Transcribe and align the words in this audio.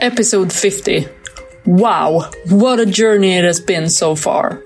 Episode 0.00 0.52
50. 0.52 1.08
Wow, 1.66 2.30
what 2.50 2.78
a 2.78 2.86
journey 2.86 3.34
it 3.34 3.42
has 3.42 3.58
been 3.58 3.88
so 3.88 4.14
far. 4.14 4.62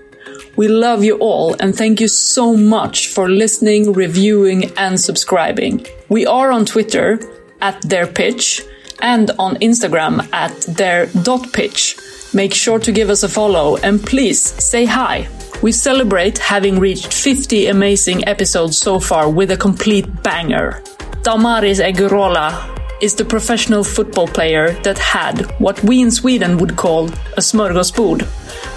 We 0.56 0.68
love 0.68 1.02
you 1.02 1.16
all 1.20 1.56
and 1.58 1.74
thank 1.74 2.02
you 2.02 2.08
so 2.08 2.54
much 2.54 3.08
for 3.08 3.30
listening, 3.30 3.94
reviewing, 3.94 4.76
and 4.76 5.00
subscribing. 5.00 5.86
We 6.10 6.26
are 6.26 6.52
on 6.52 6.66
Twitter 6.66 7.18
at 7.62 7.80
their 7.80 8.06
pitch 8.06 8.60
and 9.00 9.30
on 9.38 9.56
Instagram 9.56 10.28
at 10.34 10.60
their 10.76 11.06
dot 11.22 11.50
pitch. 11.54 11.96
Make 12.34 12.52
sure 12.52 12.78
to 12.80 12.92
give 12.92 13.08
us 13.08 13.22
a 13.22 13.28
follow 13.28 13.78
and 13.78 14.04
please 14.04 14.42
say 14.62 14.84
hi. 14.84 15.28
We 15.62 15.72
celebrate 15.72 16.36
having 16.36 16.78
reached 16.78 17.14
50 17.14 17.68
amazing 17.68 18.28
episodes 18.28 18.76
so 18.76 19.00
far 19.00 19.30
with 19.30 19.50
a 19.50 19.56
complete 19.56 20.22
banger. 20.22 20.82
Damaris 21.22 21.80
Egurrola 21.80 22.81
is 23.02 23.16
the 23.16 23.24
professional 23.24 23.82
football 23.82 24.28
player 24.28 24.70
that 24.84 24.96
had 24.96 25.42
what 25.58 25.82
we 25.82 26.00
in 26.00 26.10
Sweden 26.10 26.56
would 26.56 26.76
call 26.76 27.08
a 27.36 27.42
smörgåsbord, 27.42 28.20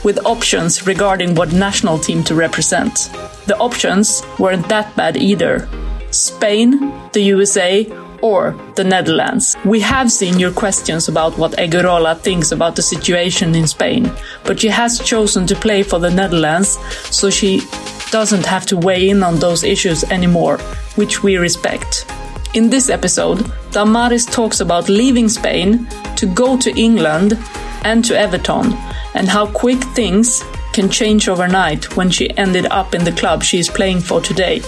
with 0.04 0.26
options 0.26 0.88
regarding 0.88 1.36
what 1.36 1.54
national 1.54 2.00
team 2.00 2.24
to 2.24 2.34
represent. 2.34 3.12
The 3.46 3.56
options 3.60 4.24
weren't 4.40 4.68
that 4.68 4.96
bad 4.96 5.16
either. 5.16 5.70
Spain, 6.10 6.92
the 7.14 7.22
USA, 7.22 7.86
or 8.24 8.56
the 8.76 8.84
Netherlands. 8.84 9.56
We 9.64 9.80
have 9.82 10.12
seen 10.12 10.40
your 10.40 10.52
questions 10.52 11.08
about 11.08 11.38
what 11.38 11.52
Egurrola 11.60 12.18
thinks 12.18 12.52
about 12.52 12.76
the 12.76 12.82
situation 12.82 13.54
in 13.54 13.68
Spain, 13.68 14.12
but 14.44 14.60
she 14.60 14.70
has 14.70 15.00
chosen 15.00 15.46
to 15.46 15.56
play 15.56 15.84
for 15.84 16.00
the 16.00 16.10
Netherlands, 16.10 16.80
so 17.12 17.30
she 17.30 17.62
doesn't 18.10 18.46
have 18.48 18.66
to 18.68 18.78
weigh 18.78 19.10
in 19.10 19.22
on 19.22 19.38
those 19.38 19.64
issues 19.64 20.04
anymore, 20.06 20.58
which 20.96 21.22
we 21.22 21.38
respect. 21.38 22.08
In 22.56 22.70
this 22.70 22.90
episode, 22.90 23.52
Damaris 23.72 24.26
talks 24.26 24.62
about 24.62 24.88
leaving 24.88 25.28
Spain 25.28 25.86
to 26.16 26.26
go 26.26 26.58
to 26.58 26.74
England 26.80 27.38
and 27.84 28.04
to 28.06 28.18
Everton, 28.18 28.72
and 29.14 29.28
how 29.28 29.48
quick 29.48 29.84
things 29.94 30.42
can 30.72 30.90
change 30.90 31.28
overnight 31.28 31.98
when 31.98 32.10
she 32.10 32.30
ended 32.38 32.68
up 32.68 32.96
in 32.96 33.04
the 33.04 33.12
club 33.12 33.44
she 33.44 33.60
is 33.60 33.68
playing 33.68 34.00
for 34.00 34.22
today, 34.22 34.62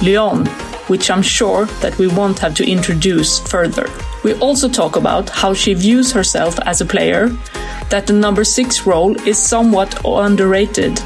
Lyon, 0.00 0.46
which 0.86 1.10
I'm 1.10 1.20
sure 1.20 1.66
that 1.82 1.98
we 1.98 2.06
won't 2.06 2.38
have 2.38 2.54
to 2.54 2.66
introduce 2.66 3.38
further. 3.38 3.86
We 4.24 4.32
also 4.40 4.66
talk 4.66 4.96
about 4.96 5.28
how 5.28 5.52
she 5.52 5.74
views 5.74 6.10
herself 6.10 6.58
as 6.60 6.80
a 6.80 6.86
player, 6.86 7.28
that 7.90 8.06
the 8.06 8.14
number 8.14 8.42
six 8.42 8.86
role 8.86 9.14
is 9.28 9.36
somewhat 9.36 10.02
underrated, 10.06 10.98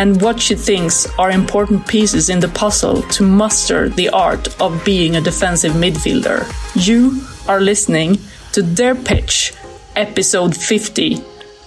and 0.00 0.22
what 0.22 0.40
she 0.40 0.54
thinks 0.54 1.06
are 1.18 1.30
important 1.30 1.86
pieces 1.86 2.30
in 2.30 2.40
the 2.40 2.48
puzzle 2.48 3.02
to 3.02 3.22
muster 3.22 3.90
the 3.90 4.08
art 4.08 4.48
of 4.58 4.82
being 4.82 5.14
a 5.14 5.20
defensive 5.20 5.72
midfielder. 5.72 6.40
You 6.74 7.20
are 7.46 7.60
listening 7.60 8.18
to 8.52 8.62
Their 8.62 8.94
Pitch, 8.94 9.52
episode 9.96 10.56
50, 10.56 11.18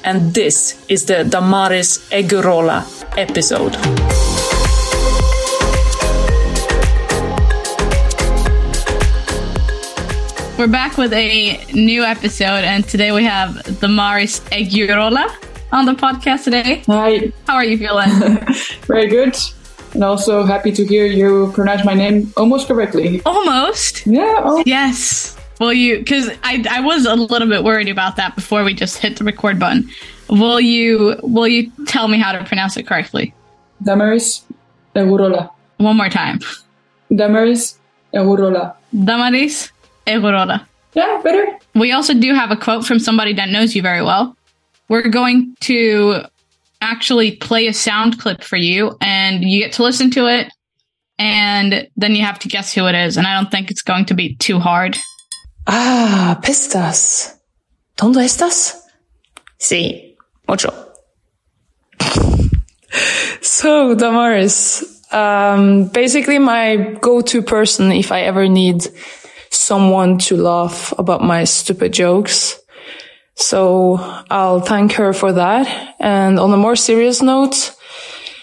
and 0.04 0.34
this 0.34 0.84
is 0.90 1.06
the 1.06 1.24
Damaris 1.26 2.10
Egurrola 2.10 2.82
episode. 3.20 3.76
We're 10.58 10.68
back 10.68 10.98
with 10.98 11.14
a 11.14 11.64
new 11.72 12.04
episode, 12.04 12.64
and 12.64 12.84
today 12.88 13.12
we 13.12 13.26
have 13.26 13.80
Damaris 13.80 14.40
Egurrola 14.52 15.43
on 15.74 15.86
the 15.86 15.94
podcast 15.94 16.44
today. 16.46 16.84
Hi, 16.88 17.32
How 17.48 17.56
are 17.56 17.66
you 17.66 17.78
feeling? 17.78 18.10
very 18.88 19.08
good. 19.08 19.36
And 19.94 20.04
also 20.04 20.44
happy 20.44 20.72
to 20.72 20.86
hear 20.86 21.06
you 21.06 21.52
pronounce 21.54 21.84
my 21.84 21.94
name 21.94 22.32
almost 22.38 22.68
correctly. 22.68 23.22
Almost. 23.26 24.06
Yeah, 24.08 24.42
oh, 24.44 24.64
Yes. 24.66 25.36
Will 25.60 25.74
you? 25.74 26.00
Because 26.00 26.30
I 26.44 26.64
I 26.70 26.80
was 26.82 27.06
a 27.06 27.16
little 27.16 27.48
bit 27.48 27.64
worried 27.64 27.88
about 27.90 28.16
that 28.16 28.36
before 28.36 28.64
we 28.64 28.74
just 28.74 28.98
hit 28.98 29.18
the 29.18 29.24
record 29.24 29.60
button. 29.60 29.88
Will 30.30 30.60
you 30.60 31.16
Will 31.22 31.48
you 31.48 31.72
tell 31.86 32.08
me 32.08 32.18
how 32.18 32.32
to 32.32 32.44
pronounce 32.44 32.76
it 32.76 32.88
correctly? 32.88 33.34
Damaris 33.84 34.44
Egurrola. 34.96 35.52
One 35.78 35.96
more 35.96 36.10
time. 36.10 36.40
Damaris 37.16 37.78
Egurrola. 38.14 38.76
Damaris 39.06 39.72
Egurrola. 40.08 40.66
Yeah, 40.96 41.22
better. 41.24 41.46
We 41.76 41.92
also 41.92 42.14
do 42.16 42.34
have 42.34 42.50
a 42.52 42.56
quote 42.58 42.86
from 42.86 42.98
somebody 43.00 43.34
that 43.34 43.50
knows 43.50 43.76
you 43.76 43.82
very 43.84 44.02
well. 44.02 44.36
We're 44.90 45.10
going 45.10 45.56
to 45.62 46.24
actually 46.82 47.36
play 47.38 47.68
a 47.68 47.74
sound 47.74 48.20
clip 48.20 48.44
for 48.44 48.58
you, 48.58 48.98
and 49.02 49.44
you 49.44 49.64
get 49.64 49.74
to 49.74 49.84
listen 49.84 50.12
to 50.12 50.28
it, 50.28 50.52
and 51.18 51.88
then 51.96 52.16
you 52.16 52.24
have 52.24 52.40
to 52.40 52.48
guess 52.48 52.74
who 52.74 52.86
it 52.88 52.96
is. 52.96 53.18
And 53.18 53.26
I 53.26 53.36
don't 53.40 53.50
think 53.50 53.72
it's 53.72 53.82
going 53.82 54.06
to 54.06 54.14
be 54.14 54.36
too 54.36 54.60
hard. 54.60 54.98
Ah, 55.66 56.40
pistas. 56.44 57.38
¿Dónde 57.98 58.24
estás? 58.26 58.82
Sí, 59.60 60.16
mucho. 60.48 60.74
so, 63.42 63.96
Damaris, 63.96 65.02
um, 65.14 65.86
basically 65.88 66.40
my 66.40 66.98
go-to 67.02 67.42
person 67.42 67.92
if 67.92 68.12
I 68.12 68.22
ever 68.22 68.50
need 68.50 68.86
someone 69.52 70.18
to 70.18 70.36
laugh 70.36 70.94
about 70.98 71.22
my 71.22 71.46
stupid 71.46 71.94
jokes. 71.94 72.60
So 73.36 73.98
I'll 74.30 74.62
thank 74.62 74.94
her 74.94 75.14
for 75.14 75.34
that. 75.34 75.96
And 76.00 76.40
on 76.40 76.54
a 76.54 76.58
more 76.58 76.76
serious 76.76 77.22
note, 77.22 77.76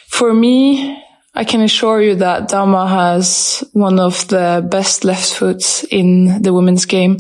for 0.09 0.35
me, 0.35 1.03
I 1.35 1.45
can 1.45 1.61
assure 1.61 2.03
you 2.03 2.17
that 2.17 2.49
Dama 2.49 2.89
has 2.89 3.65
one 3.73 4.01
of 4.01 4.27
the 4.29 4.67
best 4.69 5.05
left 5.05 5.33
foots 5.33 5.85
in 5.85 6.43
the 6.43 6.53
women's 6.53 6.87
game. 6.87 7.17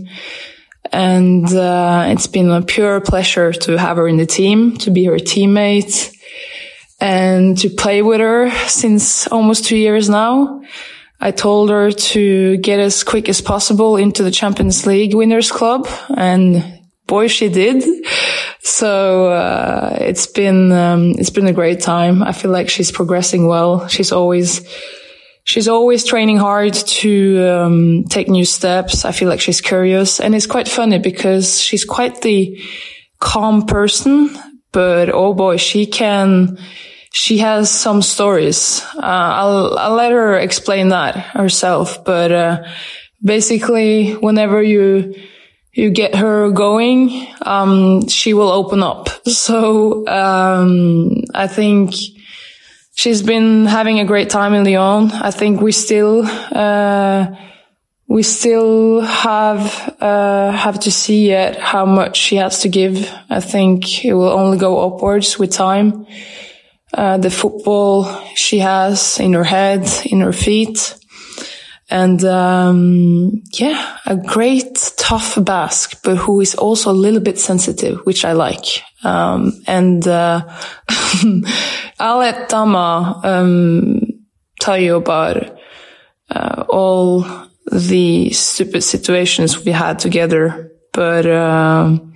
And 0.92 1.46
uh, 1.52 2.06
it's 2.08 2.26
been 2.26 2.50
a 2.50 2.62
pure 2.62 3.00
pleasure 3.00 3.52
to 3.52 3.78
have 3.78 3.96
her 3.96 4.08
in 4.08 4.16
the 4.16 4.26
team, 4.26 4.76
to 4.78 4.90
be 4.90 5.04
her 5.04 5.16
teammate, 5.16 6.12
and 7.00 7.56
to 7.58 7.70
play 7.70 8.02
with 8.02 8.20
her 8.20 8.50
since 8.66 9.28
almost 9.28 9.66
two 9.66 9.76
years 9.76 10.08
now. 10.08 10.62
I 11.20 11.30
told 11.30 11.70
her 11.70 11.92
to 11.92 12.56
get 12.56 12.80
as 12.80 13.04
quick 13.04 13.28
as 13.28 13.40
possible 13.40 13.96
into 13.96 14.22
the 14.22 14.30
Champions 14.30 14.86
League 14.86 15.14
Winners 15.14 15.52
Club, 15.52 15.86
and 16.16 16.79
boy, 17.10 17.26
she 17.26 17.48
did. 17.48 17.82
So 18.62 19.26
uh, 19.32 19.96
it's 20.00 20.26
been 20.28 20.70
um, 20.70 21.16
it's 21.18 21.30
been 21.30 21.48
a 21.48 21.52
great 21.52 21.80
time. 21.80 22.22
I 22.22 22.32
feel 22.32 22.52
like 22.52 22.70
she's 22.70 22.92
progressing 22.92 23.46
well. 23.48 23.88
She's 23.88 24.12
always 24.12 24.66
she's 25.44 25.66
always 25.66 26.04
training 26.04 26.38
hard 26.38 26.74
to 26.74 27.12
um, 27.48 28.04
take 28.08 28.28
new 28.28 28.44
steps. 28.44 29.04
I 29.04 29.12
feel 29.12 29.28
like 29.28 29.40
she's 29.40 29.60
curious, 29.60 30.20
and 30.20 30.34
it's 30.34 30.46
quite 30.46 30.68
funny 30.68 30.98
because 30.98 31.60
she's 31.60 31.84
quite 31.84 32.22
the 32.22 32.62
calm 33.18 33.66
person, 33.66 34.30
but 34.72 35.10
oh 35.10 35.34
boy, 35.34 35.56
she 35.56 35.86
can. 35.86 36.58
She 37.12 37.38
has 37.38 37.68
some 37.70 38.02
stories. 38.02 38.84
Uh, 38.94 39.32
I'll 39.40 39.78
I'll 39.78 39.96
let 39.96 40.12
her 40.12 40.38
explain 40.38 40.90
that 40.90 41.16
herself, 41.16 42.04
but 42.04 42.30
uh, 42.30 42.62
basically, 43.20 44.12
whenever 44.12 44.62
you 44.62 45.14
you 45.72 45.90
get 45.90 46.14
her 46.16 46.50
going, 46.50 47.28
um, 47.42 48.08
she 48.08 48.34
will 48.34 48.50
open 48.50 48.82
up. 48.82 49.08
So, 49.30 50.06
um, 50.08 51.22
I 51.34 51.46
think 51.46 51.94
she's 52.94 53.22
been 53.22 53.66
having 53.66 54.00
a 54.00 54.04
great 54.04 54.28
time 54.28 54.54
in 54.54 54.64
Lyon. 54.64 55.12
I 55.12 55.30
think 55.30 55.60
we 55.60 55.72
still, 55.72 56.24
uh, 56.24 57.26
we 58.08 58.22
still 58.22 59.02
have, 59.02 59.96
uh, 60.00 60.50
have 60.50 60.80
to 60.80 60.90
see 60.90 61.28
yet 61.28 61.60
how 61.60 61.86
much 61.86 62.16
she 62.16 62.36
has 62.36 62.60
to 62.62 62.68
give. 62.68 63.08
I 63.28 63.40
think 63.40 64.04
it 64.04 64.14
will 64.14 64.30
only 64.30 64.58
go 64.58 64.84
upwards 64.86 65.38
with 65.38 65.52
time. 65.52 66.06
Uh, 66.92 67.18
the 67.18 67.30
football 67.30 68.04
she 68.34 68.58
has 68.58 69.20
in 69.20 69.32
her 69.34 69.44
head, 69.44 69.88
in 70.06 70.20
her 70.20 70.32
feet 70.32 71.00
and 71.90 72.24
um, 72.24 73.42
yeah, 73.52 73.98
a 74.06 74.16
great 74.16 74.76
tough 75.10 75.44
Basque, 75.44 76.00
but 76.04 76.16
who 76.16 76.40
is 76.40 76.54
also 76.54 76.92
a 76.92 77.00
little 77.04 77.18
bit 77.18 77.36
sensitive, 77.36 77.98
which 78.06 78.24
I 78.24 78.32
like. 78.32 78.66
Um, 79.02 79.60
and 79.66 80.06
uh, 80.06 80.42
I'll 81.98 82.18
let 82.18 82.48
Dama 82.48 83.20
um, 83.24 84.02
tell 84.60 84.78
you 84.78 84.94
about 84.94 85.58
uh, 86.30 86.64
all 86.68 87.26
the 87.72 88.30
stupid 88.30 88.82
situations 88.82 89.64
we 89.64 89.72
had 89.72 89.98
together. 89.98 90.70
But 90.92 91.26
um, 91.26 92.14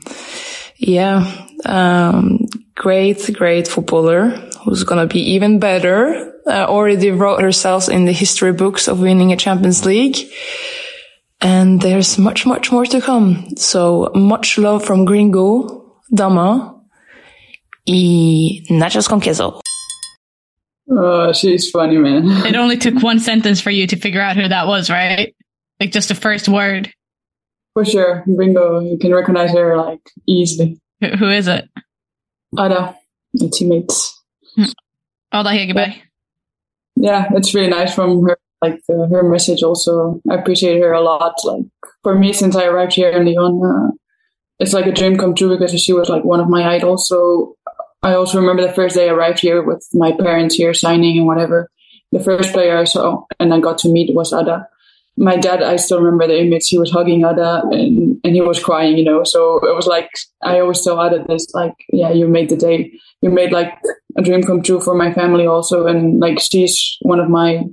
yeah, 0.76 1.48
um, 1.66 2.46
great, 2.76 3.28
great 3.32 3.66
footballer 3.66 4.28
who's 4.64 4.84
gonna 4.84 5.08
be 5.08 5.32
even 5.34 5.58
better. 5.58 6.32
Uh, 6.46 6.66
already 6.68 7.10
wrote 7.10 7.40
herself 7.40 7.88
in 7.88 8.04
the 8.04 8.12
history 8.12 8.52
books 8.52 8.86
of 8.86 9.00
winning 9.00 9.32
a 9.32 9.36
Champions 9.36 9.84
League. 9.84 10.30
And 11.44 11.78
there's 11.82 12.16
much, 12.16 12.46
much 12.46 12.72
more 12.72 12.86
to 12.86 13.02
come. 13.02 13.54
So 13.58 14.10
much 14.14 14.56
love 14.56 14.82
from 14.82 15.04
Gringo, 15.04 16.00
Dama, 16.12 16.80
y 17.86 18.64
nachos 18.70 19.06
con 19.06 19.20
queso. 19.20 19.60
Oh, 20.90 21.32
she's 21.32 21.70
funny, 21.70 21.98
man. 21.98 22.24
It 22.46 22.56
only 22.56 22.78
took 22.78 23.02
one 23.02 23.20
sentence 23.20 23.60
for 23.60 23.70
you 23.70 23.86
to 23.88 23.96
figure 23.96 24.22
out 24.22 24.36
who 24.36 24.48
that 24.48 24.66
was, 24.66 24.88
right? 24.88 25.34
Like 25.78 25.92
just 25.92 26.08
the 26.08 26.14
first 26.14 26.48
word. 26.48 26.90
For 27.74 27.84
sure. 27.84 28.24
Gringo, 28.24 28.80
you 28.80 28.96
can 28.98 29.12
recognize 29.12 29.52
her 29.52 29.76
like 29.76 30.00
easily. 30.26 30.80
Who, 31.02 31.08
who 31.08 31.28
is 31.28 31.46
it? 31.46 31.68
Ada, 32.58 32.96
my 33.34 33.48
teammates. 33.52 34.18
Hmm. 34.56 34.72
Ada 35.30 35.50
Hegerberg. 35.50 35.94
Yeah, 36.96 37.28
it's 37.32 37.54
really 37.54 37.68
nice 37.68 37.94
from 37.94 38.22
her, 38.22 38.38
like 38.62 38.80
uh, 38.88 39.06
her 39.08 39.22
message 39.22 39.62
also. 39.62 40.20
I 40.30 40.34
appreciate 40.34 40.80
her 40.80 40.92
a 40.92 41.00
lot. 41.00 41.34
Like 41.44 41.64
for 42.02 42.18
me, 42.18 42.32
since 42.32 42.56
I 42.56 42.64
arrived 42.64 42.94
here 42.94 43.10
in 43.10 43.26
Lyon, 43.26 43.60
uh, 43.64 43.90
it's 44.58 44.72
like 44.72 44.86
a 44.86 44.92
dream 44.92 45.16
come 45.16 45.34
true 45.34 45.56
because 45.56 45.80
she 45.80 45.92
was 45.92 46.08
like 46.08 46.24
one 46.24 46.40
of 46.40 46.48
my 46.48 46.74
idols. 46.74 47.08
So 47.08 47.56
I 48.02 48.14
also 48.14 48.38
remember 48.38 48.62
the 48.62 48.72
first 48.72 48.96
day 48.96 49.08
I 49.08 49.12
arrived 49.12 49.40
here 49.40 49.62
with 49.62 49.86
my 49.92 50.12
parents 50.12 50.54
here 50.54 50.74
signing 50.74 51.18
and 51.18 51.26
whatever. 51.26 51.70
The 52.12 52.20
first 52.20 52.52
player 52.52 52.76
I 52.76 52.84
saw 52.84 53.24
and 53.40 53.52
I 53.52 53.60
got 53.60 53.78
to 53.78 53.88
meet 53.88 54.14
was 54.14 54.32
Ada. 54.32 54.68
My 55.16 55.36
dad, 55.36 55.62
I 55.62 55.76
still 55.76 56.00
remember 56.00 56.26
the 56.26 56.40
image. 56.40 56.68
He 56.68 56.78
was 56.78 56.90
hugging 56.90 57.24
Ada 57.24 57.62
and, 57.70 58.20
and 58.22 58.34
he 58.34 58.40
was 58.40 58.62
crying, 58.62 58.98
you 58.98 59.04
know. 59.04 59.24
So 59.24 59.56
it 59.66 59.74
was 59.74 59.86
like, 59.86 60.10
I 60.42 60.60
always 60.60 60.82
tell 60.82 61.00
Ada 61.00 61.24
this, 61.28 61.46
like, 61.54 61.74
yeah, 61.92 62.10
you 62.10 62.28
made 62.28 62.50
the 62.50 62.56
day. 62.56 62.92
You 63.22 63.30
made 63.30 63.52
like 63.52 63.72
a 64.18 64.22
dream 64.22 64.42
come 64.42 64.62
true 64.62 64.80
for 64.80 64.94
my 64.94 65.12
family 65.12 65.46
also. 65.46 65.86
And 65.86 66.20
like, 66.20 66.40
she's 66.40 66.96
one 67.02 67.20
of 67.20 67.28
my 67.28 67.64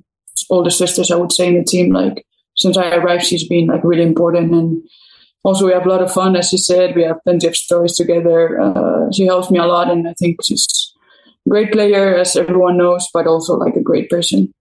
older 0.51 0.69
sisters, 0.69 1.09
I 1.09 1.15
would 1.15 1.31
say, 1.31 1.48
in 1.48 1.57
the 1.57 1.63
team. 1.63 1.92
Like, 1.92 2.25
since 2.56 2.77
I 2.77 2.95
arrived, 2.95 3.24
she's 3.24 3.48
been 3.48 3.68
like 3.68 3.83
really 3.83 4.03
important. 4.03 4.53
And 4.53 4.83
also 5.44 5.65
we 5.65 5.74
have 5.74 5.86
a 5.86 5.89
lot 5.89 6.03
of 6.03 6.12
fun, 6.12 6.36
as 6.36 6.51
you 6.51 6.59
said. 6.59 6.95
We 6.95 7.03
have 7.03 7.24
plenty 7.24 7.48
of 7.48 7.56
stories 7.56 7.95
together. 7.95 8.62
Uh, 8.62 9.12
she 9.12 9.25
helps 9.25 9.50
me 9.50 9.57
a 9.57 9.65
lot. 9.65 9.89
And 9.89 10.07
I 10.07 10.13
think 10.19 10.44
she's 10.44 10.94
a 11.48 11.50
great 11.50 11.71
player, 11.71 12.15
as 12.15 12.36
everyone 12.36 12.77
knows, 12.77 13.07
but 13.13 13.25
also 13.25 13.56
like 13.56 13.75
a 13.75 13.81
great 13.81 14.09
person. 14.09 14.53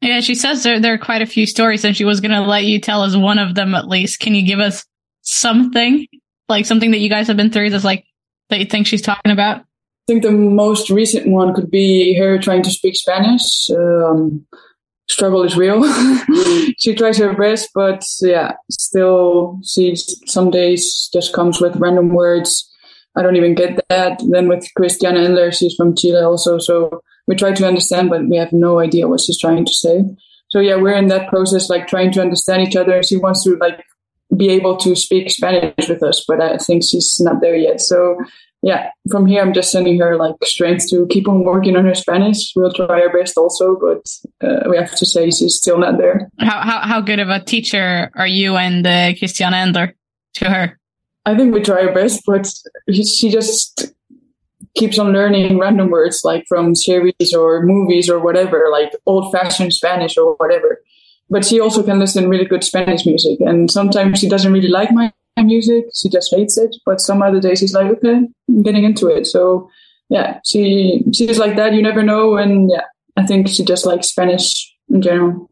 Yeah, 0.00 0.20
she 0.20 0.34
says 0.34 0.62
there, 0.62 0.80
there 0.80 0.94
are 0.94 0.98
quite 0.98 1.22
a 1.22 1.26
few 1.26 1.46
stories 1.46 1.84
and 1.84 1.96
she 1.96 2.04
was 2.04 2.20
going 2.20 2.30
to 2.30 2.42
let 2.42 2.64
you 2.64 2.80
tell 2.80 3.02
us 3.02 3.16
one 3.16 3.38
of 3.38 3.54
them 3.54 3.74
at 3.74 3.88
least. 3.88 4.20
Can 4.20 4.34
you 4.34 4.46
give 4.46 4.60
us 4.60 4.84
something? 5.22 6.06
Like 6.48 6.66
something 6.66 6.90
that 6.90 6.98
you 6.98 7.08
guys 7.08 7.26
have 7.28 7.38
been 7.38 7.50
through 7.50 7.70
that's 7.70 7.84
like, 7.84 8.04
that 8.50 8.58
you 8.58 8.66
think 8.66 8.86
she's 8.86 9.00
talking 9.00 9.32
about? 9.32 9.60
I 9.60 9.64
think 10.06 10.22
the 10.22 10.30
most 10.30 10.90
recent 10.90 11.26
one 11.26 11.54
could 11.54 11.70
be 11.70 12.14
her 12.18 12.38
trying 12.38 12.62
to 12.64 12.70
speak 12.70 12.94
Spanish. 12.94 13.70
Um, 13.70 14.46
struggle 15.08 15.42
is 15.42 15.56
real. 15.56 15.82
Mm. 16.34 16.74
she 16.78 16.94
tries 16.94 17.18
her 17.18 17.34
best, 17.34 17.70
but 17.74 18.02
yeah, 18.20 18.52
still, 18.70 19.60
she 19.64 19.94
some 20.26 20.50
days 20.50 21.08
just 21.12 21.32
comes 21.32 21.60
with 21.60 21.76
random 21.76 22.08
words. 22.08 22.70
I 23.16 23.22
don't 23.22 23.36
even 23.36 23.54
get 23.54 23.80
that. 23.88 24.20
Then 24.26 24.48
with 24.48 24.66
Christiane 24.74 25.14
Endler, 25.14 25.52
she's 25.52 25.74
from 25.74 25.94
Chile 25.94 26.22
also, 26.22 26.58
so 26.58 27.02
we 27.26 27.36
try 27.36 27.52
to 27.52 27.66
understand, 27.66 28.10
but 28.10 28.26
we 28.28 28.36
have 28.36 28.52
no 28.52 28.80
idea 28.80 29.06
what 29.06 29.20
she's 29.20 29.38
trying 29.38 29.64
to 29.64 29.72
say. 29.72 30.04
So 30.48 30.60
yeah, 30.60 30.76
we're 30.76 30.96
in 30.96 31.08
that 31.08 31.28
process, 31.28 31.70
like 31.70 31.86
trying 31.86 32.12
to 32.12 32.20
understand 32.20 32.62
each 32.62 32.76
other. 32.76 33.02
She 33.02 33.16
wants 33.16 33.44
to 33.44 33.56
like 33.56 33.84
be 34.36 34.50
able 34.50 34.76
to 34.78 34.94
speak 34.96 35.30
Spanish 35.30 35.88
with 35.88 36.02
us, 36.02 36.24
but 36.26 36.40
I 36.40 36.58
think 36.58 36.82
she's 36.84 37.18
not 37.20 37.40
there 37.40 37.56
yet. 37.56 37.80
So 37.80 38.18
yeah, 38.62 38.90
from 39.10 39.26
here, 39.26 39.42
I'm 39.42 39.52
just 39.52 39.70
sending 39.70 39.98
her 40.00 40.16
like 40.16 40.36
strength 40.42 40.88
to 40.88 41.06
keep 41.08 41.28
on 41.28 41.44
working 41.44 41.76
on 41.76 41.84
her 41.84 41.94
Spanish. 41.94 42.52
We'll 42.56 42.72
try 42.72 43.02
our 43.02 43.12
best 43.12 43.36
also, 43.36 43.76
but 43.78 44.06
uh, 44.40 44.68
we 44.70 44.78
have 44.78 44.94
to 44.94 45.04
say 45.04 45.30
she's 45.30 45.56
still 45.56 45.78
not 45.78 45.98
there. 45.98 46.30
How, 46.38 46.60
how, 46.60 46.80
how 46.80 47.00
good 47.02 47.18
of 47.18 47.28
a 47.28 47.40
teacher 47.40 48.10
are 48.14 48.26
you 48.26 48.56
and 48.56 48.86
uh, 48.86 49.12
Christiane 49.18 49.52
Endler 49.52 49.92
to 50.34 50.48
her? 50.48 50.78
I 51.26 51.36
think 51.36 51.54
we 51.54 51.60
try 51.60 51.86
our 51.86 51.92
best, 51.92 52.22
but 52.26 52.50
she 52.90 53.30
just 53.30 53.92
keeps 54.74 54.98
on 54.98 55.12
learning 55.12 55.58
random 55.58 55.90
words 55.90 56.22
like 56.24 56.44
from 56.48 56.74
series 56.74 57.34
or 57.36 57.62
movies 57.64 58.08
or 58.08 58.18
whatever, 58.18 58.68
like 58.70 58.92
old 59.04 59.30
fashioned 59.30 59.74
Spanish 59.74 60.16
or 60.16 60.36
whatever. 60.36 60.80
But 61.34 61.44
she 61.44 61.58
also 61.58 61.82
can 61.82 61.98
listen 61.98 62.28
really 62.28 62.44
good 62.44 62.62
Spanish 62.62 63.04
music. 63.04 63.40
And 63.40 63.68
sometimes 63.68 64.20
she 64.20 64.28
doesn't 64.28 64.52
really 64.52 64.68
like 64.68 64.92
my 64.92 65.12
music. 65.36 65.86
She 65.92 66.08
just 66.08 66.32
hates 66.32 66.56
it. 66.56 66.76
But 66.86 67.00
some 67.00 67.22
other 67.22 67.40
days 67.40 67.58
she's 67.58 67.74
like, 67.74 67.88
okay, 67.88 68.28
I'm 68.48 68.62
getting 68.62 68.84
into 68.84 69.08
it. 69.08 69.26
So 69.26 69.68
yeah, 70.08 70.38
she 70.44 71.02
she's 71.12 71.40
like 71.40 71.56
that. 71.56 71.74
You 71.74 71.82
never 71.82 72.04
know. 72.04 72.36
And 72.36 72.70
yeah, 72.70 72.84
I 73.16 73.26
think 73.26 73.48
she 73.48 73.64
just 73.64 73.84
likes 73.84 74.06
Spanish 74.06 74.72
in 74.88 75.02
general. 75.02 75.50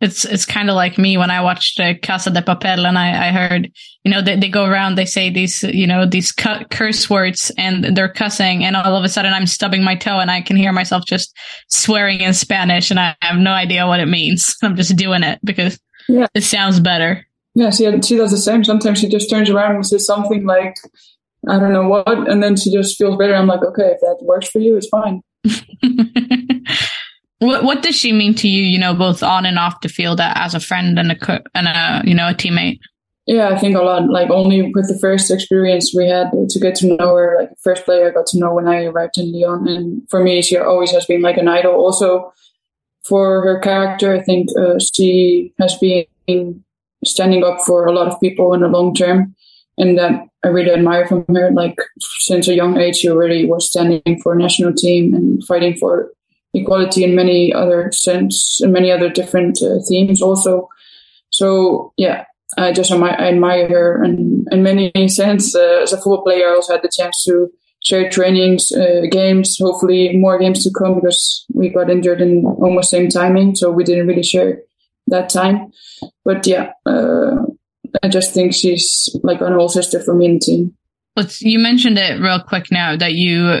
It's 0.00 0.26
it's 0.26 0.44
kind 0.44 0.68
of 0.68 0.76
like 0.76 0.98
me 0.98 1.16
when 1.16 1.30
I 1.30 1.40
watched 1.40 1.80
uh, 1.80 1.94
Casa 2.02 2.30
de 2.30 2.42
Papel 2.42 2.86
and 2.86 2.98
I, 2.98 3.28
I 3.28 3.32
heard 3.32 3.70
you 4.04 4.10
know 4.10 4.20
they, 4.20 4.36
they 4.36 4.50
go 4.50 4.66
around 4.66 4.96
they 4.96 5.06
say 5.06 5.30
these 5.30 5.62
you 5.62 5.86
know 5.86 6.04
these 6.04 6.32
cu- 6.32 6.66
curse 6.70 7.08
words 7.08 7.50
and 7.56 7.96
they're 7.96 8.12
cussing 8.12 8.62
and 8.62 8.76
all 8.76 8.94
of 8.94 9.04
a 9.04 9.08
sudden 9.08 9.32
I'm 9.32 9.46
stubbing 9.46 9.82
my 9.82 9.94
toe 9.96 10.18
and 10.18 10.30
I 10.30 10.42
can 10.42 10.56
hear 10.56 10.70
myself 10.70 11.04
just 11.06 11.34
swearing 11.68 12.20
in 12.20 12.34
Spanish 12.34 12.90
and 12.90 13.00
I 13.00 13.16
have 13.22 13.38
no 13.38 13.52
idea 13.52 13.86
what 13.86 14.00
it 14.00 14.06
means. 14.06 14.54
I'm 14.62 14.76
just 14.76 14.94
doing 14.96 15.22
it 15.22 15.38
because 15.42 15.78
Yeah. 16.10 16.26
it 16.34 16.42
sounds 16.44 16.78
better. 16.78 17.26
Yeah, 17.54 17.70
she 17.70 17.84
she 18.02 18.16
does 18.18 18.32
the 18.32 18.36
same. 18.36 18.64
Sometimes 18.64 18.98
she 19.00 19.08
just 19.08 19.30
turns 19.30 19.48
around 19.48 19.76
and 19.76 19.86
says 19.86 20.04
something 20.04 20.44
like, 20.44 20.74
I 21.48 21.58
don't 21.58 21.72
know 21.72 21.88
what, 21.88 22.28
and 22.28 22.42
then 22.42 22.54
she 22.56 22.70
just 22.70 22.98
feels 22.98 23.16
better. 23.16 23.34
I'm 23.34 23.46
like, 23.46 23.62
okay, 23.62 23.92
if 23.94 24.00
that 24.00 24.18
works 24.20 24.48
for 24.50 24.58
you, 24.58 24.76
it's 24.76 24.88
fine. 24.88 25.22
what 27.38 27.64
what 27.64 27.82
does 27.82 27.94
she 27.94 28.12
mean 28.12 28.34
to 28.36 28.48
you? 28.48 28.62
You 28.62 28.78
know, 28.78 28.94
both 28.94 29.22
on 29.22 29.44
and 29.46 29.58
off 29.58 29.80
the 29.80 29.88
field 29.88 30.20
uh, 30.20 30.32
as 30.36 30.54
a 30.54 30.60
friend 30.60 30.98
and 30.98 31.12
a 31.12 31.42
and 31.54 31.68
a 31.68 32.02
you 32.04 32.14
know 32.14 32.28
a 32.28 32.34
teammate. 32.34 32.78
Yeah, 33.26 33.48
I 33.48 33.58
think 33.58 33.76
a 33.76 33.82
lot. 33.82 34.08
Like 34.08 34.30
only 34.30 34.72
with 34.72 34.88
the 34.88 34.98
first 35.00 35.30
experience 35.30 35.92
we 35.94 36.08
had 36.08 36.30
to 36.48 36.60
get 36.60 36.76
to 36.76 36.96
know 36.96 37.14
her, 37.14 37.36
like 37.40 37.50
the 37.50 37.56
first 37.56 37.84
player 37.84 38.08
I 38.08 38.12
got 38.12 38.26
to 38.26 38.38
know 38.38 38.54
when 38.54 38.68
I 38.68 38.84
arrived 38.84 39.18
in 39.18 39.32
Lyon, 39.32 39.66
and 39.68 40.08
for 40.08 40.22
me, 40.22 40.40
she 40.42 40.56
always 40.56 40.92
has 40.92 41.06
been 41.06 41.22
like 41.22 41.36
an 41.36 41.48
idol. 41.48 41.74
Also, 41.74 42.32
for 43.04 43.42
her 43.42 43.58
character, 43.58 44.14
I 44.14 44.22
think 44.22 44.48
uh, 44.56 44.78
she 44.78 45.52
has 45.58 45.76
been 45.78 46.64
standing 47.04 47.44
up 47.44 47.60
for 47.66 47.86
a 47.86 47.92
lot 47.92 48.08
of 48.08 48.20
people 48.20 48.54
in 48.54 48.60
the 48.60 48.68
long 48.68 48.94
term, 48.94 49.34
and 49.76 49.98
that 49.98 50.28
I 50.44 50.48
really 50.48 50.70
admire 50.70 51.06
from 51.06 51.24
her. 51.34 51.50
Like 51.50 51.76
since 51.98 52.48
a 52.48 52.54
young 52.54 52.78
age, 52.78 52.96
she 52.96 53.10
already 53.10 53.44
was 53.44 53.68
standing 53.68 54.20
for 54.22 54.32
a 54.32 54.38
national 54.38 54.72
team 54.72 55.14
and 55.14 55.44
fighting 55.44 55.76
for 55.76 56.12
equality 56.60 57.04
in 57.04 57.14
many 57.14 57.52
other 57.52 57.90
sense, 57.92 58.60
in 58.62 58.72
many 58.72 58.90
other 58.90 59.08
different 59.08 59.62
uh, 59.62 59.78
themes 59.88 60.22
also. 60.22 60.68
So 61.30 61.92
yeah, 61.96 62.24
I 62.56 62.72
just 62.72 62.90
admire, 62.90 63.16
I 63.18 63.28
admire 63.28 63.68
her 63.68 64.04
in, 64.04 64.44
in 64.50 64.62
many 64.62 64.92
sense. 65.08 65.54
Uh, 65.54 65.80
as 65.82 65.92
a 65.92 65.96
football 65.96 66.22
player, 66.22 66.48
I 66.48 66.54
also 66.54 66.74
had 66.74 66.82
the 66.82 66.90
chance 66.94 67.24
to 67.24 67.50
share 67.82 68.10
trainings, 68.10 68.72
uh, 68.72 69.02
games, 69.10 69.58
hopefully 69.60 70.16
more 70.16 70.38
games 70.38 70.64
to 70.64 70.70
come 70.76 70.96
because 70.96 71.44
we 71.52 71.68
got 71.68 71.90
injured 71.90 72.20
in 72.20 72.44
almost 72.44 72.90
same 72.90 73.08
timing. 73.08 73.54
So 73.54 73.70
we 73.70 73.84
didn't 73.84 74.06
really 74.06 74.22
share 74.22 74.62
that 75.08 75.28
time. 75.28 75.72
But 76.24 76.46
yeah, 76.46 76.72
uh, 76.84 77.42
I 78.02 78.08
just 78.08 78.34
think 78.34 78.54
she's 78.54 79.08
like 79.22 79.40
an 79.40 79.52
old 79.52 79.72
sister 79.72 80.02
for 80.02 80.14
me 80.14 80.26
in 80.26 80.34
the 80.34 80.40
team. 80.40 80.76
Let's, 81.14 81.40
you 81.42 81.58
mentioned 81.58 81.98
it 81.98 82.20
real 82.20 82.42
quick 82.42 82.70
now 82.70 82.96
that 82.96 83.14
you 83.14 83.60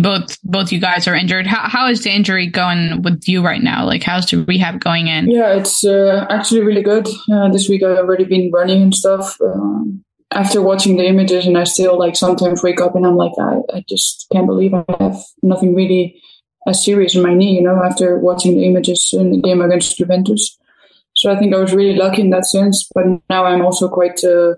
both 0.00 0.40
both 0.42 0.72
you 0.72 0.80
guys 0.80 1.06
are 1.06 1.14
injured. 1.14 1.46
How 1.46 1.68
how 1.68 1.88
is 1.88 2.04
the 2.04 2.10
injury 2.10 2.46
going 2.46 3.02
with 3.02 3.28
you 3.28 3.44
right 3.44 3.62
now? 3.62 3.84
Like 3.84 4.02
how's 4.02 4.26
the 4.26 4.42
rehab 4.44 4.80
going 4.80 5.08
in? 5.08 5.30
Yeah, 5.30 5.54
it's 5.54 5.84
uh, 5.84 6.26
actually 6.30 6.62
really 6.62 6.82
good. 6.82 7.08
Uh, 7.30 7.50
this 7.50 7.68
week 7.68 7.82
I've 7.82 7.98
already 7.98 8.24
been 8.24 8.50
running 8.50 8.82
and 8.82 8.94
stuff. 8.94 9.38
Um, 9.40 10.04
after 10.30 10.62
watching 10.62 10.96
the 10.96 11.04
images, 11.04 11.46
and 11.46 11.58
I 11.58 11.64
still 11.64 11.98
like 11.98 12.16
sometimes 12.16 12.62
wake 12.62 12.80
up 12.80 12.96
and 12.96 13.06
I'm 13.06 13.16
like, 13.16 13.32
I, 13.38 13.58
I 13.74 13.84
just 13.88 14.26
can't 14.32 14.46
believe 14.46 14.72
I 14.72 14.84
have 14.98 15.18
nothing 15.42 15.74
really 15.74 16.18
as 16.66 16.82
serious 16.82 17.14
in 17.14 17.22
my 17.22 17.34
knee. 17.34 17.56
You 17.56 17.62
know, 17.62 17.82
after 17.82 18.18
watching 18.18 18.56
the 18.56 18.64
images 18.64 19.10
in 19.12 19.32
the 19.32 19.40
game 19.40 19.60
against 19.60 19.98
Juventus. 19.98 20.58
So 21.14 21.30
I 21.30 21.38
think 21.38 21.54
I 21.54 21.58
was 21.58 21.74
really 21.74 21.96
lucky 21.96 22.22
in 22.22 22.30
that 22.30 22.46
sense. 22.46 22.88
But 22.94 23.04
now 23.28 23.44
I'm 23.44 23.60
also 23.60 23.88
quite 23.88 24.24
uh, 24.24 24.54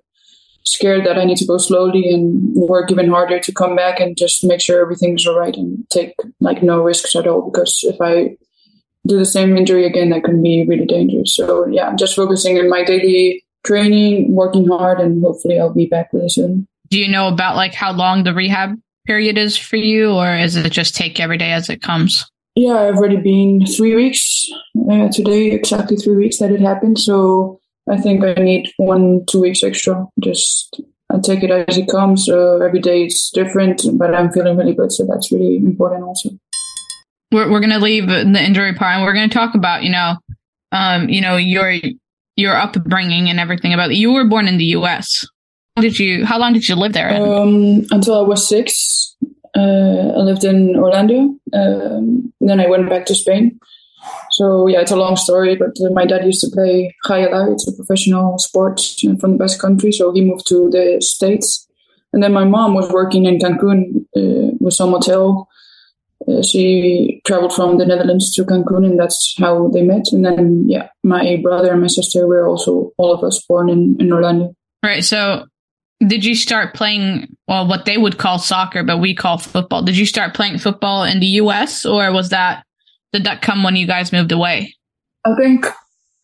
scared 0.65 1.05
that 1.07 1.19
I 1.19 1.25
need 1.25 1.37
to 1.39 1.47
go 1.47 1.59
slowly 1.59 2.09
and 2.11 2.55
work 2.55 2.91
even 2.91 3.11
harder 3.11 3.39
to 3.39 3.53
come 3.53 3.77
back 3.77 4.01
and 4.01 4.17
just 4.17 4.45
make 4.45 4.61
sure 4.61 4.81
everything's 4.81 5.27
all 5.27 5.39
right 5.39 5.55
and 5.55 5.85
take 5.91 6.15
like 6.41 6.63
no 6.63 6.83
risks 6.83 7.15
at 7.15 7.27
all. 7.27 7.51
Because 7.51 7.81
if 7.83 8.01
I 8.01 8.37
do 9.07 9.19
the 9.19 9.27
same 9.27 9.57
injury 9.57 9.87
again, 9.87 10.11
that 10.11 10.25
can 10.25 10.43
be 10.43 10.65
really 10.67 10.87
dangerous. 10.87 11.35
So 11.35 11.67
yeah, 11.67 11.89
I'm 11.89 11.97
just 11.97 12.17
focusing 12.17 12.59
on 12.59 12.71
my 12.71 12.85
daily 12.85 13.45
training, 13.65 14.35
working 14.35 14.67
hard, 14.67 15.01
and 15.01 15.23
hopefully 15.23 15.59
I'll 15.59 15.73
be 15.73 15.87
back 15.87 16.11
really 16.13 16.29
soon. 16.29 16.67
Do 16.91 16.99
you 16.99 17.09
know 17.09 17.29
about 17.29 17.57
like 17.57 17.75
how 17.75 17.93
long 17.93 18.25
the 18.25 18.35
rehab 18.35 18.79
period 19.07 19.37
is 19.37 19.57
for 19.57 19.77
you, 19.77 20.13
or 20.13 20.35
is 20.35 20.57
it 20.57 20.71
just 20.71 20.95
take 20.95 21.21
every 21.21 21.39
day 21.39 21.53
as 21.53 21.69
it 21.69 21.83
comes? 21.83 22.25
Yeah, 22.55 22.75
I've 22.75 22.97
already 22.97 23.17
been 23.17 23.67
three 23.67 23.97
weeks 23.97 24.47
uh, 24.91 25.09
today, 25.09 25.51
exactly 25.51 25.97
three 25.97 26.17
weeks 26.17 26.39
that 26.39 26.53
it 26.53 26.61
happened. 26.61 26.99
So 26.99 27.61
I 27.91 27.99
think 27.99 28.25
I 28.25 28.35
need 28.35 28.73
one, 28.77 29.25
two 29.27 29.41
weeks 29.41 29.63
extra. 29.63 30.07
Just 30.21 30.81
I 31.13 31.19
take 31.21 31.43
it 31.43 31.51
as 31.51 31.77
it 31.77 31.89
comes. 31.89 32.29
Uh, 32.29 32.59
every 32.59 32.81
day 32.81 33.05
it's 33.05 33.31
different, 33.31 33.83
but 33.95 34.15
I'm 34.15 34.33
feeling 34.33 34.57
really 34.57 34.75
good. 34.75 34.91
So 34.93 35.07
that's 35.07 35.31
really 35.31 35.57
important 35.57 36.03
also. 36.03 36.31
We're, 37.31 37.51
we're 37.51 37.61
going 37.61 37.71
to 37.71 37.79
leave 37.79 38.07
the 38.07 38.43
injury 38.43 38.75
part 38.75 38.95
and 38.95 39.05
we're 39.05 39.15
going 39.15 39.29
to 39.29 39.35
talk 39.35 39.55
about, 39.55 39.83
you 39.83 39.91
know, 39.91 40.17
um, 40.73 41.09
you 41.09 41.21
know, 41.21 41.37
your, 41.37 41.75
your 42.37 42.57
upbringing 42.57 43.29
and 43.29 43.39
everything 43.39 43.75
about 43.75 43.91
it. 43.91 43.97
You 43.97 44.13
were 44.13 44.25
born 44.25 44.49
in 44.49 44.57
the 44.57 44.65
U.S. 44.67 45.27
How 45.77 45.83
did 45.83 45.99
you, 45.99 46.25
how 46.25 46.39
long 46.39 46.53
did 46.53 46.69
you 46.69 46.77
live 46.77 46.93
there? 46.93 47.11
Um, 47.11 47.85
until 47.91 48.19
I 48.19 48.23
was 48.23 48.49
six. 48.49 49.17
Uh, 49.57 49.61
I 49.61 50.19
lived 50.19 50.45
in 50.45 50.77
Orlando. 50.77 51.37
Um, 51.53 52.33
then 52.41 52.61
I 52.61 52.69
went 52.69 52.89
back 52.89 53.07
to 53.07 53.15
Spain. 53.15 53.61
So 54.33 54.67
yeah, 54.67 54.81
it's 54.81 54.91
a 54.91 54.97
long 54.97 55.17
story, 55.17 55.57
but 55.57 55.77
uh, 55.81 55.93
my 55.93 56.07
dad 56.07 56.25
used 56.25 56.41
to 56.43 56.51
play 56.51 56.95
jai 57.07 57.27
alai. 57.27 57.53
It's 57.53 57.69
a 57.69 57.73
professional 57.73 58.39
sport 58.39 58.81
from 59.21 59.33
the 59.33 59.39
Basque 59.39 59.61
Country. 59.61 59.93
So 59.93 60.13
he 60.13 60.23
moved 60.23 60.47
to 60.49 60.71
the 60.71 61.01
States. 61.01 61.67
And 62.13 62.23
then 62.23 62.33
my 62.33 62.45
mom 62.45 62.75
was 62.75 62.91
working 62.91 63.27
in 63.27 63.39
Cancun 63.39 64.07
uh, 64.17 64.57
with 64.61 64.75
some 64.75 64.91
hotel. 64.91 65.49
Uh, 66.29 66.43
she 66.43 67.21
traveled 67.27 67.53
from 67.53 67.77
the 67.79 67.85
Netherlands 67.85 68.33
to 68.35 68.45
Cancun, 68.45 68.87
and 68.87 68.99
that's 68.99 69.35
how 69.39 69.69
they 69.69 69.83
met. 69.83 70.07
And 70.13 70.25
then, 70.25 70.65
yeah, 70.69 70.89
my 71.03 71.39
brother 71.43 71.73
and 71.73 71.81
my 71.81 71.89
sister 71.89 72.27
were 72.27 72.47
also 72.47 72.93
all 72.99 73.13
of 73.13 73.25
us 73.25 73.45
born 73.47 73.69
in, 73.69 73.97
in 73.99 74.13
Orlando. 74.13 74.55
Right. 74.83 75.05
So 75.05 75.47
did 76.07 76.25
you 76.25 76.35
start 76.35 76.75
playing 76.75 77.37
well 77.49 77.67
what 77.67 77.85
they 77.85 77.97
would 77.97 78.19
call 78.19 78.39
soccer 78.39 78.83
but 78.83 78.99
we 78.99 79.15
call 79.15 79.39
football 79.39 79.83
did 79.83 79.97
you 79.97 80.05
start 80.05 80.35
playing 80.35 80.59
football 80.59 81.05
in 81.05 81.21
the 81.21 81.29
us 81.29 81.87
or 81.87 82.13
was 82.13 82.31
that 82.31 82.65
did 83.15 83.25
that 83.25 83.41
come 83.41 83.63
when 83.63 83.77
you 83.77 83.87
guys 83.87 84.13
moved 84.13 84.33
away? 84.33 84.75
I 85.25 85.35
think 85.37 85.67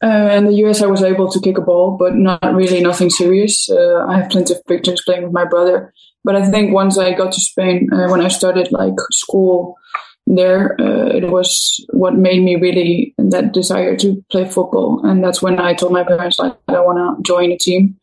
uh, 0.02 0.30
in 0.36 0.46
the 0.46 0.54
us 0.54 0.82
i 0.82 0.86
was 0.86 1.02
able 1.02 1.30
to 1.30 1.40
kick 1.40 1.56
a 1.56 1.60
ball 1.60 1.96
but 1.96 2.14
not 2.14 2.54
really 2.54 2.80
nothing 2.82 3.10
serious. 3.10 3.70
Uh, 3.70 4.04
i 4.08 4.18
have 4.18 4.30
plenty 4.30 4.52
of 4.54 4.66
pictures 4.66 5.02
playing 5.06 5.22
with 5.22 5.32
my 5.32 5.44
brother. 5.44 5.92
But 6.24 6.36
i 6.36 6.50
think 6.50 6.74
once 6.74 6.98
i 6.98 7.12
got 7.12 7.32
to 7.32 7.40
spain 7.40 7.88
uh, 7.92 8.08
when 8.08 8.20
i 8.20 8.28
started 8.28 8.72
like 8.72 8.98
school 9.12 9.76
there 10.26 10.76
uh, 10.80 11.08
it 11.18 11.30
was 11.30 11.48
what 11.92 12.14
made 12.14 12.42
me 12.42 12.56
really 12.56 13.14
that 13.18 13.52
desire 13.52 13.96
to 13.96 14.22
play 14.30 14.44
football. 14.48 15.00
And 15.04 15.22
that's 15.24 15.40
when 15.40 15.60
i 15.60 15.74
told 15.74 15.92
my 15.92 16.04
parents 16.04 16.38
like 16.40 16.56
i 16.68 16.80
want 16.80 16.98
to 16.98 17.32
join 17.32 17.52
a 17.52 17.58
team 17.58 17.99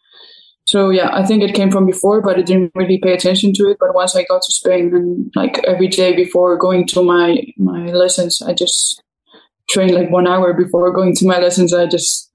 so 0.67 0.89
yeah, 0.89 1.09
I 1.13 1.25
think 1.25 1.43
it 1.43 1.55
came 1.55 1.71
from 1.71 1.85
before, 1.85 2.21
but 2.21 2.37
I 2.37 2.41
didn't 2.41 2.73
really 2.75 2.97
pay 2.97 3.13
attention 3.13 3.53
to 3.53 3.69
it. 3.69 3.77
But 3.79 3.95
once 3.95 4.15
I 4.15 4.25
got 4.25 4.41
to 4.41 4.51
Spain, 4.51 4.93
and 4.93 5.31
like 5.33 5.59
every 5.65 5.87
day 5.87 6.13
before 6.13 6.57
going 6.57 6.85
to 6.87 7.01
my 7.01 7.41
my 7.57 7.85
lessons, 7.85 8.41
I 8.41 8.53
just 8.53 9.01
trained 9.69 9.95
like 9.95 10.11
one 10.11 10.27
hour 10.27 10.53
before 10.53 10.91
going 10.91 11.15
to 11.15 11.25
my 11.25 11.39
lessons. 11.39 11.73
I 11.73 11.85
just 11.85 12.29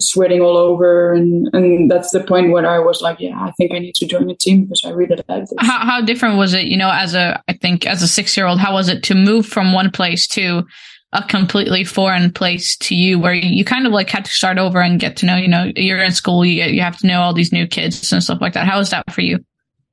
sweating 0.00 0.40
all 0.40 0.56
over, 0.56 1.12
and 1.12 1.48
and 1.52 1.90
that's 1.90 2.12
the 2.12 2.22
point 2.22 2.52
where 2.52 2.64
I 2.64 2.78
was 2.78 3.02
like, 3.02 3.18
yeah, 3.18 3.36
I 3.40 3.50
think 3.58 3.72
I 3.72 3.80
need 3.80 3.96
to 3.96 4.06
join 4.06 4.30
a 4.30 4.36
team 4.36 4.66
because 4.66 4.82
I 4.84 4.90
really 4.90 5.16
like 5.28 5.40
this. 5.40 5.52
How 5.58 5.78
how 5.78 6.00
different 6.00 6.36
was 6.36 6.54
it? 6.54 6.66
You 6.66 6.76
know, 6.76 6.92
as 6.92 7.14
a 7.14 7.42
I 7.48 7.54
think 7.54 7.86
as 7.86 8.02
a 8.02 8.08
six 8.08 8.36
year 8.36 8.46
old, 8.46 8.60
how 8.60 8.72
was 8.72 8.88
it 8.88 9.02
to 9.04 9.16
move 9.16 9.46
from 9.46 9.72
one 9.72 9.90
place 9.90 10.28
to 10.28 10.62
a 11.14 11.22
completely 11.22 11.84
foreign 11.84 12.32
place 12.32 12.76
to 12.76 12.94
you 12.94 13.18
where 13.20 13.32
you 13.32 13.64
kind 13.64 13.86
of 13.86 13.92
like 13.92 14.10
had 14.10 14.24
to 14.24 14.30
start 14.30 14.58
over 14.58 14.80
and 14.80 14.98
get 14.98 15.16
to 15.18 15.26
know, 15.26 15.36
you 15.36 15.48
know, 15.48 15.70
you're 15.76 16.02
in 16.02 16.10
school, 16.10 16.44
you, 16.44 16.64
you 16.64 16.80
have 16.82 16.98
to 16.98 17.06
know 17.06 17.20
all 17.20 17.32
these 17.32 17.52
new 17.52 17.66
kids 17.66 18.12
and 18.12 18.22
stuff 18.22 18.40
like 18.40 18.52
that. 18.54 18.66
How 18.66 18.78
was 18.78 18.90
that 18.90 19.10
for 19.12 19.20
you? 19.20 19.38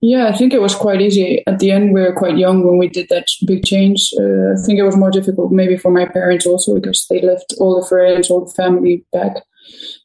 Yeah, 0.01 0.27
I 0.27 0.35
think 0.35 0.51
it 0.51 0.61
was 0.61 0.73
quite 0.73 0.99
easy. 0.99 1.43
At 1.45 1.59
the 1.59 1.69
end, 1.69 1.93
we 1.93 2.01
were 2.01 2.15
quite 2.15 2.35
young 2.35 2.65
when 2.65 2.79
we 2.79 2.87
did 2.87 3.07
that 3.09 3.27
big 3.45 3.63
change. 3.63 4.11
Uh, 4.19 4.53
I 4.53 4.65
think 4.65 4.79
it 4.79 4.83
was 4.83 4.97
more 4.97 5.11
difficult 5.11 5.51
maybe 5.51 5.77
for 5.77 5.91
my 5.91 6.05
parents 6.05 6.47
also 6.47 6.73
because 6.73 7.05
they 7.07 7.21
left 7.21 7.53
all 7.59 7.79
the 7.79 7.87
friends, 7.87 8.31
all 8.31 8.45
the 8.45 8.53
family 8.53 9.05
back. 9.13 9.33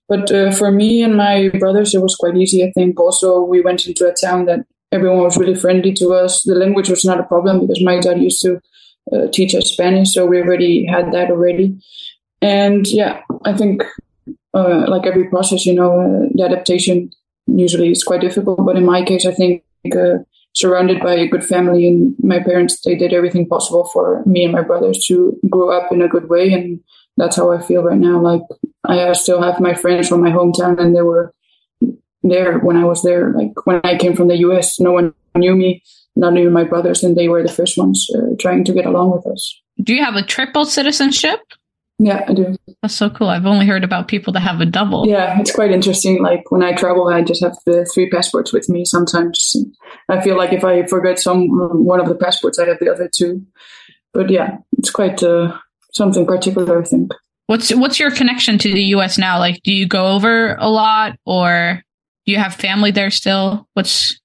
But 0.07 0.31
uh, 0.31 0.53
for 0.53 0.71
me 0.71 1.03
and 1.03 1.17
my 1.17 1.49
brothers, 1.59 1.95
it 1.95 2.03
was 2.03 2.15
quite 2.15 2.37
easy. 2.37 2.63
I 2.63 2.73
think 2.73 3.01
also 3.01 3.43
we 3.43 3.63
went 3.63 3.87
into 3.87 4.07
a 4.07 4.15
town 4.15 4.45
that 4.45 4.67
everyone 4.93 5.25
was 5.25 5.39
really 5.39 5.55
friendly 5.55 5.95
to 5.95 6.11
us. 6.11 6.43
The 6.43 6.55
language 6.55 6.91
was 6.91 7.05
not 7.05 7.19
a 7.19 7.25
problem 7.25 7.61
because 7.61 7.83
my 7.83 7.99
dad 7.99 8.21
used 8.21 8.43
to 8.43 8.61
uh, 9.13 9.27
teach 9.33 9.55
us 9.55 9.73
Spanish, 9.73 10.13
so 10.13 10.27
we 10.27 10.41
already 10.41 10.87
had 10.87 11.13
that 11.13 11.31
already. 11.31 11.79
And 12.43 12.87
yeah, 12.87 13.23
I 13.45 13.53
think 13.53 13.85
uh, 14.55 14.85
like 14.89 15.07
every 15.07 15.29
process, 15.29 15.67
you 15.67 15.75
know, 15.75 16.01
uh, 16.01 16.29
the 16.35 16.45
adaptation 16.45 17.11
usually 17.47 17.91
is 17.91 18.05
quite 18.05 18.21
difficult. 18.21 18.65
But 18.65 18.77
in 18.77 18.85
my 18.85 19.05
case, 19.05 19.27
I 19.27 19.33
think 19.33 19.63
uh, 19.95 20.19
surrounded 20.55 21.01
by 21.01 21.15
a 21.15 21.29
good 21.29 21.45
family 21.45 21.87
and 21.87 22.15
my 22.23 22.41
parents, 22.41 22.81
they 22.81 22.95
did 22.95 23.13
everything 23.13 23.47
possible 23.49 23.85
for 23.93 24.23
me 24.27 24.45
and 24.45 24.53
my 24.53 24.63
brothers 24.63 25.05
to 25.07 25.39
grow 25.51 25.71
up 25.71 25.93
in 25.93 26.03
a 26.03 26.09
good 26.09 26.29
way. 26.29 26.53
And 26.53 26.81
that's 27.17 27.37
how 27.37 27.53
I 27.53 27.61
feel 27.61 27.83
right 27.83 27.99
now. 27.99 28.21
Like 28.21 28.43
I 28.85 29.13
still 29.13 29.43
have 29.43 29.61
my 29.61 29.75
friends 29.75 30.09
from 30.09 30.23
my 30.23 30.31
hometown 30.31 30.81
and 30.81 30.97
they 30.97 31.03
were 31.03 31.35
there 32.23 32.59
when 32.59 32.77
I 32.77 32.85
was 32.85 33.03
there. 33.03 33.33
Like 33.33 33.67
when 33.67 33.81
I 33.85 33.97
came 33.97 34.17
from 34.17 34.29
the 34.29 34.39
US, 34.39 34.81
no 34.81 34.93
one 34.93 35.15
knew 35.35 35.55
me 35.55 35.83
not 36.17 36.37
even 36.37 36.53
my 36.53 36.65
brothers, 36.65 37.05
and 37.05 37.17
they 37.17 37.29
were 37.29 37.43
the 37.43 37.53
first 37.53 37.77
ones 37.79 38.09
uh, 38.15 38.35
trying 38.41 38.65
to 38.65 38.73
get 38.73 38.87
along 38.87 39.13
with 39.13 39.27
us. 39.27 39.61
Do 39.83 39.95
you 39.95 40.03
have 40.03 40.17
a 40.17 40.23
triple 40.23 40.65
citizenship? 40.65 41.41
Yeah, 41.99 42.25
I 42.29 42.35
do. 42.35 42.57
That's 42.83 42.95
so 42.95 43.09
cool. 43.09 43.29
I've 43.29 43.47
only 43.47 43.67
heard 43.67 43.85
about 43.85 44.09
people 44.09 44.33
that 44.35 44.41
have 44.41 44.61
a 44.61 44.67
double. 44.67 45.07
Yeah, 45.07 45.41
it's 45.41 45.55
quite 45.55 45.71
interesting. 45.71 46.23
Like 46.23 46.51
when 46.51 46.63
I 46.63 46.73
travel, 46.73 47.09
I 47.09 47.23
just 47.23 47.43
have 47.43 47.57
the 47.65 47.87
three 47.93 48.11
passports 48.11 48.53
with 48.53 48.69
me. 48.69 48.85
Sometimes 48.85 49.57
I 50.11 50.21
feel 50.21 50.37
like 50.37 50.53
if 50.53 50.63
I 50.63 50.87
forget 50.87 51.19
some 51.19 51.47
one 51.85 52.01
of 52.01 52.09
the 52.09 52.15
passports, 52.15 52.59
I 52.59 52.67
have 52.67 52.79
the 52.81 52.93
other 52.93 53.09
two. 53.15 53.47
But 54.13 54.29
yeah, 54.31 54.59
it's 54.77 54.91
quite 54.91 55.23
uh, 55.23 55.57
something 55.93 56.27
particular, 56.27 56.83
I 56.83 56.85
think. 56.85 57.13
What's 57.47 57.75
what's 57.75 57.99
your 57.99 58.11
connection 58.11 58.59
to 58.59 58.73
the 58.73 58.83
U.S. 58.97 59.17
now? 59.17 59.39
Like, 59.39 59.63
do 59.63 59.73
you 59.73 59.87
go 59.87 60.09
over 60.09 60.57
a 60.57 60.69
lot, 60.69 61.17
or 61.25 61.83
do 62.27 62.33
you 62.33 62.39
have 62.39 62.55
family 62.55 62.91
there 62.91 63.11
still? 63.11 63.69
What's 63.73 64.21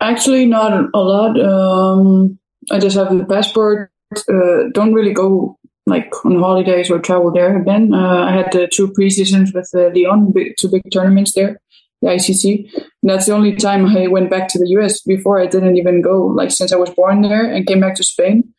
Actually, 0.00 0.46
not 0.46 0.90
a 0.92 0.98
lot. 0.98 1.40
Um, 1.40 2.38
I 2.70 2.78
just 2.78 2.96
have 2.96 3.16
the 3.16 3.24
passport. 3.24 3.90
Uh, 4.28 4.68
don't 4.72 4.92
really 4.92 5.12
go 5.12 5.58
like 5.86 6.12
on 6.24 6.38
holidays 6.38 6.90
or 6.90 6.98
travel 6.98 7.32
there 7.32 7.60
again. 7.60 7.94
Uh, 7.94 8.24
I 8.24 8.32
had 8.32 8.52
the 8.52 8.68
two 8.72 8.92
pre-seasons 8.92 9.52
with 9.52 9.70
uh, 9.74 9.90
Lyon, 9.94 10.32
big, 10.32 10.54
two 10.58 10.68
big 10.68 10.82
tournaments 10.92 11.32
there, 11.34 11.60
the 12.02 12.08
ICC. 12.08 12.70
And 12.74 13.10
that's 13.10 13.26
the 13.26 13.32
only 13.32 13.54
time 13.54 13.86
I 13.86 14.08
went 14.08 14.30
back 14.30 14.48
to 14.48 14.58
the 14.58 14.68
US. 14.78 15.00
Before 15.02 15.40
I 15.40 15.46
didn't 15.46 15.76
even 15.76 16.02
go, 16.02 16.26
like 16.26 16.50
since 16.50 16.72
I 16.72 16.76
was 16.76 16.90
born 16.90 17.22
there 17.22 17.50
and 17.50 17.66
came 17.66 17.80
back 17.80 17.94
to 17.96 18.04
Spain. 18.04 18.52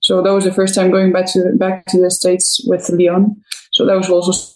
So 0.00 0.22
that 0.22 0.32
was 0.32 0.44
the 0.44 0.52
first 0.52 0.74
time 0.74 0.90
going 0.90 1.12
back 1.12 1.26
to 1.32 1.52
back 1.56 1.86
to 1.86 2.00
the 2.00 2.10
states 2.10 2.62
with 2.66 2.88
Lyon. 2.90 3.42
So 3.72 3.86
that 3.86 3.96
was 3.96 4.08
also 4.08 4.55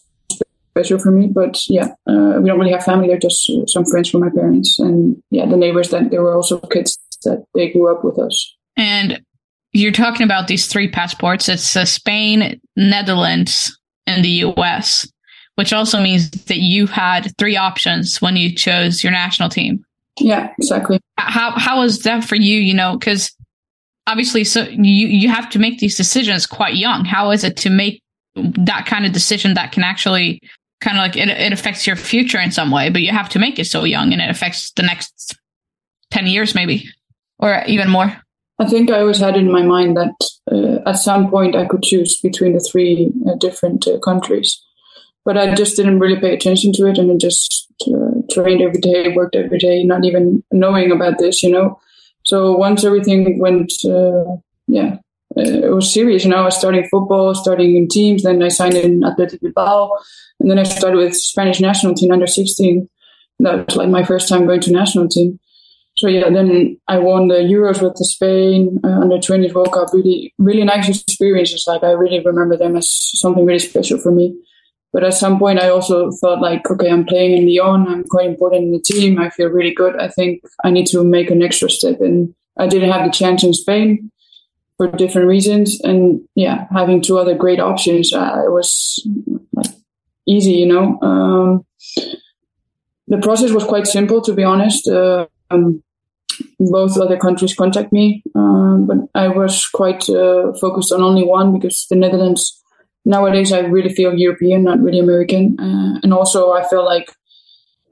special 0.81 0.99
for 0.99 1.11
me. 1.11 1.29
But 1.29 1.59
yeah, 1.69 1.89
uh, 2.07 2.39
we 2.41 2.49
don't 2.49 2.59
really 2.59 2.73
have 2.73 2.85
family. 2.85 3.09
They're 3.09 3.19
just 3.19 3.51
some 3.67 3.85
friends 3.85 4.11
from 4.11 4.21
my 4.21 4.31
parents, 4.31 4.79
and 4.79 5.17
yeah, 5.31 5.47
the 5.47 5.57
neighbors 5.57 5.91
that 5.91 6.11
there 6.11 6.23
were 6.23 6.35
also 6.35 6.59
kids 6.59 6.99
that 7.25 7.45
they 7.55 7.71
grew 7.71 7.93
up 7.93 8.05
with 8.05 8.19
us. 8.19 8.57
And 8.77 9.21
you're 9.73 9.93
talking 9.93 10.25
about 10.25 10.49
these 10.49 10.67
three 10.67 10.89
passports. 10.89 11.49
It's 11.49 11.77
uh, 11.77 11.85
Spain, 11.85 12.61
Netherlands, 12.77 13.79
and 14.07 14.25
the 14.25 14.29
U.S., 14.29 15.07
which 15.57 15.73
also 15.73 16.01
means 16.01 16.31
that 16.31 16.59
you 16.59 16.87
had 16.87 17.37
three 17.39 17.57
options 17.57 18.21
when 18.21 18.37
you 18.37 18.55
chose 18.55 19.05
your 19.05 19.13
national 19.13 19.49
team. 19.49 19.85
Yeah, 20.19 20.53
exactly. 20.59 20.99
How 21.19 21.53
how 21.53 21.81
was 21.81 22.01
that 22.01 22.25
for 22.25 22.37
you? 22.37 22.59
You 22.59 22.75
know, 22.75 22.97
because 22.97 23.35
obviously, 24.07 24.45
so 24.45 24.63
you 24.65 25.07
you 25.07 25.29
have 25.29 25.49
to 25.51 25.59
make 25.59 25.79
these 25.79 25.97
decisions 25.97 26.47
quite 26.47 26.75
young. 26.75 27.05
How 27.05 27.31
is 27.31 27.45
it 27.45 27.57
to 27.59 27.71
make 27.71 28.03
that 28.35 28.87
kind 28.87 29.07
of 29.07 29.13
decision 29.13 29.55
that 29.55 29.73
can 29.73 29.83
actually 29.83 30.41
kind 30.81 30.97
of 30.97 31.03
like 31.03 31.17
it, 31.17 31.29
it 31.29 31.53
affects 31.53 31.87
your 31.87 31.97
future 31.97 32.41
in 32.41 32.51
some 32.51 32.71
way, 32.71 32.89
but 32.91 33.03
you 33.03 33.13
have 33.13 33.29
to 33.31 33.39
make 33.39 33.59
it 33.59 33.67
so 33.67 33.85
young 33.85 34.13
and 34.13 34.21
it 34.21 34.31
affects 34.31 34.73
the 34.73 34.83
next 34.83 35.37
10 36.11 36.27
years, 36.27 36.55
maybe, 36.55 36.89
or 37.39 37.63
even 37.67 37.91
more. 37.91 38.17
I 38.59 38.67
think 38.67 38.91
I 38.91 39.01
always 39.01 39.19
had 39.19 39.37
in 39.37 39.51
my 39.51 39.63
mind 39.63 39.97
that 39.97 40.15
uh, 40.53 40.89
at 40.89 40.97
some 40.99 41.31
point 41.31 41.57
I 41.57 41.67
could 41.67 41.83
choose 41.83 42.21
between 42.21 42.53
the 42.53 42.61
three 42.61 43.11
uh, 43.27 43.35
different 43.37 43.87
uh, 43.87 43.99
countries. 43.99 44.63
But 45.25 45.37
I 45.37 45.55
just 45.55 45.77
didn't 45.77 45.99
really 45.99 46.19
pay 46.19 46.35
attention 46.35 46.73
to 46.75 46.87
it 46.87 46.99
and 46.99 47.11
I 47.11 47.17
just 47.17 47.67
uh, 47.87 48.21
trained 48.31 48.63
every 48.63 48.81
day, 48.81 49.13
worked 49.15 49.37
every 49.37 49.59
day, 49.59 49.85
not 49.85 50.05
even 50.05 50.43
knowing 50.51 50.91
about 50.91 51.19
this, 51.19 51.43
you 51.43 51.51
know. 51.51 51.79
So 52.25 52.57
once 52.57 52.85
everything 52.85 53.39
went, 53.39 53.73
uh, 53.85 54.37
yeah, 54.67 54.97
it 55.37 55.73
was 55.73 55.93
serious. 55.93 56.25
You 56.25 56.31
know, 56.31 56.39
I 56.39 56.45
was 56.45 56.59
starting 56.59 56.87
football, 56.91 57.35
starting 57.35 57.77
in 57.77 57.89
teams. 57.89 58.23
Then 58.23 58.43
I 58.43 58.49
signed 58.49 58.75
in 58.75 59.05
Athletic 59.05 59.41
Bilbao, 59.41 59.91
and 60.41 60.51
then 60.51 60.59
I 60.59 60.65
started 60.65 60.97
with 60.97 61.15
Spanish 61.15 61.61
national 61.61 61.95
team 61.95 62.11
under 62.11 62.27
16. 62.27 62.89
That 63.41 63.67
was 63.67 63.77
like 63.77 63.89
my 63.89 64.05
first 64.05 64.29
time 64.29 64.47
going 64.47 64.61
to 64.61 64.73
national 64.73 65.09
team. 65.09 65.39
So 65.97 66.09
yeah, 66.09 66.31
then 66.31 66.79
I 66.89 66.99
won 66.99 67.29
the 67.29 67.35
Euros 67.35 67.83
with 67.83 67.95
the 67.95 68.05
Spain 68.05 68.81
uh, 68.85 69.01
under 69.01 69.19
20s 69.19 69.53
World 69.53 69.73
Cup. 69.73 69.93
Really, 69.93 70.35
really 70.39 70.65
nice 70.65 70.89
experiences. 70.89 71.65
Like 71.67 71.85
I 71.85 71.91
really 71.91 72.21
remember 72.21 72.57
them 72.57 72.77
as 72.77 72.89
something 72.91 73.45
really 73.45 73.59
special 73.59 73.99
for 73.99 74.11
me. 74.11 74.37
But 74.93 75.05
at 75.05 75.15
some 75.15 75.39
point, 75.39 75.61
I 75.61 75.69
also 75.69 76.11
thought 76.21 76.41
like, 76.41 76.69
okay, 76.69 76.91
I'm 76.91 77.05
playing 77.05 77.39
in 77.39 77.47
Lyon. 77.47 77.87
I'm 77.87 78.05
quite 78.05 78.27
important 78.27 78.65
in 78.65 78.73
the 78.73 78.81
team. 78.81 79.21
I 79.21 79.31
feel 79.31 79.49
really 79.49 79.73
good. 79.73 79.97
I 80.01 80.09
think 80.09 80.43
I 80.65 80.71
need 80.71 80.87
to 80.87 81.05
make 81.05 81.31
an 81.31 81.43
extra 81.43 81.71
step, 81.71 82.01
and 82.01 82.35
I 82.59 82.67
didn't 82.67 82.91
have 82.91 83.05
the 83.05 83.13
chance 83.13 83.45
in 83.45 83.53
Spain 83.53 84.11
for 84.81 84.91
different 84.97 85.29
reasons. 85.29 85.79
And 85.83 86.23
yeah, 86.35 86.67
having 86.73 87.03
two 87.03 87.19
other 87.19 87.35
great 87.35 87.61
options, 87.61 88.15
uh, 88.15 88.41
it 88.47 88.51
was 88.51 89.07
like 89.53 89.73
easy, 90.27 90.53
you 90.53 90.67
know. 90.67 90.99
Um, 91.03 91.67
the 93.07 93.19
process 93.19 93.51
was 93.51 93.65
quite 93.65 93.87
simple, 93.87 94.23
to 94.23 94.33
be 94.33 94.43
honest. 94.43 94.89
Uh, 94.89 95.27
um, 95.51 95.83
both 96.59 96.97
other 96.97 97.19
countries 97.19 97.53
contact 97.53 97.93
me, 97.93 98.23
um, 98.35 98.87
but 98.87 98.97
I 99.15 99.29
was 99.29 99.67
quite 99.67 100.09
uh, 100.09 100.55
focused 100.55 100.93
on 100.93 101.03
only 101.03 101.25
one 101.25 101.53
because 101.53 101.87
the 101.91 101.97
Netherlands 101.97 102.63
nowadays 103.05 103.53
I 103.53 103.59
really 103.59 103.93
feel 103.93 104.15
European, 104.15 104.65
not 104.65 104.81
really 104.81 105.01
American, 105.01 105.61
uh, 105.61 106.01
and 106.03 106.15
also 106.15 106.53
I 106.53 106.67
feel 106.71 106.87
like 106.87 107.13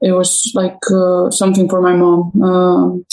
it 0.01 0.13
was 0.13 0.51
like 0.55 0.79
uh, 0.91 1.29
something 1.29 1.69
for 1.69 1.81
my 1.83 1.95
mom. 1.95 2.41
Um, 2.41 3.05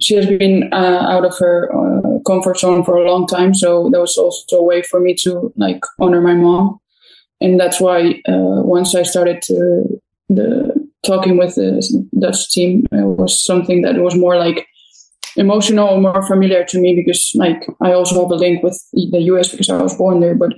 she 0.00 0.14
has 0.14 0.26
been 0.26 0.72
uh, 0.72 1.06
out 1.10 1.24
of 1.24 1.36
her 1.38 1.70
uh, 1.72 2.18
comfort 2.26 2.58
zone 2.58 2.84
for 2.84 2.96
a 2.96 3.10
long 3.10 3.26
time, 3.26 3.54
so 3.54 3.90
that 3.90 4.00
was 4.00 4.16
also 4.16 4.58
a 4.58 4.62
way 4.62 4.82
for 4.82 5.00
me 5.00 5.14
to 5.20 5.52
like 5.56 5.82
honor 6.00 6.20
my 6.20 6.34
mom, 6.34 6.80
and 7.40 7.58
that's 7.58 7.80
why 7.80 8.20
uh, 8.28 8.62
once 8.62 8.94
I 8.94 9.02
started 9.02 9.42
to, 9.42 10.00
the 10.28 10.88
talking 11.04 11.36
with 11.36 11.54
the 11.54 12.06
Dutch 12.18 12.50
team, 12.50 12.86
it 12.90 13.04
was 13.04 13.44
something 13.44 13.82
that 13.82 13.96
was 13.96 14.16
more 14.16 14.38
like 14.38 14.66
emotional, 15.36 16.00
more 16.00 16.22
familiar 16.26 16.64
to 16.64 16.78
me 16.80 16.94
because 16.94 17.32
like 17.34 17.66
I 17.80 17.92
also 17.92 18.22
have 18.22 18.30
a 18.30 18.36
link 18.36 18.62
with 18.62 18.80
the 18.92 19.20
US 19.32 19.50
because 19.50 19.68
I 19.68 19.82
was 19.82 19.96
born 19.96 20.20
there, 20.20 20.34
but 20.34 20.54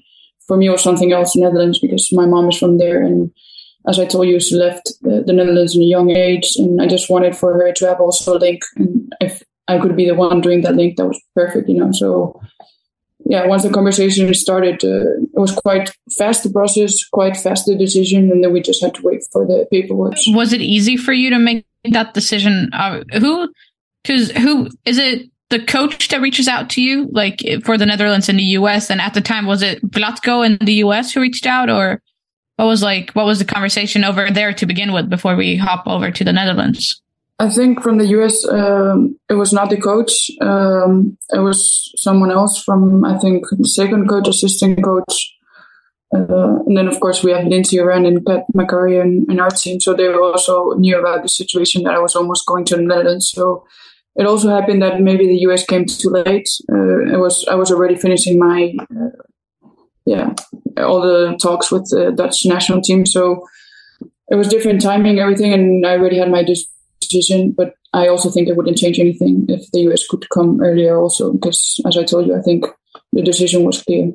for 0.47 0.57
me 0.57 0.69
it 0.69 0.71
was 0.71 0.83
something 0.83 1.13
else 1.13 1.37
Netherlands 1.37 1.81
because 1.81 2.11
my 2.13 2.27
mom 2.27 2.49
is 2.49 2.59
from 2.59 2.79
there 2.79 3.03
and 3.03 3.31
as 3.87 3.99
I 3.99 4.05
told 4.05 4.27
you, 4.27 4.41
she 4.41 4.57
left 4.57 4.93
the, 5.03 5.23
the, 5.25 5.33
Netherlands 5.33 5.77
in 5.77 5.83
a 5.83 5.87
young 5.87 6.11
age, 6.11 6.55
and 6.57 6.83
I 6.83 6.87
just 6.87 7.09
wanted 7.09 7.37
for 7.37 7.53
her 7.55 7.73
to 7.73 7.87
have 7.87 8.01
also 8.01 8.37
a 8.37 8.39
link. 8.39 8.63
And 8.77 9.13
if 9.21 9.43
I 9.69 9.79
could 9.79 9.97
be 9.97 10.07
the 10.07 10.15
one 10.15 10.41
doing 10.41 10.63
that 10.63 10.75
link, 10.75 10.97
that 10.97 11.07
was 11.07 11.21
perfect, 11.35 11.69
you 11.69 11.79
know. 11.79 11.93
So, 11.93 12.41
yeah, 13.25 13.47
once 13.47 13.63
the 13.63 13.71
conversation 13.71 14.33
started, 14.35 14.85
uh, 14.85 15.23
it 15.23 15.39
was 15.39 15.53
quite 15.53 15.93
fast 16.19 16.43
the 16.43 16.51
process, 16.51 17.05
quite 17.05 17.37
fast 17.37 17.67
the 17.67 17.77
decision, 17.77 18.31
and 18.31 18.43
then 18.43 18.53
we 18.53 18.61
just 18.61 18.83
had 18.83 18.95
to 18.95 19.03
wait 19.03 19.23
for 19.31 19.47
the 19.47 19.67
paperwork. 19.71 20.15
Was 20.29 20.53
it 20.53 20.61
easy 20.61 20.97
for 20.97 21.13
you 21.13 21.31
to 21.31 21.39
make 21.39 21.65
that 21.85 22.13
decision? 22.13 22.71
Uh, 22.73 23.03
who, 23.19 23.53
because 24.03 24.31
who 24.33 24.69
is 24.85 24.99
it? 24.99 25.31
The 25.49 25.65
coach 25.65 26.09
that 26.09 26.21
reaches 26.21 26.49
out 26.49 26.71
to 26.71 26.83
you, 26.83 27.09
like 27.13 27.41
for 27.65 27.79
the 27.79 27.87
Netherlands 27.87 28.29
and 28.29 28.37
the 28.37 28.57
US, 28.59 28.91
and 28.91 29.01
at 29.01 29.15
the 29.15 29.21
time, 29.21 29.47
was 29.47 29.63
it 29.63 29.81
Vlatko 29.93 30.45
in 30.45 30.59
the 30.61 30.75
US 30.85 31.13
who 31.13 31.21
reached 31.21 31.47
out, 31.47 31.71
or 31.71 32.03
what 32.57 32.67
was 32.67 32.83
like 32.83 33.11
what 33.13 33.27
was 33.27 33.39
the 33.39 33.45
conversation 33.45 34.05
over 34.05 34.31
there 34.31 34.53
to 34.53 34.67
begin 34.67 34.93
with 34.93 35.09
before 35.09 35.37
we 35.37 35.57
hop 35.57 35.87
over 35.87 36.11
to 36.11 36.25
the 36.25 36.33
Netherlands? 36.33 37.01
I 37.39 37.51
think 37.51 37.83
from 37.83 37.99
the 37.99 38.07
US, 38.19 38.49
um, 38.49 39.19
it 39.29 39.35
was 39.35 39.53
not 39.53 39.69
the 39.69 39.77
coach. 39.77 40.31
Um, 40.41 41.19
it 41.31 41.41
was 41.41 41.93
someone 41.97 42.31
else 42.31 42.63
from, 42.63 43.05
I 43.05 43.19
think, 43.19 43.45
second 43.65 44.09
coach, 44.09 44.27
assistant 44.29 44.83
coach. 44.83 45.35
Uh, 46.15 46.63
and 46.65 46.77
then, 46.77 46.89
of 46.89 46.99
course, 46.99 47.23
we 47.23 47.33
have 47.33 47.45
Lindsey 47.45 47.77
Horan 47.77 48.07
and 48.07 48.25
Cata 48.25 48.45
Macario 48.55 49.03
and, 49.03 49.29
and 49.29 49.41
our 49.41 49.51
team. 49.51 49.81
So 49.81 49.93
they 49.93 50.09
also 50.09 50.73
knew 50.79 50.99
about 50.99 51.23
the 51.23 51.29
situation 51.29 51.83
that 51.83 51.95
I 51.95 51.99
was 51.99 52.17
almost 52.17 52.47
going 52.47 52.65
to 52.67 52.77
the 52.77 52.83
Netherlands. 52.83 53.31
So 53.35 53.67
it 54.15 54.27
also 54.27 54.49
happened 54.49 54.81
that 54.81 55.03
maybe 55.03 55.27
the 55.27 55.41
US 55.49 55.67
came 55.67 55.85
too 55.85 56.09
late. 56.09 56.49
Uh, 56.73 57.01
it 57.13 57.19
was 57.19 57.45
I 57.49 57.55
was 57.55 57.71
already 57.71 57.97
finishing 57.97 58.39
my 58.39 58.75
uh, 58.81 59.11
yeah, 60.07 60.33
all 60.79 61.01
the 61.01 61.37
talks 61.43 61.71
with 61.71 61.89
the 61.91 62.13
Dutch 62.13 62.47
national 62.47 62.81
team. 62.81 63.05
So 63.05 63.45
it 64.31 64.37
was 64.37 64.49
different 64.49 64.81
timing, 64.81 65.19
everything, 65.19 65.53
and 65.53 65.85
I 65.85 65.97
already 65.97 66.19
had 66.19 66.31
my 66.31 66.45
decision. 67.01 67.53
But 67.53 67.75
I 67.93 68.09
also 68.09 68.31
think 68.31 68.49
it 68.49 68.57
wouldn't 68.57 68.79
change 68.79 68.99
anything 68.99 69.47
if 69.49 69.71
the 69.73 69.81
US 69.91 70.07
could 70.07 70.29
come 70.31 70.63
earlier, 70.63 70.99
also 70.99 71.33
because, 71.33 71.81
as 71.87 71.99
I 71.99 72.05
told 72.05 72.27
you, 72.27 72.37
I 72.37 72.43
think 72.43 72.65
the 73.13 73.23
decision 73.23 73.65
was 73.65 73.83
clear. 73.83 74.13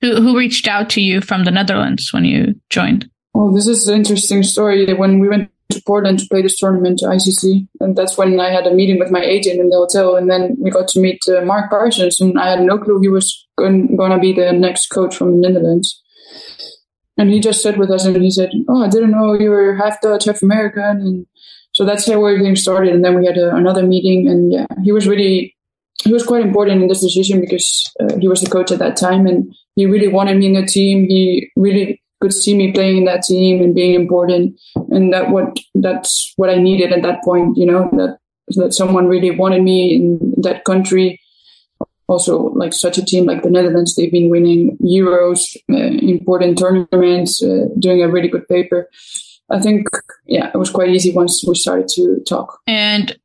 Who, 0.00 0.16
who 0.16 0.38
reached 0.38 0.68
out 0.68 0.90
to 0.90 1.00
you 1.00 1.20
from 1.20 1.44
the 1.44 1.50
Netherlands 1.50 2.12
when 2.12 2.24
you 2.24 2.54
joined? 2.70 3.08
Oh, 3.34 3.54
this 3.54 3.66
is 3.66 3.88
an 3.88 3.96
interesting 3.96 4.42
story. 4.42 4.92
When 4.94 5.18
we 5.18 5.28
went 5.28 5.50
to 5.72 5.82
Portland 5.86 6.18
to 6.18 6.26
play 6.28 6.42
this 6.42 6.58
tournament 6.58 6.98
to 6.98 7.06
ICC, 7.06 7.66
and 7.80 7.96
that's 7.96 8.16
when 8.16 8.38
I 8.40 8.50
had 8.50 8.66
a 8.66 8.74
meeting 8.74 8.98
with 8.98 9.10
my 9.10 9.22
agent 9.22 9.60
in 9.60 9.68
the 9.68 9.76
hotel, 9.76 10.16
and 10.16 10.30
then 10.30 10.56
we 10.58 10.70
got 10.70 10.88
to 10.88 11.00
meet 11.00 11.20
uh, 11.28 11.44
Mark 11.44 11.70
Parsons, 11.70 12.20
and 12.20 12.38
I 12.38 12.50
had 12.50 12.62
no 12.62 12.78
clue 12.78 13.00
he 13.00 13.08
was 13.08 13.46
going, 13.56 13.96
to 13.96 14.18
be 14.18 14.32
the 14.32 14.52
next 14.52 14.86
coach 14.88 15.16
from 15.16 15.40
the 15.40 15.48
Netherlands. 15.48 16.00
And 17.18 17.30
he 17.30 17.40
just 17.40 17.62
sat 17.62 17.78
with 17.78 17.90
us 17.90 18.04
and 18.04 18.16
he 18.16 18.30
said, 18.30 18.50
"Oh, 18.68 18.82
I 18.82 18.88
didn't 18.88 19.10
know 19.10 19.34
you 19.34 19.50
were 19.50 19.76
half 19.76 20.00
Dutch, 20.00 20.24
half 20.24 20.42
American," 20.42 20.82
and 20.82 21.26
so 21.74 21.84
that's 21.84 22.06
how 22.06 22.24
everything 22.24 22.56
started. 22.56 22.92
And 22.92 23.04
then 23.04 23.18
we 23.18 23.26
had 23.26 23.36
a, 23.36 23.54
another 23.54 23.86
meeting, 23.86 24.28
and 24.28 24.52
yeah, 24.52 24.66
he 24.82 24.92
was 24.92 25.06
really 25.06 25.54
he 26.04 26.12
was 26.12 26.26
quite 26.26 26.44
important 26.44 26.82
in 26.82 26.88
this 26.88 27.02
decision 27.02 27.40
because 27.40 27.84
uh, 28.00 28.16
he 28.18 28.28
was 28.28 28.40
the 28.40 28.50
coach 28.50 28.72
at 28.72 28.78
that 28.80 28.96
time, 28.96 29.26
and 29.26 29.54
he 29.76 29.86
really 29.86 30.08
wanted 30.08 30.38
me 30.38 30.46
in 30.46 30.54
the 30.54 30.66
team. 30.66 31.06
He 31.06 31.50
really 31.56 32.01
could 32.22 32.32
see 32.32 32.56
me 32.56 32.72
playing 32.72 32.98
in 32.98 33.04
that 33.04 33.24
team 33.24 33.60
and 33.60 33.74
being 33.74 33.94
important, 33.94 34.58
and 34.94 35.12
that 35.12 35.30
what 35.30 35.58
that's 35.74 36.32
what 36.36 36.48
I 36.48 36.56
needed 36.68 36.92
at 36.92 37.02
that 37.02 37.22
point. 37.24 37.58
You 37.58 37.66
know 37.66 37.90
that 37.98 38.18
that 38.60 38.72
someone 38.72 39.08
really 39.08 39.32
wanted 39.42 39.62
me 39.62 39.94
in 39.96 40.34
that 40.38 40.64
country. 40.64 41.18
Also, 42.08 42.34
like 42.62 42.72
such 42.74 42.98
a 42.98 43.04
team 43.04 43.24
like 43.24 43.42
the 43.42 43.50
Netherlands, 43.50 43.94
they've 43.94 44.12
been 44.12 44.28
winning 44.28 44.76
Euros, 44.82 45.56
uh, 45.70 45.92
important 46.14 46.58
tournaments, 46.58 47.42
uh, 47.42 47.66
doing 47.78 48.02
a 48.02 48.08
really 48.08 48.28
good 48.28 48.46
paper. 48.48 48.88
I 49.48 49.60
think, 49.60 49.86
yeah, 50.26 50.50
it 50.52 50.58
was 50.58 50.68
quite 50.68 50.90
easy 50.90 51.12
once 51.12 51.42
we 51.46 51.54
started 51.54 51.88
to 51.94 52.20
talk. 52.28 52.60
And 52.66 53.16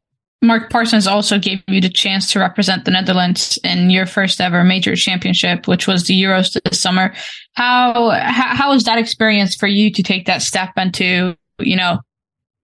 Mark 0.42 0.70
Parsons 0.70 1.08
also 1.08 1.40
gave 1.40 1.64
you 1.68 1.82
the 1.82 1.90
chance 1.90 2.32
to 2.32 2.40
represent 2.40 2.86
the 2.86 2.92
Netherlands 2.92 3.58
in 3.64 3.90
your 3.90 4.06
first 4.06 4.40
ever 4.40 4.64
major 4.64 4.96
championship, 4.96 5.68
which 5.68 5.88
was 5.88 6.06
the 6.06 6.22
Euros 6.22 6.60
this 6.64 6.80
summer. 6.80 7.14
How, 7.54 8.12
how, 8.12 8.70
was 8.70 8.84
that 8.84 9.00
experience 9.00 9.56
for 9.56 9.68
you 9.68 9.92
to 9.92 10.04
take 10.04 10.28
that 10.28 10.44
step 10.44 10.74
and 10.76 10.94
to, 10.94 11.36
you 11.60 11.76
know, 11.76 12.00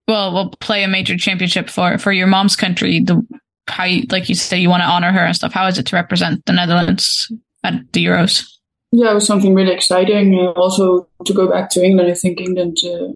well, 0.07 0.33
we'll 0.33 0.49
play 0.59 0.83
a 0.83 0.87
major 0.87 1.17
championship 1.17 1.69
for, 1.69 1.97
for 1.97 2.11
your 2.11 2.27
mom's 2.27 2.55
country, 2.55 2.99
the, 2.99 3.25
how 3.67 3.85
you, 3.85 4.03
like 4.11 4.29
you 4.29 4.35
say, 4.35 4.59
you 4.59 4.69
want 4.69 4.83
to 4.83 4.87
honor 4.87 5.11
her 5.11 5.25
and 5.25 5.35
stuff. 5.35 5.53
How 5.53 5.65
is 5.65 5.79
it 5.79 5.87
to 5.87 5.95
represent 5.95 6.45
the 6.45 6.53
Netherlands 6.53 7.31
at 7.63 7.73
the 7.93 8.05
Euros? 8.05 8.47
Yeah, 8.91 9.09
it 9.09 9.15
was 9.15 9.25
something 9.25 9.55
really 9.55 9.73
exciting. 9.73 10.37
Also 10.55 11.07
to 11.25 11.33
go 11.33 11.49
back 11.49 11.71
to 11.71 11.83
England, 11.83 12.11
I 12.11 12.13
think 12.13 12.39
England, 12.39 12.77
uh, 12.85 13.13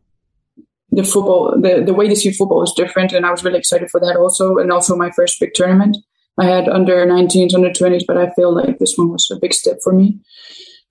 the 0.91 1.03
football, 1.03 1.53
the, 1.59 1.83
the 1.85 1.93
way 1.93 2.07
they 2.07 2.15
see 2.15 2.31
football 2.31 2.63
is 2.63 2.73
different. 2.75 3.13
And 3.13 3.25
I 3.25 3.31
was 3.31 3.43
really 3.43 3.59
excited 3.59 3.89
for 3.89 3.99
that 3.99 4.15
also. 4.15 4.57
And 4.57 4.71
also 4.71 4.95
my 4.95 5.11
first 5.11 5.39
big 5.39 5.53
tournament. 5.53 5.97
I 6.37 6.45
had 6.45 6.69
under 6.69 7.05
19s, 7.05 7.53
under 7.53 7.69
20s, 7.69 8.03
but 8.07 8.17
I 8.17 8.29
feel 8.31 8.53
like 8.53 8.77
this 8.77 8.95
one 8.95 9.11
was 9.11 9.29
a 9.31 9.39
big 9.39 9.53
step 9.53 9.77
for 9.83 9.91
me. 9.91 10.19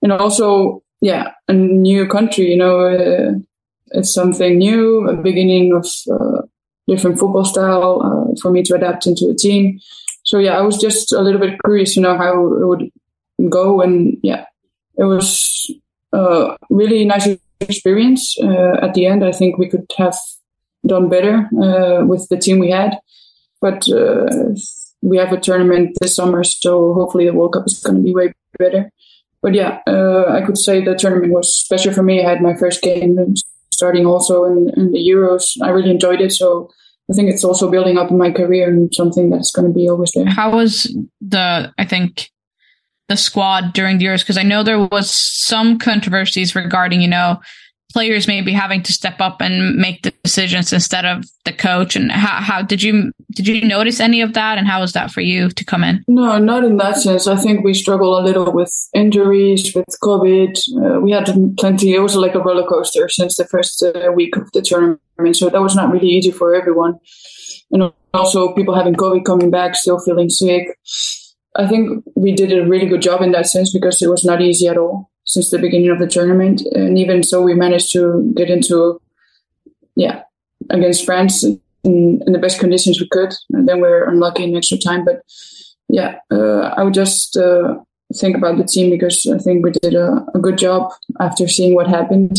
And 0.01 0.11
also, 0.11 0.83
yeah, 1.01 1.31
a 1.47 1.53
new 1.53 2.07
country, 2.07 2.51
you 2.51 2.57
know, 2.57 2.81
uh, 2.81 3.31
it's 3.91 4.13
something 4.13 4.57
new, 4.57 5.07
a 5.07 5.15
beginning 5.15 5.73
of 5.73 5.87
uh, 6.11 6.41
different 6.87 7.17
football 7.17 7.45
style 7.45 8.01
uh, 8.03 8.35
for 8.41 8.51
me 8.51 8.61
to 8.63 8.75
adapt 8.75 9.07
into 9.07 9.29
a 9.29 9.35
team. 9.35 9.79
So 10.23 10.37
yeah, 10.39 10.57
I 10.57 10.61
was 10.61 10.77
just 10.77 11.13
a 11.13 11.21
little 11.21 11.39
bit 11.39 11.57
curious, 11.63 11.95
you 11.95 12.01
know, 12.01 12.17
how 12.17 12.33
it 12.33 12.67
would 12.67 12.91
go. 13.49 13.81
And 13.81 14.17
yeah, 14.21 14.45
it 14.97 15.05
was 15.05 15.71
uh, 16.11 16.57
really 16.69 17.05
nice 17.05 17.27
experience. 17.61 18.35
Uh, 18.41 18.77
at 18.81 18.93
the 18.93 19.05
end, 19.05 19.23
I 19.23 19.31
think 19.31 19.57
we 19.57 19.69
could 19.69 19.85
have 19.97 20.15
done 20.85 21.09
better 21.09 21.49
uh, 21.61 22.05
with 22.05 22.27
the 22.29 22.37
team 22.37 22.59
we 22.59 22.71
had, 22.71 22.97
but 23.61 23.87
uh, 23.89 24.55
we 25.01 25.17
have 25.17 25.31
a 25.31 25.39
tournament 25.39 25.97
this 26.01 26.15
summer, 26.15 26.43
so 26.43 26.93
hopefully 26.93 27.25
the 27.25 27.33
World 27.33 27.53
Cup 27.53 27.63
is 27.65 27.81
going 27.81 27.97
to 27.97 28.03
be 28.03 28.13
way 28.13 28.33
better. 28.57 28.91
But 29.41 29.53
yeah, 29.53 29.79
uh, 29.87 30.25
I 30.29 30.41
could 30.45 30.57
say 30.57 30.83
the 30.83 30.95
tournament 30.95 31.33
was 31.33 31.55
special 31.55 31.93
for 31.93 32.03
me. 32.03 32.23
I 32.23 32.29
had 32.29 32.41
my 32.41 32.55
first 32.55 32.81
game 32.81 33.17
starting 33.71 34.05
also 34.05 34.45
in, 34.45 34.71
in 34.75 34.91
the 34.91 34.99
Euros. 34.99 35.57
I 35.61 35.69
really 35.69 35.91
enjoyed 35.91 36.21
it, 36.21 36.31
so 36.31 36.69
I 37.09 37.13
think 37.13 37.29
it's 37.29 37.43
also 37.43 37.69
building 37.69 37.97
up 37.97 38.11
in 38.11 38.17
my 38.17 38.31
career 38.31 38.67
and 38.67 38.93
something 38.93 39.29
that's 39.29 39.51
going 39.51 39.67
to 39.67 39.73
be 39.73 39.87
always 39.89 40.11
there. 40.13 40.25
How 40.25 40.55
was 40.55 40.95
the? 41.21 41.71
I 41.77 41.85
think 41.85 42.31
the 43.07 43.17
squad 43.17 43.73
during 43.73 43.97
the 43.97 44.05
years? 44.05 44.23
Because 44.23 44.37
I 44.37 44.43
know 44.43 44.63
there 44.63 44.79
was 44.79 45.09
some 45.09 45.79
controversies 45.79 46.55
regarding, 46.55 47.01
you 47.01 47.07
know, 47.07 47.39
players 47.93 48.27
maybe 48.27 48.51
having 48.51 48.83
to 48.83 48.93
step 48.93 49.19
up 49.19 49.41
and 49.41 49.75
make 49.75 50.03
the 50.03 50.13
decisions 50.23 50.73
instead 50.73 51.05
of 51.05 51.25
the 51.45 51.53
coach. 51.53 51.95
And 51.95 52.11
how, 52.11 52.41
how 52.41 52.61
did 52.61 52.83
you 52.83 53.11
did 53.31 53.47
you 53.47 53.65
notice 53.65 53.99
any 53.99 54.21
of 54.21 54.33
that? 54.33 54.57
And 54.57 54.67
how 54.67 54.81
was 54.81 54.93
that 54.93 55.11
for 55.11 55.21
you 55.21 55.49
to 55.49 55.65
come 55.65 55.83
in? 55.83 56.03
No, 56.07 56.37
not 56.37 56.63
in 56.63 56.77
that 56.77 56.97
sense. 56.97 57.27
I 57.27 57.35
think 57.35 57.63
we 57.63 57.73
struggle 57.73 58.17
a 58.17 58.21
little 58.21 58.51
with 58.51 58.73
injuries, 58.93 59.73
with 59.73 59.85
COVID. 60.03 60.59
Uh, 60.77 60.99
we 60.99 61.11
had 61.11 61.27
plenty. 61.57 61.93
It 61.93 61.99
was 61.99 62.15
like 62.15 62.35
a 62.35 62.39
roller 62.39 62.67
coaster 62.67 63.09
since 63.09 63.37
the 63.37 63.45
first 63.45 63.83
uh, 63.83 64.11
week 64.13 64.35
of 64.35 64.51
the 64.51 64.61
tournament, 64.61 65.35
so 65.35 65.49
that 65.49 65.61
was 65.61 65.75
not 65.75 65.91
really 65.91 66.09
easy 66.09 66.31
for 66.31 66.53
everyone. 66.53 66.99
And 67.71 67.91
also 68.13 68.53
people 68.53 68.75
having 68.75 68.95
COVID 68.95 69.25
coming 69.25 69.51
back, 69.51 69.75
still 69.75 69.99
feeling 69.99 70.29
sick. 70.29 70.77
I 71.57 71.67
think 71.67 72.03
we 72.15 72.33
did 72.33 72.53
a 72.53 72.65
really 72.65 72.85
good 72.85 73.01
job 73.01 73.21
in 73.21 73.31
that 73.31 73.47
sense 73.47 73.73
because 73.73 74.01
it 74.01 74.09
was 74.09 74.23
not 74.23 74.41
easy 74.41 74.67
at 74.67 74.77
all 74.77 75.09
since 75.23 75.49
the 75.49 75.59
beginning 75.59 75.89
of 75.89 75.99
the 75.99 76.07
tournament. 76.07 76.61
And 76.73 76.97
even 76.97 77.23
so, 77.23 77.41
we 77.41 77.53
managed 77.53 77.91
to 77.93 78.31
get 78.35 78.49
into, 78.49 79.01
yeah, 79.95 80.21
against 80.69 81.05
France 81.05 81.43
in, 81.43 81.59
in 81.83 82.33
the 82.33 82.39
best 82.39 82.59
conditions 82.59 82.99
we 82.99 83.07
could. 83.09 83.33
And 83.51 83.67
then 83.67 83.81
we 83.81 83.87
are 83.87 84.07
unlucky 84.07 84.43
in 84.43 84.55
extra 84.55 84.77
time. 84.77 85.03
But 85.03 85.23
yeah, 85.89 86.19
uh, 86.31 86.73
I 86.77 86.83
would 86.83 86.93
just 86.93 87.35
uh, 87.37 87.75
think 88.15 88.37
about 88.37 88.57
the 88.57 88.63
team 88.63 88.89
because 88.89 89.25
I 89.25 89.37
think 89.37 89.63
we 89.65 89.71
did 89.71 89.95
a, 89.95 90.25
a 90.35 90.39
good 90.39 90.57
job 90.57 90.91
after 91.19 91.47
seeing 91.47 91.75
what 91.75 91.87
happened. 91.87 92.37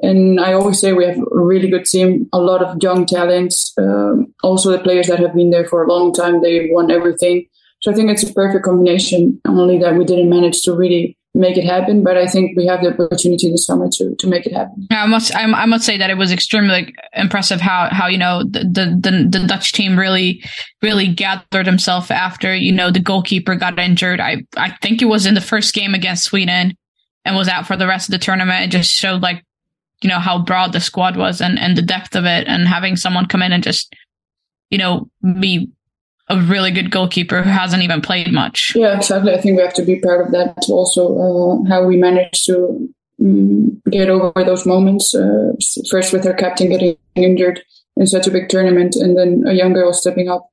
And 0.00 0.40
I 0.40 0.52
always 0.52 0.80
say 0.80 0.92
we 0.92 1.06
have 1.06 1.18
a 1.18 1.24
really 1.30 1.68
good 1.68 1.84
team, 1.84 2.28
a 2.32 2.38
lot 2.38 2.62
of 2.62 2.80
young 2.82 3.04
talents. 3.04 3.74
Um, 3.78 4.32
also, 4.42 4.70
the 4.70 4.78
players 4.78 5.08
that 5.08 5.18
have 5.18 5.34
been 5.34 5.50
there 5.50 5.66
for 5.66 5.82
a 5.82 5.88
long 5.88 6.12
time, 6.12 6.40
they 6.40 6.68
won 6.70 6.90
everything. 6.90 7.46
So 7.80 7.92
I 7.92 7.94
think 7.94 8.10
it's 8.10 8.28
a 8.28 8.32
perfect 8.32 8.64
combination. 8.64 9.40
Only 9.46 9.78
that 9.78 9.94
we 9.94 10.04
didn't 10.04 10.28
manage 10.28 10.62
to 10.62 10.72
really 10.72 11.16
make 11.34 11.56
it 11.56 11.64
happen, 11.64 12.02
but 12.02 12.16
I 12.16 12.26
think 12.26 12.56
we 12.56 12.66
have 12.66 12.82
the 12.82 12.92
opportunity 12.92 13.50
this 13.50 13.66
summer 13.66 13.88
to 13.92 14.14
to 14.16 14.26
make 14.26 14.46
it 14.46 14.52
happen. 14.52 14.86
I 14.90 15.06
must 15.06 15.34
I, 15.34 15.44
I 15.44 15.66
must 15.66 15.84
say 15.84 15.96
that 15.96 16.10
it 16.10 16.18
was 16.18 16.32
extremely 16.32 16.94
impressive 17.12 17.60
how 17.60 17.88
how 17.90 18.08
you 18.08 18.18
know 18.18 18.42
the, 18.44 18.60
the 18.60 19.28
the 19.38 19.46
Dutch 19.46 19.72
team 19.72 19.98
really 19.98 20.42
really 20.82 21.06
gathered 21.06 21.66
himself 21.66 22.10
after 22.10 22.54
you 22.54 22.72
know 22.72 22.90
the 22.90 23.00
goalkeeper 23.00 23.54
got 23.54 23.78
injured. 23.78 24.20
I 24.20 24.44
I 24.56 24.70
think 24.82 25.00
it 25.00 25.06
was 25.06 25.26
in 25.26 25.34
the 25.34 25.40
first 25.40 25.74
game 25.74 25.94
against 25.94 26.24
Sweden 26.24 26.76
and 27.24 27.36
was 27.36 27.48
out 27.48 27.66
for 27.66 27.76
the 27.76 27.86
rest 27.86 28.08
of 28.08 28.12
the 28.12 28.18
tournament. 28.18 28.64
It 28.64 28.76
just 28.76 28.92
showed 28.92 29.22
like 29.22 29.44
you 30.02 30.08
know 30.08 30.18
how 30.18 30.42
broad 30.42 30.72
the 30.72 30.80
squad 30.80 31.16
was 31.16 31.40
and 31.40 31.58
and 31.58 31.76
the 31.76 31.82
depth 31.82 32.16
of 32.16 32.24
it, 32.24 32.48
and 32.48 32.66
having 32.66 32.96
someone 32.96 33.26
come 33.26 33.42
in 33.42 33.52
and 33.52 33.62
just 33.62 33.94
you 34.70 34.78
know 34.78 35.08
be 35.40 35.70
a 36.28 36.40
really 36.42 36.70
good 36.70 36.90
goalkeeper 36.90 37.42
who 37.42 37.50
hasn't 37.50 37.82
even 37.82 38.00
played 38.00 38.32
much. 38.32 38.72
Yeah, 38.74 38.96
exactly. 38.96 39.32
I 39.32 39.40
think 39.40 39.56
we 39.56 39.62
have 39.62 39.74
to 39.74 39.84
be 39.84 39.96
proud 39.96 40.26
of 40.26 40.32
that. 40.32 40.66
Also, 40.68 41.16
uh, 41.16 41.68
how 41.68 41.84
we 41.86 41.96
managed 41.96 42.44
to 42.46 42.88
um, 43.20 43.80
get 43.90 44.10
over 44.10 44.32
those 44.44 44.66
moments. 44.66 45.14
Uh, 45.14 45.52
first, 45.90 46.12
with 46.12 46.26
our 46.26 46.34
captain 46.34 46.70
getting 46.70 46.96
injured 47.14 47.62
in 47.96 48.06
such 48.06 48.26
a 48.26 48.30
big 48.30 48.48
tournament, 48.48 48.94
and 48.96 49.16
then 49.16 49.44
a 49.46 49.54
young 49.54 49.72
girl 49.72 49.92
stepping 49.92 50.28
up. 50.28 50.48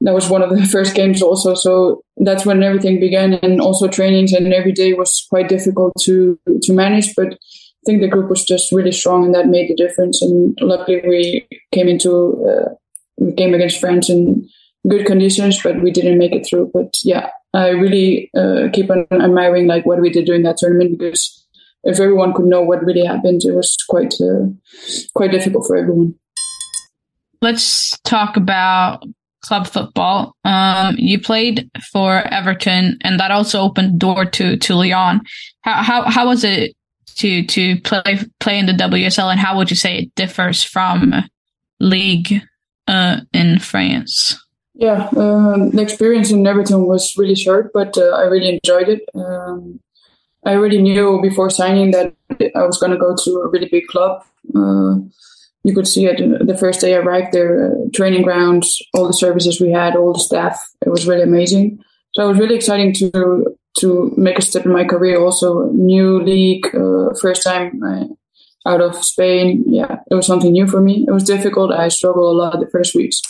That 0.00 0.14
was 0.14 0.28
one 0.28 0.42
of 0.42 0.50
the 0.50 0.66
first 0.72 0.94
games, 0.94 1.22
also. 1.22 1.54
So 1.54 2.02
that's 2.16 2.44
when 2.44 2.62
everything 2.62 3.00
began, 3.00 3.34
and 3.34 3.60
also 3.60 3.88
trainings 3.88 4.32
and 4.32 4.52
every 4.52 4.72
day 4.72 4.92
was 4.94 5.26
quite 5.30 5.48
difficult 5.48 5.92
to 6.02 6.38
to 6.62 6.72
manage. 6.72 7.14
But 7.14 7.34
I 7.34 7.84
think 7.86 8.00
the 8.00 8.08
group 8.08 8.28
was 8.28 8.44
just 8.44 8.72
really 8.72 8.92
strong, 8.92 9.24
and 9.24 9.34
that 9.34 9.46
made 9.46 9.70
the 9.70 9.76
difference. 9.76 10.20
And 10.22 10.58
luckily, 10.60 11.02
we 11.06 11.48
came 11.72 11.88
into 11.88 12.44
uh, 12.44 12.74
we 13.18 13.32
came 13.32 13.54
against 13.54 13.80
France 13.80 14.08
and 14.08 14.48
good 14.88 15.06
conditions, 15.06 15.62
but 15.62 15.80
we 15.82 15.90
didn't 15.90 16.18
make 16.18 16.32
it 16.32 16.46
through. 16.48 16.70
But 16.72 16.94
yeah, 17.04 17.30
I 17.54 17.68
really 17.68 18.30
uh, 18.36 18.68
keep 18.72 18.90
on 18.90 19.06
admiring 19.12 19.66
like 19.66 19.86
what 19.86 20.00
we 20.00 20.10
did 20.10 20.26
during 20.26 20.42
that 20.42 20.56
tournament 20.58 20.98
because 20.98 21.46
if 21.84 22.00
everyone 22.00 22.34
could 22.34 22.46
know 22.46 22.62
what 22.62 22.84
really 22.84 23.04
happened, 23.04 23.42
it 23.44 23.52
was 23.52 23.76
quite 23.88 24.14
uh, 24.20 24.46
quite 25.14 25.30
difficult 25.30 25.66
for 25.66 25.76
everyone. 25.76 26.14
Let's 27.40 27.98
talk 28.00 28.36
about 28.36 29.04
club 29.42 29.66
football. 29.66 30.34
Um, 30.44 30.96
you 30.98 31.20
played 31.20 31.70
for 31.92 32.26
Everton, 32.32 32.98
and 33.02 33.20
that 33.20 33.30
also 33.30 33.60
opened 33.60 34.00
door 34.00 34.24
to 34.24 34.56
to 34.56 34.74
Lyon. 34.74 35.20
How 35.62 35.82
how 35.82 36.02
how 36.10 36.26
was 36.28 36.44
it 36.44 36.74
to 37.16 37.44
to 37.46 37.80
play 37.82 38.18
play 38.40 38.58
in 38.58 38.66
the 38.66 38.72
WSL, 38.72 39.30
and 39.30 39.40
how 39.40 39.56
would 39.56 39.70
you 39.70 39.76
say 39.76 39.98
it 39.98 40.14
differs 40.14 40.62
from 40.62 41.14
league 41.80 42.42
uh, 42.88 43.20
in 43.32 43.58
France? 43.58 44.36
Yeah, 44.78 45.08
um, 45.16 45.70
the 45.70 45.82
experience 45.82 46.30
in 46.30 46.46
Everton 46.46 46.86
was 46.86 47.12
really 47.16 47.34
short, 47.34 47.72
but 47.74 47.98
uh, 47.98 48.10
I 48.10 48.22
really 48.22 48.60
enjoyed 48.62 48.88
it. 48.88 49.02
Um, 49.12 49.80
I 50.46 50.54
already 50.54 50.80
knew 50.80 51.20
before 51.20 51.50
signing 51.50 51.90
that 51.90 52.14
I 52.54 52.62
was 52.62 52.78
going 52.78 52.92
to 52.92 52.96
go 52.96 53.16
to 53.16 53.30
a 53.40 53.48
really 53.48 53.68
big 53.68 53.88
club. 53.88 54.22
Uh, 54.54 55.02
you 55.64 55.74
could 55.74 55.88
see 55.88 56.06
it 56.06 56.20
the 56.46 56.56
first 56.56 56.80
day 56.80 56.94
I 56.94 56.98
arrived 56.98 57.32
there, 57.32 57.72
uh, 57.72 57.88
training 57.92 58.22
grounds, 58.22 58.80
all 58.94 59.08
the 59.08 59.12
services 59.12 59.60
we 59.60 59.72
had, 59.72 59.96
all 59.96 60.12
the 60.12 60.20
staff. 60.20 60.56
It 60.86 60.90
was 60.90 61.08
really 61.08 61.24
amazing. 61.24 61.82
So 62.14 62.24
it 62.24 62.28
was 62.28 62.38
really 62.38 62.54
exciting 62.54 62.94
to 62.94 63.46
to 63.80 64.14
make 64.16 64.38
a 64.38 64.42
step 64.42 64.64
in 64.64 64.72
my 64.72 64.84
career. 64.84 65.20
Also, 65.20 65.70
new 65.72 66.22
league, 66.22 66.66
uh, 66.72 67.14
first 67.20 67.42
time 67.42 67.82
uh, 67.82 68.04
out 68.64 68.80
of 68.80 68.94
Spain. 69.04 69.64
Yeah, 69.66 69.96
it 70.08 70.14
was 70.14 70.26
something 70.26 70.52
new 70.52 70.68
for 70.68 70.80
me. 70.80 71.04
It 71.08 71.10
was 71.12 71.24
difficult. 71.24 71.72
I 71.72 71.88
struggled 71.88 72.32
a 72.32 72.38
lot 72.38 72.60
the 72.60 72.70
first 72.70 72.94
weeks 72.94 73.20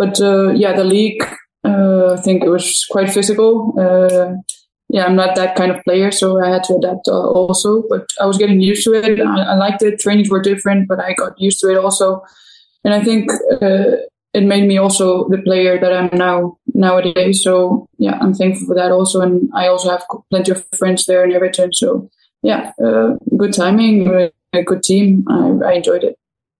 but 0.00 0.18
uh, 0.18 0.52
yeah, 0.52 0.74
the 0.74 0.82
league, 0.82 1.22
uh, 1.62 2.14
I 2.14 2.20
think 2.22 2.42
it 2.42 2.48
was 2.48 2.86
quite 2.90 3.10
physical. 3.10 3.74
Uh, 3.78 4.40
yeah, 4.88 5.04
I'm 5.04 5.14
not 5.14 5.36
that 5.36 5.56
kind 5.56 5.70
of 5.70 5.84
player, 5.84 6.10
so 6.10 6.42
I 6.42 6.48
had 6.48 6.64
to 6.64 6.76
adapt 6.76 7.06
also. 7.06 7.84
But 7.86 8.08
I 8.18 8.24
was 8.24 8.38
getting 8.38 8.62
used 8.62 8.82
to 8.84 8.94
it. 8.94 9.20
I, 9.20 9.42
I, 9.52 9.54
liked 9.56 9.82
it. 9.82 10.00
Trainings 10.00 10.30
were 10.30 10.40
different, 10.40 10.88
but 10.88 11.00
I 11.00 11.12
got 11.12 11.38
used 11.38 11.60
to 11.60 11.68
it 11.68 11.76
also. 11.76 12.22
And 12.82 12.94
I 12.94 13.04
think 13.04 13.30
it 14.32 14.44
made 14.44 14.66
me 14.66 14.78
also 14.78 15.28
the 15.28 15.42
player 15.42 15.78
that 15.78 15.92
I'm 15.92 16.16
now 16.16 16.56
nowadays. 16.72 17.42
So 17.42 17.86
yeah, 17.98 18.16
I'm 18.22 18.32
thankful 18.32 18.68
for 18.68 18.76
that 18.76 18.92
also. 18.92 19.20
And 19.20 19.50
I 19.54 19.68
also 19.68 19.90
have 19.90 20.04
plenty 20.30 20.52
of 20.52 20.64
friends 20.78 21.04
there 21.04 21.26
in 21.26 21.32
Everton. 21.32 21.74
So 21.74 22.08
yeah, 22.42 22.72
uh, 22.82 23.16
good 23.36 23.52
timing, 23.52 24.08
a 24.54 24.62
good 24.62 24.82
team. 24.82 25.26
I, 25.28 25.68
I, 25.68 25.72
enjoyed 25.74 26.04
it. 26.04 26.16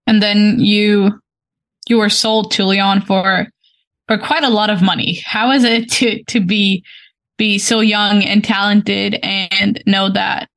And 0.06 0.22
then 0.22 0.56
you 0.58 1.22
you 1.88 1.98
were 1.98 2.08
sold 2.08 2.52
to 2.52 2.64
Lyon 2.64 3.00
for 3.00 3.46
for 4.08 4.18
quite 4.18 4.44
a 4.44 4.50
lot 4.50 4.70
of 4.70 4.82
money. 4.82 5.22
How 5.24 5.50
is 5.52 5.64
it 5.64 5.90
to 5.92 6.22
to 6.24 6.40
be 6.40 6.84
be 7.38 7.58
so 7.58 7.80
young 7.80 8.22
and 8.22 8.44
talented 8.44 9.14
and 9.22 9.82
know 9.86 10.10
that 10.10 10.48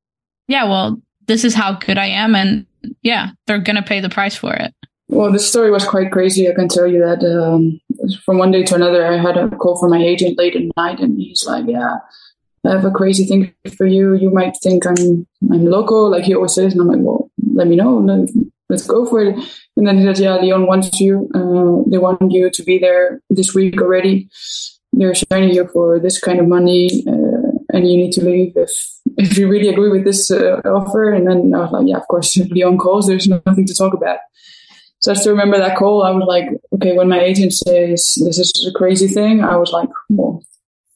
yeah, 0.47 0.65
well, 0.65 1.01
this 1.27 1.45
is 1.45 1.55
how 1.55 1.73
good 1.73 1.97
I 1.97 2.07
am 2.07 2.35
and 2.35 2.65
yeah, 3.01 3.29
they're 3.47 3.59
going 3.59 3.75
to 3.75 3.81
pay 3.81 3.99
the 3.99 4.09
price 4.09 4.35
for 4.35 4.53
it. 4.53 4.73
Well, 5.07 5.31
the 5.31 5.39
story 5.39 5.71
was 5.71 5.85
quite 5.85 6.11
crazy. 6.11 6.49
I 6.49 6.53
can 6.53 6.67
tell 6.67 6.87
you 6.87 6.99
that 6.99 7.23
um, 7.23 7.79
from 8.25 8.37
one 8.37 8.51
day 8.51 8.63
to 8.63 8.75
another, 8.75 9.05
I 9.05 9.17
had 9.17 9.37
a 9.37 9.49
call 9.49 9.79
from 9.79 9.91
my 9.91 10.01
agent 10.01 10.37
late 10.37 10.55
at 10.55 10.63
night, 10.75 10.99
and 10.99 11.19
he's 11.19 11.45
like, 11.45 11.65
"Yeah, 11.67 11.97
I 12.65 12.71
have 12.71 12.85
a 12.85 12.91
crazy 12.91 13.25
thing 13.25 13.53
for 13.77 13.85
you. 13.85 14.15
You 14.15 14.31
might 14.31 14.55
think 14.63 14.87
I'm 14.87 15.27
I'm 15.51 15.65
local, 15.65 16.09
like 16.09 16.23
he 16.23 16.33
always 16.33 16.53
says." 16.53 16.73
And 16.73 16.81
I'm 16.81 16.87
like, 16.87 16.99
"Well, 17.01 17.29
let 17.53 17.67
me 17.67 17.75
know 17.75 17.99
let's 18.73 18.87
go 18.87 19.05
for 19.05 19.21
it. 19.21 19.35
And 19.77 19.87
then 19.87 19.97
he 19.97 20.03
said, 20.03 20.19
yeah, 20.19 20.35
Lyon 20.35 20.67
wants 20.67 20.99
you. 20.99 21.29
Uh, 21.33 21.87
they 21.89 21.97
want 21.97 22.31
you 22.31 22.49
to 22.49 22.63
be 22.63 22.77
there 22.79 23.21
this 23.29 23.53
week 23.53 23.81
already. 23.81 24.29
They're 24.91 25.15
signing 25.15 25.53
you 25.53 25.67
for 25.73 25.99
this 25.99 26.19
kind 26.19 26.39
of 26.39 26.47
money, 26.47 27.03
uh, 27.07 27.49
and 27.73 27.89
you 27.89 27.97
need 27.97 28.13
to 28.13 28.23
leave 28.23 28.53
if 28.55 28.71
if 29.17 29.37
you 29.37 29.47
really 29.47 29.69
agree 29.69 29.89
with 29.89 30.05
this 30.05 30.29
uh, 30.29 30.61
offer. 30.65 31.11
And 31.11 31.27
then 31.27 31.53
I 31.53 31.61
was 31.61 31.71
like, 31.71 31.87
yeah, 31.87 31.97
of 31.97 32.07
course, 32.07 32.37
if 32.37 32.49
Lyon 32.51 32.77
calls, 32.77 33.07
there's 33.07 33.27
nothing 33.27 33.65
to 33.65 33.75
talk 33.75 33.93
about. 33.93 34.19
So 34.99 35.11
I 35.11 35.15
still 35.15 35.33
remember 35.33 35.57
that 35.57 35.77
call. 35.77 36.03
I 36.03 36.11
was 36.11 36.25
like, 36.27 36.45
okay, 36.75 36.95
when 36.95 37.09
my 37.09 37.19
agent 37.19 37.53
says 37.53 38.15
this 38.25 38.39
is 38.39 38.51
a 38.69 38.77
crazy 38.77 39.07
thing, 39.07 39.43
I 39.43 39.57
was 39.57 39.71
like, 39.71 39.89
well, 40.09 40.43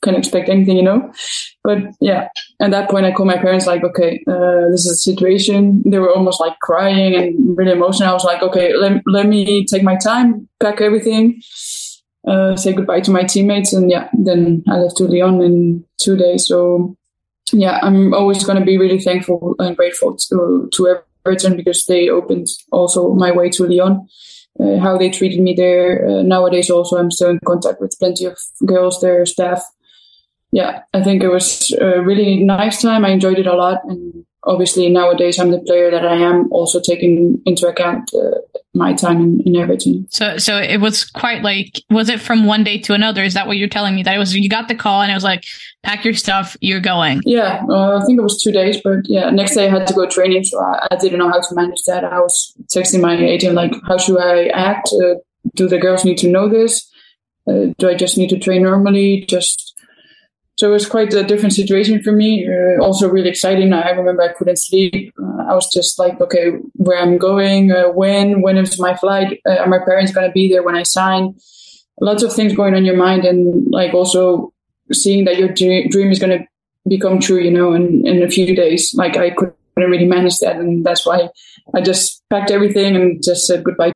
can 0.01 0.15
expect 0.15 0.49
anything, 0.49 0.77
you 0.77 0.83
know. 0.83 1.12
But 1.63 1.79
yeah, 1.99 2.29
at 2.62 2.71
that 2.71 2.89
point, 2.89 3.05
I 3.05 3.12
called 3.12 3.27
my 3.27 3.38
parents 3.38 3.65
like, 3.65 3.83
okay, 3.83 4.23
uh, 4.27 4.69
this 4.71 4.86
is 4.86 4.91
a 4.91 4.95
situation. 4.95 5.83
They 5.86 5.99
were 5.99 6.13
almost 6.13 6.39
like 6.39 6.57
crying 6.60 7.15
and 7.15 7.57
really 7.57 7.71
emotional. 7.71 8.10
I 8.10 8.13
was 8.13 8.23
like, 8.23 8.41
okay, 8.41 8.75
let, 8.75 9.01
let 9.05 9.27
me 9.27 9.65
take 9.65 9.83
my 9.83 9.95
time, 9.95 10.47
pack 10.60 10.81
everything, 10.81 11.41
uh, 12.27 12.55
say 12.55 12.73
goodbye 12.73 13.01
to 13.01 13.12
my 13.12 13.23
teammates, 13.23 13.73
and 13.73 13.89
yeah, 13.89 14.10
then 14.13 14.63
I 14.67 14.77
left 14.77 14.97
to 14.97 15.05
Lyon 15.05 15.41
in 15.41 15.86
two 15.99 16.17
days. 16.17 16.47
So 16.47 16.95
yeah, 17.53 17.79
I'm 17.81 18.13
always 18.13 18.43
going 18.43 18.60
to 18.60 18.65
be 18.65 18.77
really 18.77 18.99
thankful 18.99 19.55
and 19.60 19.77
grateful 19.77 20.17
to 20.29 20.69
to 20.73 21.01
Everton 21.25 21.55
because 21.55 21.86
they 21.86 22.10
opened 22.10 22.47
also 22.71 23.13
my 23.13 23.31
way 23.31 23.49
to 23.51 23.65
Lyon. 23.65 24.07
Uh, 24.60 24.79
how 24.79 24.97
they 24.97 25.10
treated 25.12 25.39
me 25.39 25.53
there. 25.53 26.07
Uh, 26.07 26.23
nowadays, 26.23 26.69
also, 26.71 26.97
I'm 26.97 27.12
still 27.12 27.29
in 27.29 27.39
contact 27.45 27.79
with 27.79 27.95
plenty 27.99 28.25
of 28.25 28.39
girls 28.65 28.99
their 29.01 29.23
staff, 29.23 29.63
yeah, 30.51 30.81
I 30.93 31.03
think 31.03 31.23
it 31.23 31.29
was 31.29 31.71
a 31.79 32.01
really 32.01 32.43
nice 32.43 32.81
time. 32.81 33.05
I 33.05 33.10
enjoyed 33.10 33.39
it 33.39 33.47
a 33.47 33.55
lot. 33.55 33.81
And 33.86 34.25
obviously 34.43 34.89
nowadays 34.89 35.39
I'm 35.39 35.51
the 35.51 35.60
player 35.60 35.91
that 35.91 36.05
I 36.05 36.15
am 36.15 36.51
also 36.51 36.79
taking 36.79 37.41
into 37.45 37.67
account 37.67 38.12
uh, 38.13 38.39
my 38.73 38.93
time 38.93 39.17
in, 39.17 39.41
in 39.45 39.55
Everton. 39.55 40.07
So, 40.10 40.38
so 40.38 40.57
it 40.57 40.77
was 40.77 41.03
quite 41.03 41.41
like, 41.41 41.81
was 41.89 42.10
it 42.10 42.21
from 42.21 42.45
one 42.45 42.63
day 42.63 42.77
to 42.79 42.93
another? 42.93 43.23
Is 43.23 43.33
that 43.33 43.47
what 43.47 43.57
you're 43.57 43.67
telling 43.67 43.95
me? 43.95 44.03
That 44.03 44.15
it 44.15 44.19
was, 44.19 44.36
you 44.36 44.49
got 44.49 44.67
the 44.67 44.75
call 44.75 45.01
and 45.01 45.12
it 45.12 45.15
was 45.15 45.23
like, 45.23 45.43
pack 45.83 46.05
your 46.05 46.13
stuff, 46.13 46.55
you're 46.62 46.79
going. 46.79 47.21
Yeah, 47.25 47.63
uh, 47.69 47.99
I 48.01 48.05
think 48.05 48.19
it 48.19 48.23
was 48.23 48.41
two 48.41 48.51
days, 48.51 48.79
but 48.81 48.99
yeah, 49.05 49.29
next 49.29 49.55
day 49.55 49.67
I 49.67 49.69
had 49.69 49.88
to 49.88 49.93
go 49.93 50.07
training. 50.07 50.45
So 50.45 50.60
I, 50.60 50.88
I 50.91 50.95
didn't 50.95 51.19
know 51.19 51.29
how 51.29 51.41
to 51.41 51.55
manage 51.55 51.83
that. 51.88 52.05
I 52.05 52.19
was 52.19 52.53
texting 52.73 53.01
my 53.01 53.17
agent, 53.17 53.55
like, 53.55 53.73
how 53.86 53.97
should 53.97 54.19
I 54.19 54.47
act? 54.47 54.89
Uh, 54.93 55.15
do 55.55 55.67
the 55.67 55.77
girls 55.77 56.05
need 56.05 56.17
to 56.19 56.29
know 56.29 56.47
this? 56.47 56.89
Uh, 57.49 57.73
do 57.77 57.89
I 57.89 57.95
just 57.95 58.17
need 58.17 58.29
to 58.29 58.39
train 58.39 58.63
normally? 58.63 59.25
Just 59.27 59.66
so 60.58 60.70
it 60.70 60.72
was 60.72 60.88
quite 60.88 61.13
a 61.13 61.24
different 61.24 61.54
situation 61.54 62.02
for 62.02 62.12
me. 62.12 62.48
Uh, 62.48 62.84
also 62.84 63.08
really 63.08 63.30
exciting. 63.30 63.74
I 63.74 63.91
remember 63.91 64.24
I 64.24 64.34
couldn't 64.34 64.58
sleep. 64.58 65.13
Uh, 65.22 65.43
I 65.50 65.54
was 65.54 65.72
just 65.72 66.00
like, 66.00 66.20
okay, 66.20 66.50
where 66.74 67.00
I'm 67.00 67.20
going, 67.20 67.72
uh, 67.72 67.89
when, 67.89 68.41
when 68.41 68.58
is 68.58 68.80
my 68.80 68.96
flight? 68.96 69.39
Uh, 69.48 69.58
are 69.58 69.67
my 69.67 69.78
parents 69.86 70.12
going 70.12 70.28
to 70.28 70.34
be 70.34 70.50
there 70.50 70.63
when 70.63 70.76
I 70.76 70.82
sign? 70.82 71.36
Lots 72.02 72.24
of 72.24 72.34
things 72.34 72.56
going 72.56 72.74
on 72.74 72.80
in 72.80 72.86
your 72.86 72.98
mind, 72.98 73.26
and 73.26 73.72
like 73.72 73.93
also 73.93 74.54
seeing 74.91 75.26
that 75.26 75.38
your 75.38 75.50
dream 75.50 76.12
is 76.12 76.20
going 76.20 76.39
to 76.39 76.46
become 76.88 77.20
true. 77.20 77.39
You 77.39 77.50
know, 77.50 77.74
in 77.74 78.06
in 78.06 78.22
a 78.22 78.30
few 78.30 78.56
days. 78.56 78.93
Like 78.93 79.17
I 79.17 79.32
couldn't 79.32 79.56
really 79.76 80.06
manage 80.06 80.38
that, 80.39 80.58
and 80.58 80.86
that's 80.86 81.08
why 81.08 81.30
I 81.74 81.82
just 81.82 82.22
packed 82.30 82.52
everything 82.52 82.96
and 82.96 83.24
just 83.24 83.48
said 83.48 83.63
goodbye. 83.63 83.93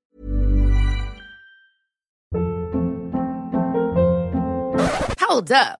Hold 5.20 5.52
up. 5.52 5.80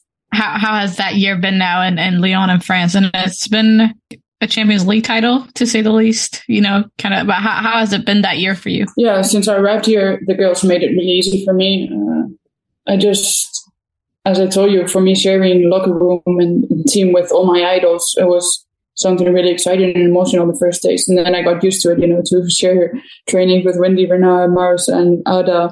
How 0.33 0.57
how 0.57 0.75
has 0.75 0.97
that 0.97 1.15
year 1.15 1.37
been 1.37 1.57
now 1.57 1.81
in, 1.81 1.99
in 1.99 2.21
Lyon 2.21 2.49
and 2.49 2.63
France? 2.63 2.95
And 2.95 3.11
it's 3.13 3.47
been 3.47 3.93
a 4.41 4.47
Champions 4.47 4.87
League 4.87 5.03
title, 5.03 5.45
to 5.55 5.67
say 5.67 5.81
the 5.81 5.91
least. 5.91 6.43
You 6.47 6.61
know, 6.61 6.85
kind 6.97 7.13
of. 7.13 7.27
But 7.27 7.35
how, 7.35 7.51
how 7.51 7.79
has 7.79 7.93
it 7.93 8.05
been 8.05 8.21
that 8.21 8.39
year 8.39 8.55
for 8.55 8.69
you? 8.69 8.85
Yeah, 8.97 9.21
since 9.21 9.47
I 9.47 9.55
arrived 9.55 9.85
here, 9.85 10.21
the 10.25 10.33
girls 10.33 10.63
made 10.63 10.83
it 10.83 10.91
really 10.91 11.11
easy 11.11 11.45
for 11.45 11.53
me. 11.53 11.89
Uh, 11.91 12.91
I 12.91 12.97
just, 12.97 13.69
as 14.25 14.39
I 14.39 14.47
told 14.47 14.71
you, 14.71 14.87
for 14.87 15.01
me, 15.01 15.15
sharing 15.15 15.69
locker 15.69 15.93
room 15.93 16.21
and, 16.25 16.67
team 16.87 17.13
with 17.13 17.31
all 17.31 17.45
my 17.45 17.63
idols, 17.63 18.15
it 18.17 18.25
was 18.25 18.65
something 18.95 19.31
really 19.31 19.51
exciting 19.51 19.95
and 19.95 20.03
emotional 20.03 20.51
the 20.51 20.57
first 20.57 20.81
days. 20.81 21.07
And 21.07 21.17
then 21.17 21.35
I 21.35 21.41
got 21.41 21.63
used 21.63 21.81
to 21.83 21.91
it, 21.91 21.99
you 21.99 22.07
know, 22.07 22.21
to 22.25 22.49
share 22.49 22.93
training 23.29 23.63
with 23.63 23.77
Wendie, 23.77 24.09
Renard, 24.09 24.53
Mars, 24.53 24.87
and 24.87 25.21
Ada, 25.27 25.71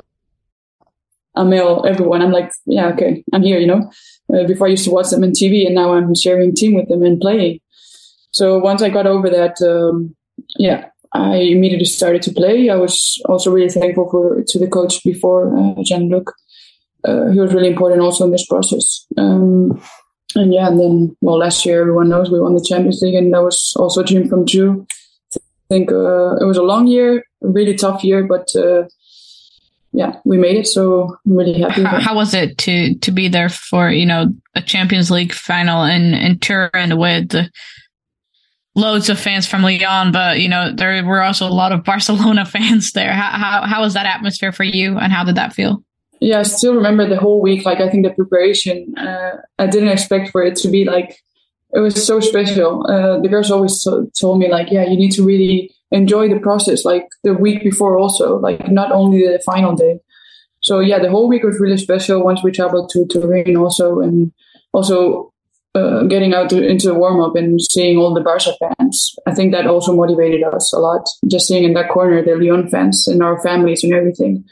Amel, 1.35 1.85
everyone. 1.87 2.21
I'm 2.21 2.31
like, 2.31 2.51
yeah, 2.65 2.87
okay, 2.89 3.23
I'm 3.33 3.43
here, 3.43 3.59
you 3.59 3.67
know. 3.67 3.89
Uh, 4.33 4.45
before 4.45 4.67
I 4.67 4.71
used 4.71 4.85
to 4.85 4.91
watch 4.91 5.09
them 5.09 5.23
on 5.23 5.31
TV, 5.31 5.65
and 5.65 5.75
now 5.75 5.93
I'm 5.93 6.13
sharing 6.15 6.53
team 6.53 6.75
with 6.75 6.87
them 6.87 7.03
and 7.03 7.19
playing. 7.19 7.59
So 8.31 8.59
once 8.59 8.81
I 8.81 8.89
got 8.89 9.07
over 9.07 9.29
that, 9.29 9.59
um, 9.61 10.15
yeah, 10.57 10.89
I 11.13 11.37
immediately 11.37 11.85
started 11.85 12.21
to 12.23 12.31
play. 12.31 12.69
I 12.69 12.75
was 12.75 13.19
also 13.25 13.51
really 13.51 13.69
thankful 13.69 14.09
for 14.09 14.43
to 14.45 14.59
the 14.59 14.67
coach 14.67 15.03
before 15.03 15.57
uh, 15.57 15.81
Jean-Luc. 15.83 16.31
Uh, 17.03 17.29
he 17.31 17.39
was 17.39 17.53
really 17.53 17.69
important 17.69 18.01
also 18.01 18.25
in 18.25 18.31
this 18.31 18.45
process. 18.45 19.07
Um, 19.17 19.81
and 20.35 20.53
yeah, 20.53 20.67
and 20.67 20.79
then 20.79 21.15
well, 21.21 21.39
last 21.39 21.65
year 21.65 21.81
everyone 21.81 22.09
knows 22.09 22.29
we 22.29 22.39
won 22.39 22.53
the 22.53 22.65
Champions 22.67 23.01
League, 23.01 23.15
and 23.15 23.33
that 23.33 23.43
was 23.43 23.73
also 23.77 24.01
a 24.01 24.05
dream 24.05 24.29
come 24.29 24.45
true. 24.45 24.85
I 25.35 25.39
think 25.69 25.91
uh, 25.91 26.35
it 26.35 26.45
was 26.45 26.57
a 26.57 26.63
long 26.63 26.87
year, 26.87 27.23
a 27.43 27.47
really 27.47 27.75
tough 27.75 28.03
year, 28.03 28.23
but 28.23 28.47
uh, 28.55 28.83
yeah, 29.91 30.19
we 30.23 30.38
made 30.38 30.58
it. 30.58 30.67
So 30.67 31.17
I'm 31.25 31.36
really 31.36 31.60
happy. 31.60 31.84
How, 31.84 31.99
how, 31.99 32.15
was 32.15 32.34
it 32.34 32.58
to 32.60 32.95
to 32.95 33.12
be 33.12 33.28
there 33.28 33.49
for 33.49 33.89
you 33.89 34.06
know 34.06 34.28
a 34.56 34.62
Champions 34.62 35.10
League 35.10 35.34
final 35.34 35.84
in 35.84 36.13
in 36.13 36.39
Turin 36.39 36.97
with 36.97 37.36
loads 38.75 39.10
of 39.10 39.19
fans 39.19 39.47
from 39.47 39.63
Lyon, 39.63 40.12
but 40.12 40.39
you 40.39 40.47
know 40.47 40.71
there 40.73 41.04
were 41.04 41.21
also 41.21 41.47
a 41.47 41.49
lot 41.49 41.71
of 41.71 41.84
Barcelona 41.86 42.45
fans 42.45 42.91
there. 42.91 43.13
How 43.13 43.32
how, 43.32 43.65
how 43.65 43.82
was 43.82 43.93
that 43.95 44.06
atmosphere 44.06 44.52
for 44.52 44.63
you, 44.63 44.97
and 44.97 45.12
how 45.12 45.23
did 45.23 45.36
that 45.36 45.54
feel? 45.54 45.84
Yeah, 46.21 46.39
I 46.39 46.43
still 46.43 46.75
remember 46.75 47.08
the 47.08 47.17
whole 47.17 47.41
week. 47.41 47.65
Like 47.65 47.80
I 47.80 47.89
think 47.89 48.06
the 48.06 48.13
preparation, 48.13 48.93
uh, 48.97 49.38
I 49.58 49.67
didn't 49.67 49.89
expect 49.89 50.32
for 50.32 50.43
it 50.43 50.58
to 50.58 50.69
be 50.69 50.84
like 50.86 51.17
it 51.71 51.80
was 51.80 52.06
so 52.06 52.19
special. 52.19 52.86
Uh, 52.88 53.19
the 53.19 53.28
girls 53.28 53.52
always 53.52 53.84
t- 53.84 54.06
told 54.19 54.39
me 54.39 54.49
like, 54.49 54.71
yeah, 54.71 54.84
you 54.84 54.97
need 54.97 55.12
to 55.12 55.23
really 55.23 55.71
enjoy 55.91 56.30
the 56.30 56.39
process. 56.39 56.86
Like 56.86 57.08
the 57.23 57.34
week 57.34 57.63
before, 57.63 57.97
also 57.97 58.38
like 58.38 58.69
not 58.71 58.91
only 58.91 59.21
the 59.21 59.41
final 59.45 59.75
day. 59.75 59.99
So 60.62 60.80
yeah, 60.80 60.99
the 60.99 61.10
whole 61.10 61.30
week 61.30 61.43
was 61.43 61.60
really 61.60 61.78
special. 61.78 62.23
Once 62.23 62.43
we 62.43 62.52
traveled 62.52 62.89
to 62.91 63.06
Turin, 63.08 63.56
also, 63.56 64.02
and 64.02 64.32
also 64.73 65.32
uh, 65.73 66.04
getting 66.04 66.34
out 66.34 66.49
to, 66.49 66.65
into 66.65 66.88
the 66.88 66.93
warm 66.93 67.21
up 67.21 67.36
and 67.36 67.62
seeing 67.62 67.97
all 67.97 68.13
the 68.13 68.21
Barca 68.21 68.52
fans, 68.60 69.15
I 69.25 69.34
think 69.34 69.54
that 69.54 69.67
also 69.67 69.95
motivated 69.95 70.43
us 70.43 70.73
a 70.73 70.80
lot. 70.80 71.08
Just 71.28 71.47
seeing 71.47 71.63
in 71.63 71.73
that 71.73 71.89
corner 71.89 72.21
the 72.23 72.36
Lyon 72.36 72.67
fans 72.67 73.08
and 73.08 73.23
our 73.23 73.41
families 73.41 73.84
and 73.84 73.93
everything. 73.93 74.43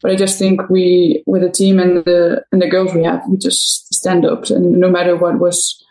But 0.00 0.12
I 0.12 0.16
just 0.16 0.38
think 0.38 0.68
we, 0.68 1.22
with 1.26 1.42
the 1.42 1.50
team 1.50 1.78
and 1.78 2.04
the 2.04 2.44
and 2.52 2.60
the 2.60 2.68
girls 2.68 2.94
we 2.94 3.04
have, 3.04 3.22
we 3.28 3.38
just 3.38 3.92
stand 3.94 4.26
up, 4.26 4.50
and 4.50 4.72
no 4.72 4.90
matter 4.90 5.16
what 5.16 5.38
was 5.38 5.82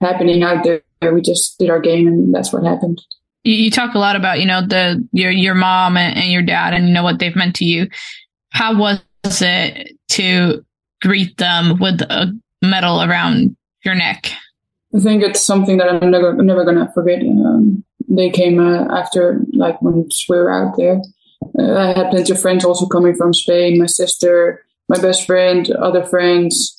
happening 0.00 0.42
out 0.42 0.62
there, 0.62 0.82
we 1.14 1.22
just 1.22 1.58
did 1.58 1.70
our 1.70 1.80
game, 1.80 2.06
and 2.06 2.34
that's 2.34 2.52
what 2.52 2.64
happened. 2.64 3.00
You, 3.46 3.70
talk 3.70 3.94
a 3.94 3.98
lot 3.98 4.16
about 4.16 4.40
you 4.40 4.46
know 4.46 4.60
the 4.66 5.06
your 5.12 5.30
your 5.30 5.54
mom 5.54 5.96
and, 5.96 6.16
and 6.18 6.32
your 6.32 6.42
dad, 6.42 6.74
and 6.74 6.88
you 6.88 6.94
know 6.94 7.04
what 7.04 7.18
they've 7.18 7.36
meant 7.36 7.54
to 7.56 7.64
you. 7.64 7.88
How 8.50 8.76
was 8.76 9.00
it 9.24 9.96
to 10.10 10.64
greet 11.00 11.36
them 11.36 11.78
with 11.78 12.00
a 12.02 12.36
medal 12.62 13.02
around 13.02 13.56
your 13.84 13.94
neck? 13.94 14.30
I 14.94 14.98
think 14.98 15.22
it's 15.22 15.44
something 15.44 15.76
that 15.78 15.88
I'm 15.88 16.10
never 16.10 16.32
never 16.34 16.64
gonna 16.64 16.90
forget. 16.92 17.20
Um, 17.22 17.84
they 18.08 18.30
came 18.30 18.58
uh, 18.58 18.86
after, 18.94 19.40
like 19.52 19.80
when 19.82 20.08
we 20.28 20.36
were 20.36 20.50
out 20.50 20.76
there. 20.76 21.00
Uh, 21.58 21.74
I 21.74 21.86
had 21.88 22.10
plenty 22.10 22.32
of 22.32 22.40
friends 22.40 22.64
also 22.64 22.86
coming 22.86 23.14
from 23.14 23.34
Spain. 23.34 23.78
My 23.78 23.86
sister, 23.86 24.64
my 24.88 25.00
best 25.00 25.26
friend, 25.26 25.70
other 25.72 26.04
friends. 26.04 26.75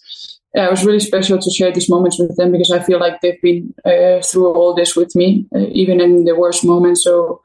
Yeah, 0.55 0.67
it 0.67 0.71
was 0.71 0.85
really 0.85 0.99
special 0.99 1.37
to 1.37 1.51
share 1.51 1.71
these 1.71 1.89
moments 1.89 2.17
with 2.17 2.35
them 2.37 2.51
because 2.51 2.71
I 2.71 2.79
feel 2.79 2.99
like 2.99 3.21
they've 3.21 3.41
been 3.41 3.73
uh, 3.85 4.21
through 4.21 4.53
all 4.53 4.73
this 4.73 4.95
with 4.95 5.15
me, 5.15 5.45
uh, 5.53 5.65
even 5.71 5.99
in 5.99 6.23
the 6.23 6.35
worst 6.35 6.65
moments. 6.65 7.03
So 7.03 7.41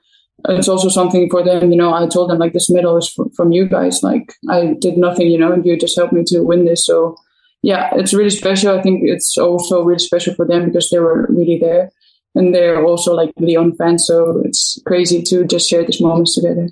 it's 0.49 0.69
also 0.69 0.89
something 0.89 1.29
for 1.31 1.43
them. 1.43 1.71
You 1.71 1.77
know, 1.77 1.93
I 1.93 2.07
told 2.07 2.31
them 2.31 2.39
like 2.39 2.53
this 2.53 2.71
medal 2.71 2.97
is 2.97 3.15
f- 3.19 3.33
from 3.35 3.53
you 3.53 3.69
guys. 3.69 4.03
Like 4.03 4.33
I 4.49 4.75
did 4.79 4.97
nothing. 4.97 5.29
You 5.29 5.39
know, 5.39 5.53
and 5.53 5.65
you 5.67 5.77
just 5.77 5.97
helped 5.97 6.13
me 6.13 6.25
to 6.29 6.41
win 6.41 6.65
this. 6.65 6.87
So 6.87 7.17
yeah, 7.63 7.91
it's 7.95 8.15
really 8.15 8.31
special. 8.31 8.77
I 8.77 8.83
think 8.83 9.03
it's 9.05 9.37
also 9.39 9.83
really 9.83 9.99
special 9.99 10.35
for 10.35 10.47
them 10.47 10.67
because 10.67 10.91
they 10.91 10.99
were 10.99 11.27
really 11.29 11.59
there. 11.59 11.91
And 12.35 12.55
they're 12.55 12.85
also 12.85 13.15
like 13.15 13.33
Lyon 13.39 13.75
fans. 13.77 14.07
So 14.07 14.43
it's 14.45 14.81
crazy 14.87 15.23
to 15.23 15.45
just 15.45 15.69
share 15.69 15.85
these 15.85 16.01
moments 16.01 16.35
together. 16.35 16.69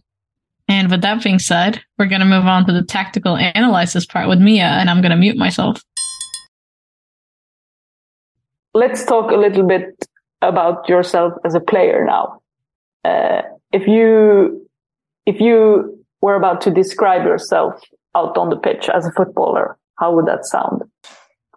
And 0.69 0.89
with 0.91 1.03
that 1.03 1.23
being 1.23 1.41
said, 1.41 1.83
we're 1.99 2.07
going 2.07 2.21
to 2.21 2.27
move 2.27 2.47
on 2.47 2.65
to 2.67 2.73
the 2.73 2.83
tactical 2.83 3.35
analysis 3.35 4.07
part 4.07 4.29
with 4.29 4.39
Mia, 4.39 4.67
and 4.67 4.89
I'm 4.89 5.01
going 5.01 5.11
to 5.11 5.17
mute 5.17 5.37
myself. 5.37 5.83
Let's 8.75 9.05
talk 9.05 9.31
a 9.31 9.37
little 9.37 9.67
bit 9.67 10.07
about 10.43 10.89
yourself 10.89 11.35
as 11.45 11.55
a 11.55 11.61
player 11.61 12.05
now. 12.05 12.41
Uh, 13.05 13.43
if 13.73 13.87
you 13.87 14.69
if 15.27 15.41
you 15.41 15.99
were 16.21 16.35
about 16.35 16.61
to 16.63 16.71
describe 16.71 17.25
yourself 17.25 17.81
out 18.15 18.37
on 18.37 18.51
the 18.51 18.57
pitch 18.57 18.89
as 18.89 19.07
a 19.07 19.13
footballer, 19.13 19.77
how 19.99 20.15
would 20.15 20.27
that 20.27 20.45
sound? 20.45 20.83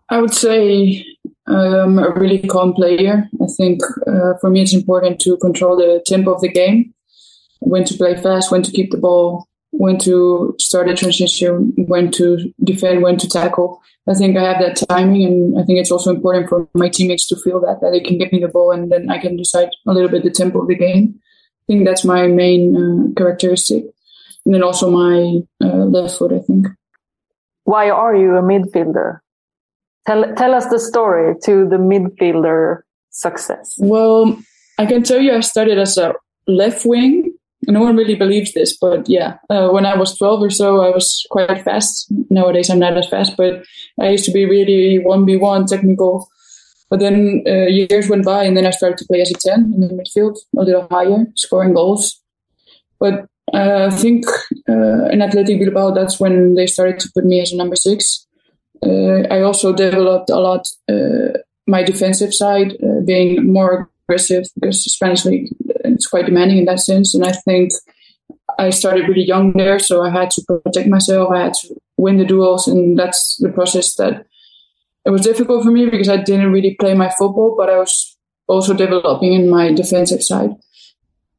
I 0.09 0.21
would 0.21 0.33
say 0.33 1.05
I'm 1.47 1.97
um, 1.97 1.99
a 1.99 2.11
really 2.11 2.39
calm 2.39 2.73
player. 2.73 3.29
I 3.41 3.45
think 3.57 3.81
uh, 4.07 4.33
for 4.39 4.49
me 4.49 4.61
it's 4.61 4.73
important 4.73 5.19
to 5.21 5.37
control 5.37 5.75
the 5.75 6.01
tempo 6.05 6.33
of 6.33 6.41
the 6.41 6.49
game, 6.49 6.93
when 7.59 7.83
to 7.85 7.93
play 7.95 8.15
fast, 8.15 8.51
when 8.51 8.63
to 8.63 8.71
keep 8.71 8.91
the 8.91 8.97
ball, 8.97 9.47
when 9.73 9.97
to 9.97 10.55
start 10.59 10.89
a 10.89 10.93
transition, 10.93 11.73
when 11.87 12.11
to 12.11 12.53
defend, 12.63 13.01
when 13.01 13.17
to 13.17 13.27
tackle. 13.27 13.81
I 14.07 14.13
think 14.13 14.37
I 14.37 14.43
have 14.43 14.59
that 14.59 14.81
timing, 14.89 15.25
and 15.25 15.59
I 15.59 15.63
think 15.63 15.79
it's 15.79 15.91
also 15.91 16.09
important 16.09 16.49
for 16.49 16.67
my 16.73 16.89
teammates 16.89 17.27
to 17.27 17.35
feel 17.35 17.59
that 17.61 17.81
that 17.81 17.91
they 17.91 17.99
can 17.99 18.17
give 18.17 18.31
me 18.31 18.39
the 18.39 18.47
ball, 18.47 18.71
and 18.71 18.91
then 18.91 19.09
I 19.09 19.17
can 19.17 19.35
decide 19.35 19.69
a 19.87 19.93
little 19.93 20.09
bit 20.09 20.23
the 20.23 20.31
tempo 20.31 20.61
of 20.61 20.67
the 20.67 20.75
game. 20.75 21.15
I 21.17 21.63
think 21.67 21.85
that's 21.85 22.03
my 22.05 22.27
main 22.27 22.75
uh, 22.75 23.13
characteristic, 23.17 23.85
and 24.45 24.53
then 24.53 24.63
also 24.63 24.91
my 24.91 25.41
uh, 25.63 25.85
left 25.85 26.17
foot. 26.17 26.33
I 26.33 26.39
think 26.39 26.67
why 27.63 27.89
are 27.89 28.15
you 28.15 28.35
a 28.35 28.41
midfielder? 28.41 29.19
Tell, 30.05 30.35
tell 30.35 30.53
us 30.53 30.65
the 30.67 30.79
story 30.79 31.35
to 31.45 31.67
the 31.67 31.77
midfielder 31.77 32.81
success. 33.09 33.75
Well, 33.77 34.37
I 34.77 34.85
can 34.85 35.03
tell 35.03 35.21
you 35.21 35.33
I 35.33 35.39
started 35.39 35.77
as 35.77 35.97
a 35.97 36.13
left 36.47 36.85
wing. 36.85 37.32
No 37.67 37.81
one 37.81 37.95
really 37.95 38.15
believes 38.15 38.53
this, 38.53 38.77
but 38.77 39.07
yeah, 39.07 39.37
uh, 39.49 39.69
when 39.69 39.85
I 39.85 39.95
was 39.95 40.17
12 40.17 40.41
or 40.41 40.49
so, 40.49 40.81
I 40.81 40.89
was 40.89 41.25
quite 41.29 41.63
fast. 41.63 42.07
Nowadays, 42.29 42.69
I'm 42.69 42.79
not 42.79 42.97
as 42.97 43.07
fast, 43.07 43.37
but 43.37 43.63
I 43.99 44.09
used 44.09 44.25
to 44.25 44.31
be 44.31 44.45
really 44.45 45.03
1v1 45.03 45.67
technical. 45.67 46.27
But 46.89 46.99
then 46.99 47.43
uh, 47.47 47.67
years 47.67 48.09
went 48.09 48.25
by, 48.25 48.43
and 48.43 48.55
then 48.55 48.65
I 48.65 48.71
started 48.71 48.97
to 48.99 49.05
play 49.05 49.21
as 49.21 49.31
a 49.31 49.35
10 49.35 49.73
in 49.73 49.81
the 49.81 49.87
midfield, 49.87 50.37
a 50.57 50.61
little 50.61 50.87
higher, 50.91 51.25
scoring 51.35 51.73
goals. 51.73 52.21
But 52.99 53.25
uh, 53.53 53.89
I 53.91 53.95
think 53.95 54.25
uh, 54.69 55.09
in 55.11 55.21
Athletic 55.21 55.59
Bilbao, 55.59 55.91
that's 55.91 56.19
when 56.19 56.55
they 56.55 56.67
started 56.67 56.99
to 56.99 57.09
put 57.13 57.25
me 57.25 57.41
as 57.41 57.51
a 57.51 57.57
number 57.57 57.75
six. 57.75 58.27
Uh, 58.85 59.23
I 59.31 59.41
also 59.41 59.73
developed 59.73 60.29
a 60.29 60.39
lot 60.39 60.67
uh, 60.89 61.37
my 61.65 61.83
defensive 61.83 62.33
side, 62.33 62.73
being 63.05 63.51
more 63.51 63.89
aggressive 64.03 64.45
because 64.55 64.83
Spanish 64.83 65.25
league 65.25 65.49
it's 65.93 66.07
quite 66.07 66.25
demanding 66.25 66.57
in 66.59 66.65
that 66.65 66.79
sense. 66.79 67.15
And 67.15 67.25
I 67.25 67.31
think 67.31 67.71
I 68.59 68.69
started 68.69 69.07
really 69.07 69.25
young 69.25 69.53
there, 69.53 69.79
so 69.79 70.01
I 70.01 70.09
had 70.09 70.31
to 70.31 70.43
protect 70.47 70.87
myself. 70.87 71.31
I 71.31 71.43
had 71.43 71.53
to 71.53 71.75
win 71.97 72.17
the 72.17 72.25
duels, 72.25 72.67
and 72.67 72.97
that's 72.97 73.37
the 73.37 73.49
process 73.49 73.95
that 73.95 74.25
it 75.05 75.09
was 75.09 75.21
difficult 75.21 75.63
for 75.63 75.71
me 75.71 75.89
because 75.89 76.09
I 76.09 76.17
didn't 76.17 76.51
really 76.51 76.75
play 76.79 76.93
my 76.93 77.09
football, 77.09 77.55
but 77.57 77.69
I 77.69 77.77
was 77.77 78.17
also 78.47 78.73
developing 78.73 79.33
in 79.33 79.49
my 79.49 79.73
defensive 79.73 80.23
side 80.23 80.51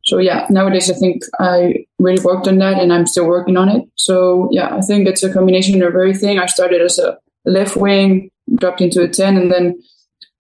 so 0.05 0.19
yeah, 0.19 0.47
nowadays 0.51 0.91
I 0.91 0.95
think 0.95 1.23
I 1.41 1.87
really 1.99 2.23
worked 2.23 2.47
on 2.47 2.59
that 2.59 2.79
and 2.79 2.93
I'm 2.93 3.07
still 3.07 3.27
working 3.27 3.57
on 3.57 3.71
it. 3.71 3.83
So 3.97 4.49
yeah, 4.53 4.77
I 4.77 4.83
think 4.83 5.09
it's 5.09 5.23
a 5.23 5.33
combination 5.33 5.83
of 5.83 5.89
everything. 5.89 6.39
I 6.39 6.47
started 6.47 6.83
as 6.83 6.99
a 6.99 7.19
left 7.47 7.77
wing, 7.77 8.31
dropped 8.55 8.83
into 8.83 9.03
a 9.03 9.09
10. 9.09 9.39
And 9.39 9.51
then 9.51 9.83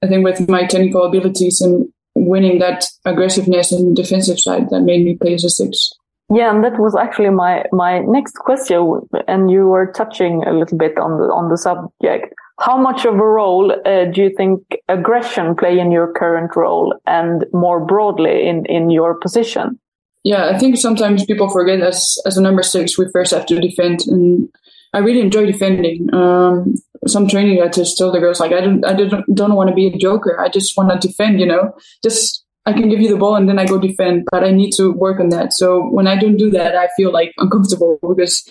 I 0.02 0.06
think 0.06 0.22
with 0.22 0.48
my 0.48 0.66
technical 0.66 1.04
abilities 1.04 1.62
and 1.62 1.88
winning 2.26 2.58
that 2.58 2.84
aggressiveness 3.04 3.70
the 3.70 3.92
defensive 3.94 4.38
side, 4.38 4.70
that 4.70 4.80
made 4.80 5.04
me 5.04 5.16
play 5.16 5.34
as 5.34 5.44
a 5.44 5.50
six. 5.50 5.92
Yeah, 6.32 6.54
and 6.54 6.64
that 6.64 6.78
was 6.80 6.96
actually 6.96 7.30
my 7.30 7.64
my 7.72 8.00
next 8.00 8.36
question, 8.36 9.00
and 9.28 9.50
you 9.50 9.66
were 9.66 9.92
touching 9.92 10.42
a 10.44 10.52
little 10.52 10.78
bit 10.78 10.98
on 10.98 11.18
the 11.18 11.24
on 11.24 11.50
the 11.50 11.58
subject. 11.58 12.34
How 12.60 12.78
much 12.78 13.04
of 13.04 13.14
a 13.14 13.26
role 13.26 13.72
uh, 13.72 14.06
do 14.06 14.22
you 14.22 14.30
think 14.36 14.60
aggression 14.88 15.54
play 15.54 15.78
in 15.78 15.90
your 15.90 16.12
current 16.12 16.56
role, 16.56 16.94
and 17.06 17.44
more 17.52 17.84
broadly 17.84 18.48
in 18.48 18.64
in 18.66 18.90
your 18.90 19.14
position? 19.14 19.78
Yeah, 20.22 20.48
I 20.48 20.58
think 20.58 20.78
sometimes 20.78 21.26
people 21.26 21.50
forget 21.50 21.80
as 21.80 22.16
as 22.24 22.38
a 22.38 22.42
number 22.42 22.62
six, 22.62 22.96
we 22.96 23.06
first 23.12 23.32
have 23.32 23.44
to 23.46 23.60
defend, 23.60 24.06
and 24.06 24.48
I 24.94 24.98
really 24.98 25.20
enjoy 25.20 25.44
defending. 25.46 26.08
Um, 26.14 26.74
some 27.06 27.28
training 27.28 27.60
I 27.60 27.68
just 27.68 27.98
told 27.98 28.14
the 28.14 28.20
girls 28.20 28.40
like 28.40 28.52
I 28.52 28.60
don't 28.60 28.84
I 28.84 28.94
don't 28.94 29.34
don't 29.34 29.56
want 29.56 29.68
to 29.68 29.74
be 29.74 29.88
a 29.88 29.98
joker. 29.98 30.40
I 30.40 30.48
just 30.48 30.76
want 30.76 30.88
to 30.90 31.06
defend. 31.06 31.40
You 31.40 31.46
know, 31.46 31.74
just 32.02 32.44
I 32.64 32.72
can 32.72 32.88
give 32.88 33.00
you 33.00 33.08
the 33.08 33.16
ball 33.16 33.34
and 33.34 33.48
then 33.48 33.58
I 33.58 33.66
go 33.66 33.78
defend, 33.78 34.26
but 34.30 34.44
I 34.44 34.50
need 34.50 34.70
to 34.76 34.92
work 34.92 35.20
on 35.20 35.28
that. 35.30 35.52
So 35.52 35.82
when 35.90 36.06
I 36.06 36.16
don't 36.16 36.36
do 36.36 36.48
that, 36.50 36.76
I 36.76 36.88
feel 36.96 37.12
like 37.12 37.32
uncomfortable 37.36 37.98
because 38.08 38.48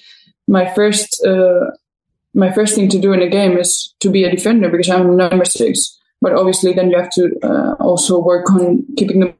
my 0.47 0.71
first 0.73 1.25
uh, 1.25 1.71
my 2.33 2.51
first 2.51 2.75
thing 2.75 2.89
to 2.89 2.99
do 2.99 3.13
in 3.13 3.21
a 3.21 3.29
game 3.29 3.57
is 3.57 3.95
to 4.01 4.09
be 4.09 4.23
a 4.23 4.31
defender 4.31 4.69
because 4.69 4.89
I'm 4.89 5.15
number 5.15 5.45
six. 5.45 5.99
But 6.21 6.33
obviously, 6.33 6.73
then 6.73 6.89
you 6.89 6.97
have 6.97 7.11
to 7.11 7.31
uh, 7.43 7.73
also 7.79 8.19
work 8.19 8.49
on 8.51 8.85
keeping 8.97 9.19
the 9.21 9.33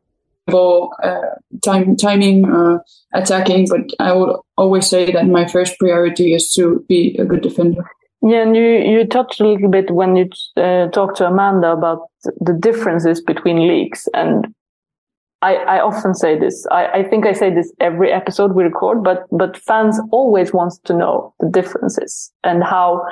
ball, 0.48 0.94
uh, 1.02 1.36
time, 1.64 1.96
timing, 1.96 2.46
uh, 2.46 2.80
attacking. 3.14 3.68
But 3.70 3.90
I 4.00 4.12
would 4.14 4.36
always 4.58 4.88
say 4.88 5.12
that 5.12 5.28
my 5.28 5.48
first 5.48 5.78
priority 5.80 6.34
is 6.34 6.52
to 6.54 6.86
be 6.88 7.16
a 7.18 7.26
good 7.26 7.42
defender. 7.42 7.84
Yeah, 8.26 8.44
and 8.44 8.56
you, 8.56 8.64
you 8.64 9.06
touched 9.06 9.42
a 9.42 9.48
little 9.48 9.70
bit 9.70 9.92
when 9.92 10.16
you 10.16 10.30
uh, 10.56 10.88
talked 10.88 11.18
to 11.18 11.28
Amanda 11.28 11.72
about 11.72 12.08
the 12.40 12.54
differences 12.54 13.22
between 13.22 13.68
leagues. 13.68 14.08
And 14.14 14.54
I, 15.42 15.56
I 15.56 15.82
often 15.82 16.14
say 16.14 16.40
this. 16.40 16.66
I, 16.72 16.88
I 16.88 17.04
think 17.04 17.26
I 17.26 17.34
say 17.34 17.54
this 17.54 17.74
every 17.82 18.14
episode 18.14 18.54
we 18.54 18.64
record, 18.64 19.04
but, 19.04 19.26
but 19.30 19.58
fans 19.58 20.00
always 20.12 20.54
wants 20.54 20.80
to 20.86 20.94
know 20.94 21.34
the 21.42 21.50
differences 21.50 22.32
and 22.46 22.64
how 22.64 23.06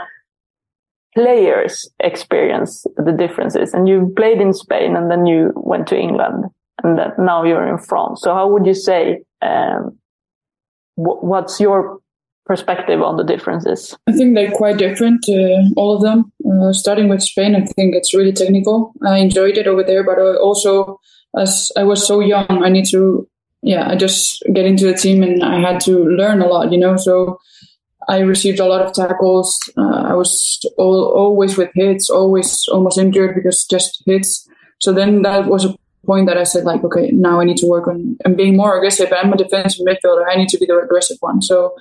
players 1.13 1.89
experience 1.99 2.85
the 2.95 3.11
differences. 3.11 3.73
And 3.73 3.89
you 3.89 4.13
played 4.15 4.39
in 4.39 4.53
Spain 4.53 4.95
and 4.95 5.11
then 5.11 5.25
you 5.25 5.51
went 5.55 5.87
to 5.87 5.99
England 5.99 6.45
and 6.83 6.99
now 7.19 7.43
you're 7.43 7.67
in 7.67 7.79
France. 7.79 8.21
So 8.21 8.33
how 8.33 8.47
would 8.47 8.65
you 8.65 8.73
say, 8.73 9.23
um, 9.41 9.97
what's 11.03 11.59
your 11.59 11.99
perspective 12.45 13.01
on 13.01 13.17
the 13.17 13.23
differences? 13.23 13.95
I 14.07 14.11
think 14.13 14.35
they're 14.35 14.51
quite 14.51 14.77
different, 14.77 15.23
uh, 15.29 15.61
all 15.77 15.95
of 15.95 16.01
them. 16.01 16.31
Uh, 16.45 16.73
starting 16.73 17.07
with 17.07 17.21
Spain, 17.21 17.55
I 17.55 17.61
think 17.61 17.95
it's 17.95 18.13
really 18.13 18.33
technical. 18.33 18.93
I 19.05 19.17
enjoyed 19.17 19.57
it 19.57 19.67
over 19.67 19.83
there, 19.83 20.03
but 20.03 20.19
also 20.19 20.99
as 21.37 21.71
I 21.77 21.83
was 21.83 22.05
so 22.05 22.19
young, 22.19 22.47
I 22.49 22.69
need 22.69 22.85
to, 22.91 23.27
yeah, 23.61 23.87
I 23.89 23.95
just 23.95 24.43
get 24.53 24.65
into 24.65 24.85
the 24.85 24.93
team 24.93 25.23
and 25.23 25.43
I 25.43 25.59
had 25.59 25.79
to 25.81 26.03
learn 26.03 26.41
a 26.41 26.47
lot, 26.47 26.71
you 26.71 26.77
know. 26.77 26.97
So 26.97 27.39
I 28.09 28.19
received 28.19 28.59
a 28.59 28.65
lot 28.65 28.81
of 28.81 28.93
tackles. 28.93 29.57
Uh, 29.77 30.03
I 30.11 30.13
was 30.13 30.59
all, 30.77 31.05
always 31.05 31.57
with 31.57 31.69
hits, 31.75 32.09
always 32.09 32.65
almost 32.71 32.97
injured 32.97 33.35
because 33.35 33.65
just 33.69 34.03
hits. 34.05 34.47
So 34.79 34.91
then 34.91 35.21
that 35.21 35.45
was 35.45 35.65
a 35.65 35.75
point 36.05 36.27
that 36.27 36.37
I 36.37 36.43
said, 36.43 36.63
like, 36.63 36.83
okay, 36.83 37.11
now 37.11 37.39
I 37.39 37.43
need 37.43 37.57
to 37.57 37.67
work 37.67 37.87
on 37.87 38.17
and 38.25 38.37
being 38.37 38.57
more 38.57 38.77
aggressive. 38.77 39.11
I'm 39.11 39.33
a 39.33 39.37
defensive 39.37 39.85
midfielder. 39.85 40.25
I 40.27 40.35
need 40.35 40.49
to 40.49 40.57
be 40.57 40.65
the 40.65 40.79
aggressive 40.79 41.17
one. 41.19 41.41
So 41.41 41.75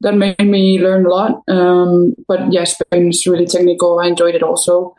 that 0.00 0.14
made 0.14 0.38
me 0.40 0.78
learn 0.78 1.06
a 1.06 1.10
lot. 1.10 1.42
Um, 1.48 2.14
but 2.26 2.52
yeah, 2.52 2.64
Spain 2.64 3.08
is 3.08 3.26
really 3.26 3.46
technical. 3.46 3.98
I 3.98 4.06
enjoyed 4.06 4.34
it 4.34 4.42
also. 4.42 4.94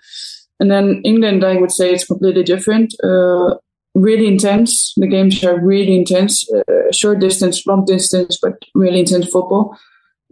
And 0.59 0.69
then 0.69 1.01
England, 1.03 1.43
I 1.43 1.57
would 1.57 1.71
say 1.71 1.91
it's 1.91 2.05
completely 2.05 2.43
different. 2.43 2.93
Uh, 3.03 3.55
really 3.95 4.27
intense. 4.27 4.93
The 4.95 5.07
games 5.07 5.43
are 5.43 5.59
really 5.59 5.95
intense, 5.95 6.47
uh, 6.53 6.91
short 6.91 7.19
distance, 7.19 7.65
long 7.65 7.85
distance, 7.85 8.37
but 8.41 8.53
really 8.75 8.99
intense 8.99 9.25
football. 9.25 9.75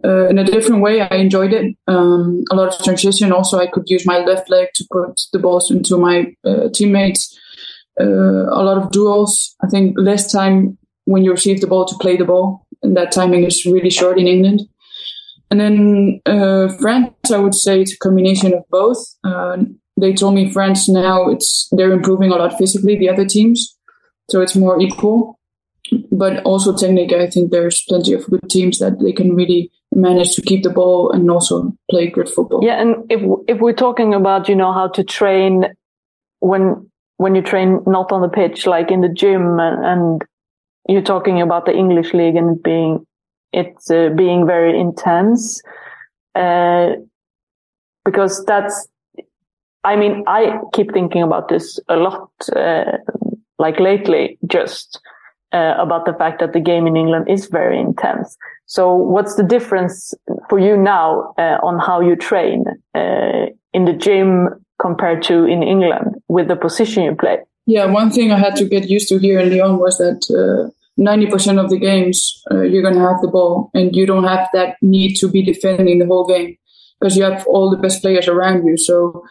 Uh, 0.02 0.28
in 0.28 0.38
a 0.38 0.44
different 0.44 0.80
way, 0.80 1.02
I 1.02 1.16
enjoyed 1.16 1.52
it. 1.52 1.76
Um, 1.86 2.44
a 2.50 2.54
lot 2.54 2.74
of 2.74 2.82
transition. 2.82 3.32
Also, 3.32 3.58
I 3.58 3.66
could 3.66 3.90
use 3.90 4.06
my 4.06 4.18
left 4.18 4.48
leg 4.48 4.68
to 4.76 4.84
put 4.90 5.20
the 5.32 5.38
balls 5.38 5.70
into 5.70 5.98
my 5.98 6.34
uh, 6.44 6.68
teammates. 6.72 7.38
Uh, 8.00 8.46
a 8.48 8.62
lot 8.62 8.78
of 8.78 8.90
duels. 8.90 9.54
I 9.62 9.68
think 9.68 9.96
less 9.98 10.32
time 10.32 10.78
when 11.04 11.24
you 11.24 11.30
receive 11.32 11.60
the 11.60 11.66
ball 11.66 11.84
to 11.86 11.96
play 11.98 12.16
the 12.16 12.24
ball, 12.24 12.66
and 12.82 12.96
that 12.96 13.12
timing 13.12 13.44
is 13.44 13.66
really 13.66 13.90
short 13.90 14.18
in 14.18 14.26
England. 14.26 14.62
And 15.50 15.60
then 15.60 16.20
uh, 16.26 16.68
France, 16.80 17.30
I 17.32 17.38
would 17.38 17.54
say 17.54 17.80
it's 17.80 17.94
a 17.94 17.98
combination 17.98 18.54
of 18.54 18.62
both. 18.70 18.98
Uh, 19.24 19.58
they 20.00 20.14
told 20.14 20.34
me 20.34 20.50
France 20.50 20.88
now 20.88 21.28
it's 21.28 21.68
they're 21.72 21.92
improving 21.92 22.30
a 22.30 22.36
lot 22.36 22.56
physically 22.56 22.96
the 22.96 23.08
other 23.08 23.26
teams, 23.26 23.76
so 24.30 24.40
it's 24.40 24.56
more 24.56 24.80
equal. 24.80 25.38
But 26.12 26.42
also 26.44 26.76
technically, 26.76 27.20
I 27.20 27.28
think 27.28 27.50
there's 27.50 27.84
plenty 27.88 28.12
of 28.14 28.24
good 28.26 28.48
teams 28.48 28.78
that 28.78 29.00
they 29.00 29.12
can 29.12 29.34
really 29.34 29.70
manage 29.92 30.34
to 30.36 30.42
keep 30.42 30.62
the 30.62 30.70
ball 30.70 31.10
and 31.10 31.28
also 31.30 31.72
play 31.90 32.08
good 32.08 32.28
football. 32.28 32.60
Yeah, 32.62 32.80
and 32.80 33.10
if 33.10 33.20
if 33.48 33.60
we're 33.60 33.72
talking 33.72 34.14
about 34.14 34.48
you 34.48 34.54
know 34.54 34.72
how 34.72 34.88
to 34.88 35.02
train 35.02 35.66
when 36.38 36.89
when 37.20 37.34
you 37.34 37.42
train 37.42 37.80
not 37.86 38.12
on 38.12 38.22
the 38.22 38.28
pitch, 38.30 38.66
like 38.66 38.90
in 38.90 39.02
the 39.02 39.08
gym, 39.22 39.60
and, 39.60 39.84
and 39.84 40.22
you're 40.88 41.02
talking 41.02 41.42
about 41.42 41.66
the 41.66 41.76
English 41.76 42.14
league 42.14 42.34
and 42.34 42.62
being 42.62 43.06
it's 43.52 43.90
uh, 43.90 44.08
being 44.16 44.46
very 44.46 44.80
intense, 44.80 45.60
uh, 46.34 46.92
because 48.06 48.42
that's 48.46 48.88
I 49.84 49.96
mean, 49.96 50.24
I 50.26 50.60
keep 50.72 50.92
thinking 50.94 51.22
about 51.22 51.48
this 51.48 51.78
a 51.88 51.96
lot, 51.96 52.30
uh, 52.56 52.84
like 53.58 53.78
lately, 53.80 54.38
just 54.46 54.98
uh, 55.52 55.74
about 55.78 56.06
the 56.06 56.14
fact 56.14 56.40
that 56.40 56.54
the 56.54 56.60
game 56.60 56.86
in 56.86 56.96
England 56.96 57.28
is 57.28 57.48
very 57.48 57.78
intense. 57.78 58.34
So, 58.64 58.94
what's 58.94 59.34
the 59.34 59.42
difference 59.42 60.14
for 60.48 60.58
you 60.58 60.74
now 60.74 61.34
uh, 61.36 61.58
on 61.62 61.78
how 61.78 62.00
you 62.00 62.16
train 62.16 62.64
uh, 62.94 63.46
in 63.74 63.84
the 63.84 63.92
gym 63.92 64.48
compared 64.80 65.22
to 65.24 65.44
in 65.44 65.62
England 65.62 66.22
with 66.28 66.48
the 66.48 66.56
position 66.56 67.04
you 67.04 67.14
play? 67.14 67.38
Yeah, 67.66 67.86
one 67.86 68.10
thing 68.10 68.32
I 68.32 68.38
had 68.38 68.56
to 68.56 68.64
get 68.64 68.88
used 68.88 69.08
to 69.10 69.18
here 69.18 69.38
in 69.40 69.50
Lyon 69.50 69.78
was 69.78 69.98
that. 69.98 70.72
90% 70.98 71.56
uh, 71.56 71.64
of 71.64 71.70
the 71.70 71.78
games, 71.78 72.42
uh, 72.50 72.60
you're 72.60 72.82
going 72.82 72.94
to 72.94 73.00
have 73.00 73.22
the 73.22 73.28
ball 73.28 73.70
and 73.72 73.96
you 73.96 74.04
don't 74.04 74.24
have 74.24 74.48
that 74.52 74.76
need 74.82 75.14
to 75.14 75.30
be 75.30 75.40
defending 75.40 75.98
the 75.98 76.04
whole 76.04 76.26
game 76.26 76.58
because 77.00 77.16
you 77.16 77.24
have 77.24 77.46
all 77.46 77.70
the 77.70 77.76
best 77.78 78.02
players 78.02 78.28
around 78.28 78.66
you. 78.66 78.76
So 78.76 79.24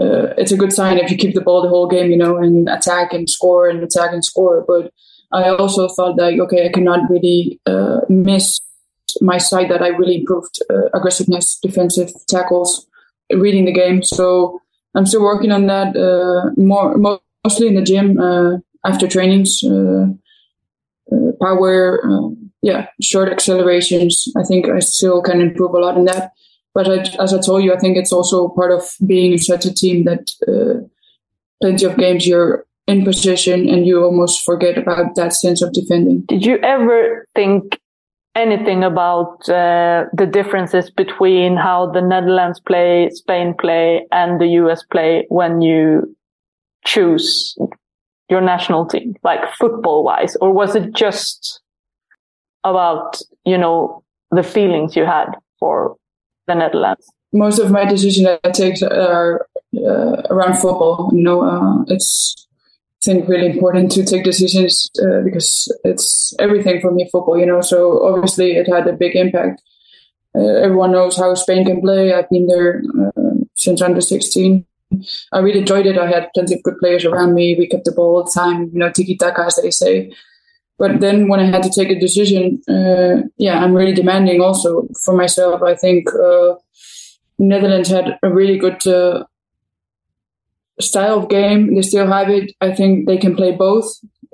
uh, 0.00 0.34
it's 0.36 0.52
a 0.52 0.56
good 0.56 0.72
sign 0.72 0.98
if 0.98 1.10
you 1.10 1.16
keep 1.16 1.34
the 1.34 1.40
ball 1.40 1.62
the 1.62 1.68
whole 1.68 1.88
game, 1.88 2.10
you 2.10 2.16
know, 2.16 2.36
and 2.36 2.68
attack 2.68 3.12
and 3.12 3.28
score 3.28 3.68
and 3.68 3.82
attack 3.82 4.12
and 4.12 4.24
score. 4.24 4.64
But 4.66 4.92
I 5.32 5.48
also 5.48 5.88
thought 5.88 6.16
that 6.16 6.38
okay, 6.38 6.66
I 6.66 6.72
cannot 6.72 7.10
really 7.10 7.60
uh, 7.66 8.00
miss 8.08 8.60
my 9.20 9.38
side 9.38 9.70
that 9.70 9.82
I 9.82 9.88
really 9.88 10.18
improved 10.18 10.58
uh, 10.70 10.88
aggressiveness, 10.94 11.58
defensive 11.60 12.10
tackles, 12.28 12.86
reading 13.30 13.64
the 13.64 13.72
game. 13.72 14.02
So 14.04 14.60
I'm 14.94 15.06
still 15.06 15.22
working 15.22 15.52
on 15.52 15.66
that 15.66 15.96
uh, 15.96 16.50
more 16.56 16.96
mostly 17.44 17.68
in 17.68 17.74
the 17.74 17.82
gym 17.82 18.18
uh, 18.18 18.58
after 18.84 19.06
trainings, 19.06 19.62
uh, 19.62 20.06
power, 21.40 22.00
yeah, 22.62 22.88
short 23.00 23.30
accelerations. 23.30 24.28
I 24.36 24.42
think 24.42 24.68
I 24.68 24.80
still 24.80 25.22
can 25.22 25.40
improve 25.40 25.74
a 25.74 25.78
lot 25.78 25.96
in 25.96 26.04
that. 26.06 26.32
But 26.74 26.88
I, 26.88 27.22
as 27.22 27.32
I 27.34 27.40
told 27.40 27.64
you, 27.64 27.72
I 27.72 27.78
think 27.78 27.96
it's 27.96 28.12
also 28.12 28.48
part 28.48 28.72
of 28.72 28.82
being 29.06 29.38
such 29.38 29.64
a 29.64 29.74
team 29.74 30.04
that 30.04 30.30
uh, 30.46 30.86
plenty 31.60 31.84
of 31.86 31.96
games 31.96 32.26
you're 32.26 32.66
in 32.86 33.04
position 33.04 33.68
and 33.68 33.86
you 33.86 34.02
almost 34.02 34.44
forget 34.44 34.78
about 34.78 35.14
that 35.14 35.32
sense 35.32 35.62
of 35.62 35.72
defending. 35.72 36.22
Did 36.28 36.44
you 36.44 36.58
ever 36.58 37.26
think 37.34 37.78
anything 38.38 38.84
about 38.84 39.48
uh, 39.48 40.04
the 40.12 40.26
differences 40.26 40.90
between 40.90 41.56
how 41.56 41.90
the 41.90 42.00
Netherlands 42.00 42.60
play, 42.60 43.10
Spain 43.10 43.54
play, 43.58 44.06
and 44.12 44.40
the 44.40 44.46
US 44.62 44.82
play 44.82 45.26
when 45.28 45.60
you 45.60 46.16
choose 46.84 47.56
your 48.28 48.40
national 48.40 48.86
team, 48.86 49.14
like 49.22 49.40
football 49.54 50.04
wise? 50.04 50.36
Or 50.36 50.52
was 50.52 50.74
it 50.74 50.94
just 50.94 51.60
about, 52.64 53.20
you 53.44 53.58
know, 53.58 54.02
the 54.30 54.42
feelings 54.42 54.96
you 54.96 55.04
had 55.04 55.32
for 55.58 55.96
the 56.46 56.54
Netherlands? 56.54 57.06
Most 57.32 57.58
of 57.58 57.70
my 57.70 57.84
decisions 57.84 58.26
I 58.44 58.50
take 58.50 58.82
are 58.82 59.46
uh, 59.76 60.22
around 60.30 60.54
football. 60.54 61.10
You 61.12 61.22
know, 61.22 61.42
uh, 61.42 61.84
it's 61.88 62.47
think 63.04 63.28
really 63.28 63.46
important 63.46 63.92
to 63.92 64.04
take 64.04 64.24
decisions 64.24 64.90
uh, 65.02 65.20
because 65.24 65.72
it's 65.84 66.34
everything 66.38 66.80
for 66.80 66.90
me 66.90 67.08
football. 67.10 67.38
You 67.38 67.46
know, 67.46 67.60
so 67.60 68.04
obviously 68.04 68.56
it 68.56 68.68
had 68.68 68.86
a 68.86 68.92
big 68.92 69.16
impact. 69.16 69.62
Uh, 70.34 70.54
everyone 70.64 70.92
knows 70.92 71.16
how 71.16 71.34
Spain 71.34 71.64
can 71.64 71.80
play. 71.80 72.12
I've 72.12 72.30
been 72.30 72.46
there 72.46 72.82
uh, 73.00 73.34
since 73.54 73.80
under 73.80 74.00
sixteen. 74.00 74.64
I 75.32 75.40
really 75.40 75.60
enjoyed 75.60 75.86
it. 75.86 75.98
I 75.98 76.06
had 76.06 76.30
plenty 76.34 76.54
of 76.54 76.62
good 76.62 76.78
players 76.78 77.04
around 77.04 77.34
me. 77.34 77.56
We 77.58 77.68
kept 77.68 77.84
the 77.84 77.92
ball 77.92 78.16
all 78.16 78.24
the 78.24 78.32
time. 78.34 78.70
You 78.72 78.78
know, 78.78 78.90
tiki 78.90 79.16
taka 79.16 79.44
as 79.44 79.56
they 79.56 79.70
say. 79.70 80.12
But 80.78 81.00
then 81.00 81.28
when 81.28 81.40
I 81.40 81.46
had 81.46 81.64
to 81.64 81.70
take 81.70 81.90
a 81.90 81.98
decision, 81.98 82.62
uh, 82.68 83.26
yeah, 83.36 83.58
I'm 83.58 83.74
really 83.74 83.92
demanding 83.92 84.40
also 84.40 84.86
for 85.04 85.12
myself. 85.12 85.60
I 85.60 85.74
think 85.74 86.08
uh, 86.14 86.54
Netherlands 87.38 87.88
had 87.88 88.18
a 88.22 88.30
really 88.30 88.56
good 88.58 88.86
uh, 88.86 89.24
style 90.80 91.18
of 91.18 91.28
game. 91.28 91.74
They 91.74 91.82
still 91.82 92.06
have 92.06 92.28
it. 92.30 92.52
I 92.60 92.74
think 92.74 93.06
they 93.06 93.18
can 93.18 93.34
play 93.36 93.52
both, 93.52 93.86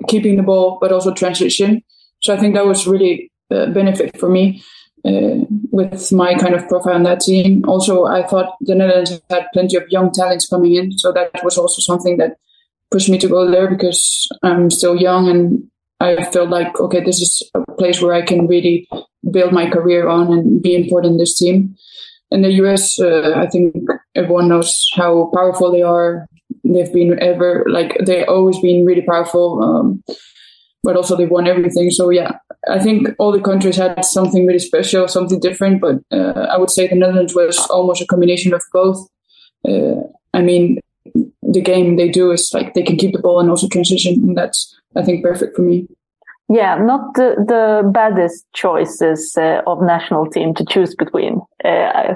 keeping 0.07 0.37
the 0.37 0.43
ball, 0.43 0.77
but 0.79 0.91
also 0.91 1.13
transition. 1.13 1.83
So 2.21 2.33
I 2.33 2.37
think 2.37 2.55
that 2.55 2.65
was 2.65 2.87
really 2.87 3.31
a 3.51 3.67
benefit 3.67 4.17
for 4.19 4.29
me 4.29 4.63
uh, 5.05 5.45
with 5.71 6.11
my 6.11 6.33
kind 6.35 6.55
of 6.55 6.67
profile 6.67 6.95
on 6.95 7.03
that 7.03 7.21
team. 7.21 7.63
Also, 7.67 8.05
I 8.05 8.25
thought 8.25 8.55
the 8.61 8.75
Netherlands 8.75 9.21
had 9.29 9.47
plenty 9.53 9.77
of 9.77 9.83
young 9.89 10.11
talents 10.11 10.47
coming 10.47 10.75
in. 10.75 10.97
So 10.97 11.11
that 11.11 11.31
was 11.43 11.57
also 11.57 11.81
something 11.81 12.17
that 12.17 12.37
pushed 12.91 13.09
me 13.09 13.17
to 13.19 13.27
go 13.27 13.49
there 13.49 13.69
because 13.69 14.27
I'm 14.43 14.69
still 14.69 14.95
young 14.95 15.29
and 15.29 15.69
I 15.99 16.23
felt 16.25 16.49
like, 16.49 16.79
okay, 16.79 17.03
this 17.03 17.21
is 17.21 17.49
a 17.53 17.61
place 17.73 18.01
where 18.01 18.13
I 18.13 18.21
can 18.21 18.47
really 18.47 18.87
build 19.31 19.53
my 19.53 19.69
career 19.69 20.07
on 20.07 20.31
and 20.31 20.61
be 20.61 20.75
important 20.75 21.13
in 21.13 21.17
this 21.17 21.37
team. 21.37 21.75
In 22.31 22.41
the 22.41 22.51
US, 22.63 22.99
uh, 22.99 23.33
I 23.35 23.47
think 23.47 23.75
everyone 24.15 24.49
knows 24.49 24.89
how 24.95 25.31
powerful 25.33 25.71
they 25.71 25.81
are. 25.81 26.27
They've 26.65 26.91
been 26.91 27.21
ever 27.21 27.65
like 27.69 27.97
they've 28.05 28.27
always 28.27 28.59
been 28.59 28.85
really 28.85 29.03
powerful, 29.03 29.63
um, 29.63 30.03
but 30.83 30.97
also 30.97 31.15
they've 31.15 31.29
won 31.29 31.47
everything. 31.47 31.91
So 31.91 32.09
yeah, 32.09 32.39
I 32.69 32.79
think 32.79 33.09
all 33.19 33.31
the 33.31 33.41
countries 33.41 33.77
had 33.77 34.03
something 34.03 34.45
really 34.45 34.59
special, 34.59 35.07
something 35.07 35.39
different. 35.39 35.81
But 35.81 35.97
uh, 36.11 36.47
I 36.51 36.57
would 36.57 36.71
say 36.71 36.87
the 36.87 36.95
Netherlands 36.95 37.35
was 37.35 37.59
almost 37.67 38.01
a 38.01 38.07
combination 38.07 38.53
of 38.53 38.63
both. 38.73 39.07
Uh, 39.67 40.01
I 40.33 40.41
mean, 40.41 40.79
the 41.41 41.61
game 41.61 41.95
they 41.95 42.09
do 42.09 42.31
is 42.31 42.51
like 42.53 42.73
they 42.73 42.83
can 42.83 42.97
keep 42.97 43.13
the 43.13 43.21
ball 43.21 43.39
and 43.39 43.49
also 43.49 43.67
transition, 43.67 44.15
and 44.15 44.37
that's 44.37 44.75
I 44.95 45.03
think 45.03 45.23
perfect 45.23 45.55
for 45.55 45.61
me. 45.61 45.87
Yeah, 46.47 46.77
not 46.77 47.15
the, 47.15 47.35
the 47.47 47.89
baddest 47.91 48.45
choices 48.53 49.35
uh, 49.35 49.61
of 49.65 49.81
national 49.81 50.29
team 50.29 50.53
to 50.55 50.65
choose 50.65 50.93
between. 50.93 51.41
Uh, 51.63 52.13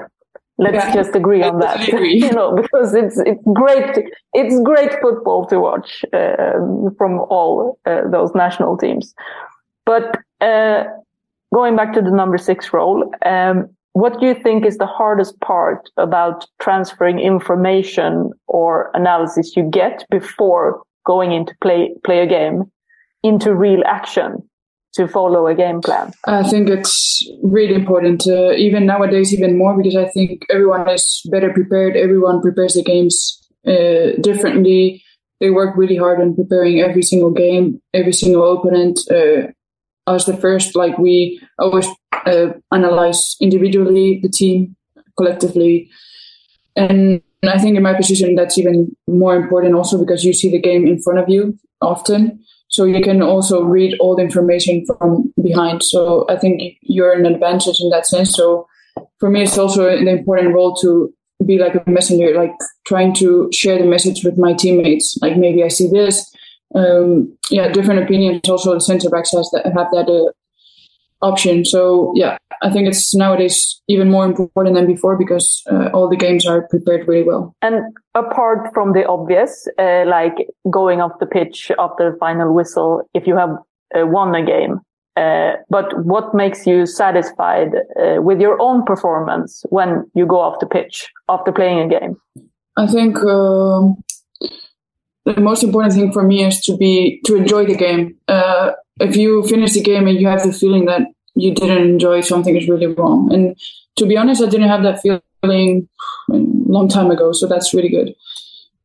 let's 0.60 0.84
yeah, 0.84 0.94
just 0.94 1.16
agree 1.16 1.42
on 1.42 1.58
that, 1.58 1.88
agree. 1.88 2.14
you 2.14 2.30
know, 2.30 2.54
because 2.54 2.94
it's 2.94 3.18
it's 3.20 3.42
great. 3.54 3.98
It's 4.34 4.60
great 4.62 4.92
football 5.00 5.46
to 5.46 5.58
watch 5.58 6.04
uh, 6.12 6.58
from 6.98 7.20
all 7.30 7.78
uh, 7.86 8.02
those 8.08 8.34
national 8.34 8.76
teams. 8.76 9.14
But 9.86 10.18
uh, 10.40 10.84
going 11.52 11.74
back 11.76 11.94
to 11.94 12.02
the 12.02 12.10
number 12.10 12.38
six 12.38 12.72
role, 12.72 13.10
um, 13.24 13.68
what 13.94 14.20
do 14.20 14.26
you 14.26 14.34
think 14.34 14.64
is 14.66 14.76
the 14.76 14.86
hardest 14.86 15.40
part 15.40 15.88
about 15.96 16.46
transferring 16.60 17.18
information 17.18 18.30
or 18.46 18.90
analysis 18.94 19.56
you 19.56 19.64
get 19.64 20.04
before 20.10 20.82
going 21.06 21.32
into 21.32 21.54
play 21.60 21.90
play 22.04 22.20
a 22.20 22.26
game 22.26 22.70
into 23.22 23.54
real 23.54 23.82
action 23.86 24.42
to 24.94 25.06
follow 25.06 25.46
a 25.46 25.54
game 25.54 25.80
plan? 25.80 26.12
I 26.26 26.42
think 26.42 26.68
it's 26.68 27.22
really 27.42 27.74
important, 27.74 28.26
even 28.26 28.86
nowadays, 28.86 29.32
even 29.32 29.56
more 29.56 29.76
because 29.76 29.96
I 29.96 30.08
think 30.08 30.44
everyone 30.50 30.88
is 30.88 31.22
better 31.30 31.52
prepared. 31.52 31.96
Everyone 31.96 32.40
prepares 32.40 32.74
the 32.74 32.82
games 32.82 33.40
uh, 33.66 34.20
differently. 34.20 35.02
They 35.40 35.50
work 35.50 35.76
really 35.76 35.96
hard 35.96 36.20
on 36.20 36.34
preparing 36.34 36.80
every 36.80 37.02
single 37.02 37.30
game, 37.30 37.80
every 37.94 38.12
single 38.12 38.58
opponent. 38.58 39.00
Uh, 39.10 39.52
as 40.06 40.26
the 40.26 40.36
first, 40.36 40.74
like 40.74 40.98
we 40.98 41.40
always 41.58 41.86
uh, 42.26 42.48
analyze 42.72 43.36
individually 43.40 44.18
the 44.22 44.28
team, 44.28 44.76
collectively, 45.16 45.88
and 46.76 47.22
I 47.42 47.58
think 47.58 47.76
in 47.76 47.82
my 47.82 47.94
position 47.94 48.34
that's 48.34 48.58
even 48.58 48.94
more 49.06 49.36
important 49.36 49.74
also 49.74 49.98
because 49.98 50.24
you 50.24 50.32
see 50.32 50.50
the 50.50 50.60
game 50.60 50.86
in 50.86 51.00
front 51.00 51.20
of 51.20 51.28
you 51.28 51.58
often 51.80 52.44
so 52.70 52.84
you 52.84 53.02
can 53.02 53.20
also 53.20 53.62
read 53.62 53.96
all 53.98 54.16
the 54.16 54.22
information 54.22 54.86
from 54.86 55.32
behind. 55.42 55.82
So 55.82 56.24
I 56.28 56.36
think 56.36 56.78
you're 56.82 57.12
an 57.12 57.26
advantage 57.26 57.80
in 57.80 57.90
that 57.90 58.06
sense. 58.06 58.34
So 58.34 58.66
for 59.18 59.28
me, 59.28 59.42
it's 59.42 59.58
also 59.58 59.88
an 59.88 60.06
important 60.06 60.54
role 60.54 60.76
to 60.76 61.12
be 61.44 61.58
like 61.58 61.74
a 61.74 61.90
messenger, 61.90 62.32
like 62.34 62.54
trying 62.86 63.12
to 63.14 63.50
share 63.52 63.76
the 63.76 63.86
message 63.86 64.24
with 64.24 64.38
my 64.38 64.52
teammates. 64.52 65.18
Like 65.20 65.36
maybe 65.36 65.64
I 65.64 65.68
see 65.68 65.88
this. 65.88 66.32
Um, 66.74 67.36
yeah, 67.50 67.72
different 67.72 68.04
opinions. 68.04 68.48
Also, 68.48 68.74
the 68.74 68.80
center 68.80 69.10
backs 69.10 69.32
has 69.32 69.50
that 69.52 69.66
have 69.66 69.90
that 69.90 70.08
uh, 70.08 70.30
option. 71.22 71.64
So 71.64 72.12
yeah, 72.14 72.38
I 72.62 72.70
think 72.70 72.88
it's 72.88 73.14
nowadays 73.14 73.80
even 73.88 74.10
more 74.10 74.24
important 74.24 74.76
than 74.76 74.86
before 74.86 75.16
because 75.16 75.62
uh, 75.70 75.90
all 75.92 76.08
the 76.08 76.16
games 76.16 76.46
are 76.46 76.66
prepared 76.68 77.06
really 77.06 77.24
well. 77.24 77.54
And 77.62 77.94
apart 78.14 78.72
from 78.74 78.92
the 78.92 79.06
obvious, 79.06 79.68
uh, 79.78 80.04
like 80.06 80.34
going 80.70 81.00
off 81.00 81.12
the 81.20 81.26
pitch 81.26 81.70
after 81.78 82.12
the 82.12 82.18
final 82.18 82.54
whistle, 82.54 83.02
if 83.14 83.26
you 83.26 83.36
have 83.36 83.50
uh, 83.94 84.06
won 84.06 84.34
a 84.34 84.44
game, 84.44 84.80
uh, 85.16 85.52
but 85.68 86.04
what 86.04 86.34
makes 86.34 86.66
you 86.66 86.86
satisfied 86.86 87.74
uh, 88.00 88.22
with 88.22 88.40
your 88.40 88.60
own 88.60 88.84
performance 88.84 89.64
when 89.70 90.10
you 90.14 90.24
go 90.24 90.40
off 90.40 90.60
the 90.60 90.66
pitch 90.66 91.08
after 91.28 91.52
playing 91.52 91.80
a 91.80 91.88
game? 91.88 92.16
I 92.76 92.86
think 92.86 93.16
um, 93.18 94.02
the 95.24 95.40
most 95.40 95.62
important 95.62 95.94
thing 95.94 96.12
for 96.12 96.22
me 96.22 96.44
is 96.44 96.60
to 96.62 96.76
be 96.76 97.20
to 97.26 97.36
enjoy 97.36 97.66
the 97.66 97.76
game. 97.76 98.16
If 98.98 99.16
you 99.16 99.42
finish 99.46 99.72
the 99.72 99.82
game 99.82 100.06
and 100.06 100.20
you 100.20 100.28
have 100.28 100.42
the 100.42 100.52
feeling 100.52 100.86
that 100.86 101.02
you 101.34 101.54
didn't 101.54 101.88
enjoy 101.88 102.20
something 102.20 102.56
is 102.56 102.68
really 102.68 102.86
wrong. 102.86 103.32
And 103.32 103.56
to 103.96 104.06
be 104.06 104.16
honest, 104.16 104.42
I 104.42 104.48
didn't 104.48 104.68
have 104.68 104.82
that 104.82 105.00
feeling 105.00 105.88
a 106.30 106.36
long 106.36 106.88
time 106.88 107.10
ago, 107.10 107.32
so 107.32 107.46
that's 107.46 107.72
really 107.72 107.88
good. 107.88 108.14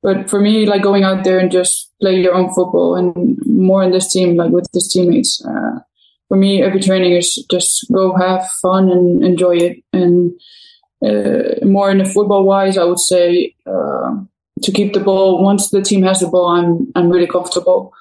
But 0.01 0.30
for 0.30 0.39
me, 0.39 0.66
like 0.66 0.84
going 0.84 1.03
out 1.03 1.24
there 1.24 1.39
and 1.39 1.51
just 1.51 1.91
play 1.99 2.20
your 2.22 2.36
own 2.36 2.53
football 2.53 2.95
and 2.95 3.38
more 3.45 3.84
in 3.84 3.91
this 3.91 4.12
team, 4.12 4.36
like 4.36 4.51
with 4.51 4.68
his 4.72 4.91
teammates. 4.91 5.43
Uh, 5.43 5.80
for 6.28 6.38
me, 6.38 6.62
every 6.62 6.80
training 6.80 7.14
is 7.14 7.43
just 7.49 7.86
go 7.91 8.16
have 8.16 8.47
fun 8.62 8.91
and 8.91 9.24
enjoy 9.24 9.58
it. 9.58 9.84
And 9.93 10.32
uh, 11.03 11.66
more 11.66 11.89
in 11.89 11.97
the 11.97 12.06
football 12.06 12.45
wise, 12.45 12.78
I 12.78 12.84
would 12.84 12.99
say 12.99 13.56
uh, 13.66 14.16
to 14.62 14.72
keep 14.72 14.93
the 14.93 14.99
ball. 14.99 15.43
Once 15.43 15.70
the 15.70 15.82
team 15.82 16.03
has 16.03 16.20
the 16.20 16.28
ball, 16.28 16.47
I'm 16.47 16.91
I'm 16.95 17.10
really 17.10 17.28
comfortable 17.28 17.93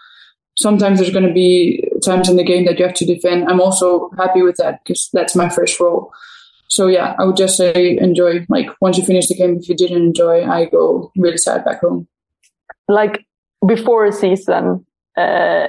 sometimes 0.56 0.98
there's 0.98 1.12
going 1.12 1.26
to 1.26 1.32
be 1.32 1.82
times 2.04 2.28
in 2.28 2.36
the 2.36 2.44
game 2.44 2.64
that 2.66 2.78
you 2.78 2.84
have 2.84 2.94
to 2.94 3.06
defend. 3.06 3.48
I'm 3.48 3.60
also 3.60 4.10
happy 4.16 4.42
with 4.42 4.56
that 4.56 4.80
because 4.84 5.08
that's 5.12 5.34
my 5.34 5.48
first 5.48 5.78
role. 5.80 6.12
So 6.68 6.86
yeah, 6.86 7.14
I 7.18 7.24
would 7.24 7.36
just 7.36 7.56
say 7.56 7.96
enjoy. 7.98 8.46
Like 8.48 8.68
once 8.80 8.98
you 8.98 9.04
finish 9.04 9.28
the 9.28 9.34
game, 9.34 9.58
if 9.60 9.68
you 9.68 9.76
didn't 9.76 10.02
enjoy, 10.02 10.44
I 10.44 10.66
go 10.66 11.12
really 11.16 11.36
sad 11.36 11.64
back 11.64 11.80
home. 11.80 12.08
Like 12.88 13.26
before 13.66 14.04
a 14.06 14.12
season, 14.12 14.84
uh, 15.16 15.68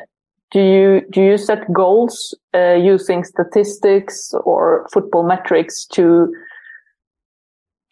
do 0.52 0.60
you 0.60 1.02
do 1.12 1.22
you 1.22 1.38
set 1.38 1.72
goals 1.74 2.34
uh, 2.54 2.74
using 2.74 3.24
statistics 3.24 4.34
or 4.46 4.88
football 4.94 5.24
metrics 5.24 5.86
to 5.88 6.34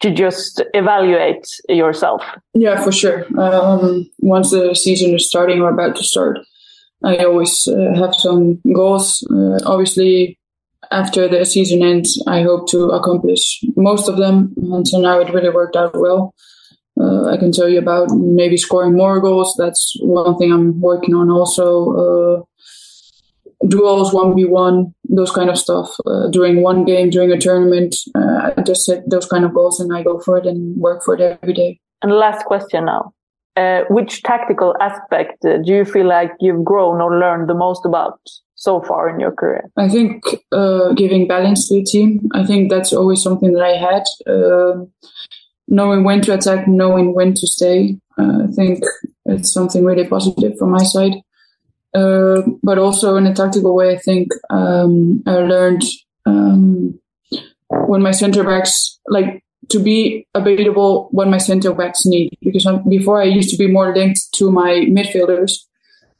to 0.00 0.10
just 0.10 0.62
evaluate 0.74 1.46
yourself? 1.68 2.22
Yeah, 2.52 2.82
for 2.82 2.92
sure. 2.92 3.26
Um, 3.38 4.10
once 4.18 4.50
the 4.50 4.74
season 4.74 5.14
is 5.14 5.28
starting 5.28 5.60
or 5.60 5.70
about 5.70 5.96
to 5.96 6.02
start, 6.02 6.38
I 7.02 7.16
always 7.24 7.66
uh, 7.68 7.94
have 7.96 8.14
some 8.14 8.60
goals. 8.72 9.26
Uh, 9.30 9.58
obviously, 9.66 10.38
after 10.90 11.28
the 11.28 11.44
season 11.44 11.82
ends, 11.82 12.22
I 12.26 12.42
hope 12.42 12.68
to 12.70 12.90
accomplish 12.90 13.60
most 13.76 14.08
of 14.08 14.16
them. 14.16 14.54
And 14.56 14.86
so 14.86 14.98
now, 15.00 15.20
it 15.20 15.32
really 15.32 15.50
worked 15.50 15.76
out 15.76 15.98
well. 15.98 16.34
Uh, 17.00 17.26
I 17.26 17.36
can 17.36 17.50
tell 17.50 17.68
you 17.68 17.78
about 17.78 18.10
maybe 18.10 18.56
scoring 18.56 18.96
more 18.96 19.20
goals. 19.20 19.54
That's 19.58 19.96
one 20.00 20.36
thing 20.38 20.52
I'm 20.52 20.80
working 20.80 21.14
on. 21.14 21.28
Also, 21.28 21.66
uh, 21.92 22.42
duels, 23.66 24.12
one 24.12 24.34
v 24.34 24.44
one, 24.44 24.94
those 25.08 25.30
kind 25.30 25.50
of 25.50 25.58
stuff. 25.58 25.88
Uh, 26.06 26.28
during 26.28 26.62
one 26.62 26.84
game, 26.84 27.10
during 27.10 27.32
a 27.32 27.38
tournament, 27.38 27.96
uh, 28.14 28.52
I 28.56 28.62
just 28.62 28.84
set 28.84 29.08
those 29.10 29.26
kind 29.26 29.44
of 29.44 29.54
goals 29.54 29.80
and 29.80 29.94
I 29.94 30.02
go 30.02 30.20
for 30.20 30.38
it 30.38 30.46
and 30.46 30.76
work 30.76 31.02
for 31.04 31.14
it 31.14 31.38
every 31.42 31.54
day. 31.54 31.80
And 32.02 32.12
last 32.12 32.44
question 32.44 32.84
now 32.84 33.13
uh, 33.56 33.82
which 33.88 34.22
tactical 34.22 34.74
aspect 34.80 35.44
uh, 35.44 35.58
do 35.58 35.72
you 35.72 35.84
feel 35.84 36.06
like 36.06 36.32
you've 36.40 36.64
grown 36.64 37.00
or 37.00 37.18
learned 37.18 37.48
the 37.48 37.54
most 37.54 37.84
about 37.84 38.18
so 38.54 38.80
far 38.82 39.08
in 39.08 39.20
your 39.20 39.32
career? 39.32 39.64
I 39.76 39.88
think 39.88 40.24
uh, 40.52 40.92
giving 40.92 41.28
balance 41.28 41.68
to 41.68 41.74
the 41.76 41.84
team. 41.84 42.28
I 42.32 42.44
think 42.44 42.70
that's 42.70 42.92
always 42.92 43.22
something 43.22 43.52
that 43.52 43.62
I 43.62 43.76
had. 43.76 44.04
Um, 44.26 44.90
knowing 45.68 46.04
when 46.04 46.20
to 46.22 46.34
attack, 46.34 46.66
knowing 46.68 47.14
when 47.14 47.34
to 47.34 47.46
stay. 47.46 47.96
Uh, 48.18 48.44
I 48.44 48.46
think 48.54 48.84
it's 49.26 49.52
something 49.52 49.84
really 49.84 50.06
positive 50.06 50.58
from 50.58 50.70
my 50.70 50.82
side. 50.82 51.14
Uh, 51.94 52.42
but 52.62 52.78
also 52.78 53.16
in 53.16 53.26
a 53.26 53.34
tactical 53.34 53.74
way, 53.74 53.94
I 53.94 53.98
think 53.98 54.28
um, 54.50 55.22
I 55.26 55.36
learned 55.36 55.82
um, 56.26 56.98
when 57.68 58.02
my 58.02 58.10
center 58.10 58.42
backs 58.42 58.98
like 59.06 59.44
to 59.68 59.78
be 59.78 60.26
available 60.34 61.08
when 61.10 61.30
my 61.30 61.38
center 61.38 61.72
backs 61.72 62.04
need. 62.04 62.36
Because 62.42 62.66
I'm, 62.66 62.88
before 62.88 63.20
I 63.20 63.24
used 63.24 63.50
to 63.50 63.56
be 63.56 63.70
more 63.70 63.94
linked 63.94 64.32
to 64.34 64.50
my 64.50 64.86
midfielders, 64.88 65.52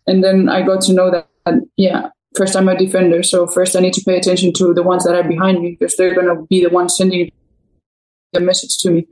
and 0.07 0.23
then 0.23 0.49
I 0.49 0.63
got 0.63 0.83
to 0.83 0.93
know 0.93 1.11
that, 1.11 1.29
yeah, 1.77 2.09
first 2.37 2.57
I'm 2.57 2.69
a 2.69 2.77
defender, 2.77 3.23
so 3.23 3.47
first 3.47 3.77
I 3.77 3.81
need 3.81 3.95
to 3.95 4.05
pay 4.05 4.17
attention 4.17 4.53
to 4.55 4.75
the 4.75 4.83
ones 4.83 5.05
that 5.05 5.15
are 5.15 5.29
behind 5.29 5.61
me 5.61 5.77
because 5.79 5.97
they're 5.97 6.15
going 6.15 6.27
to 6.27 6.47
be 6.49 6.63
the 6.63 6.71
ones 6.71 6.97
sending 6.97 7.31
the 8.33 8.41
message 8.41 8.77
to 8.79 8.91
me. 8.91 9.07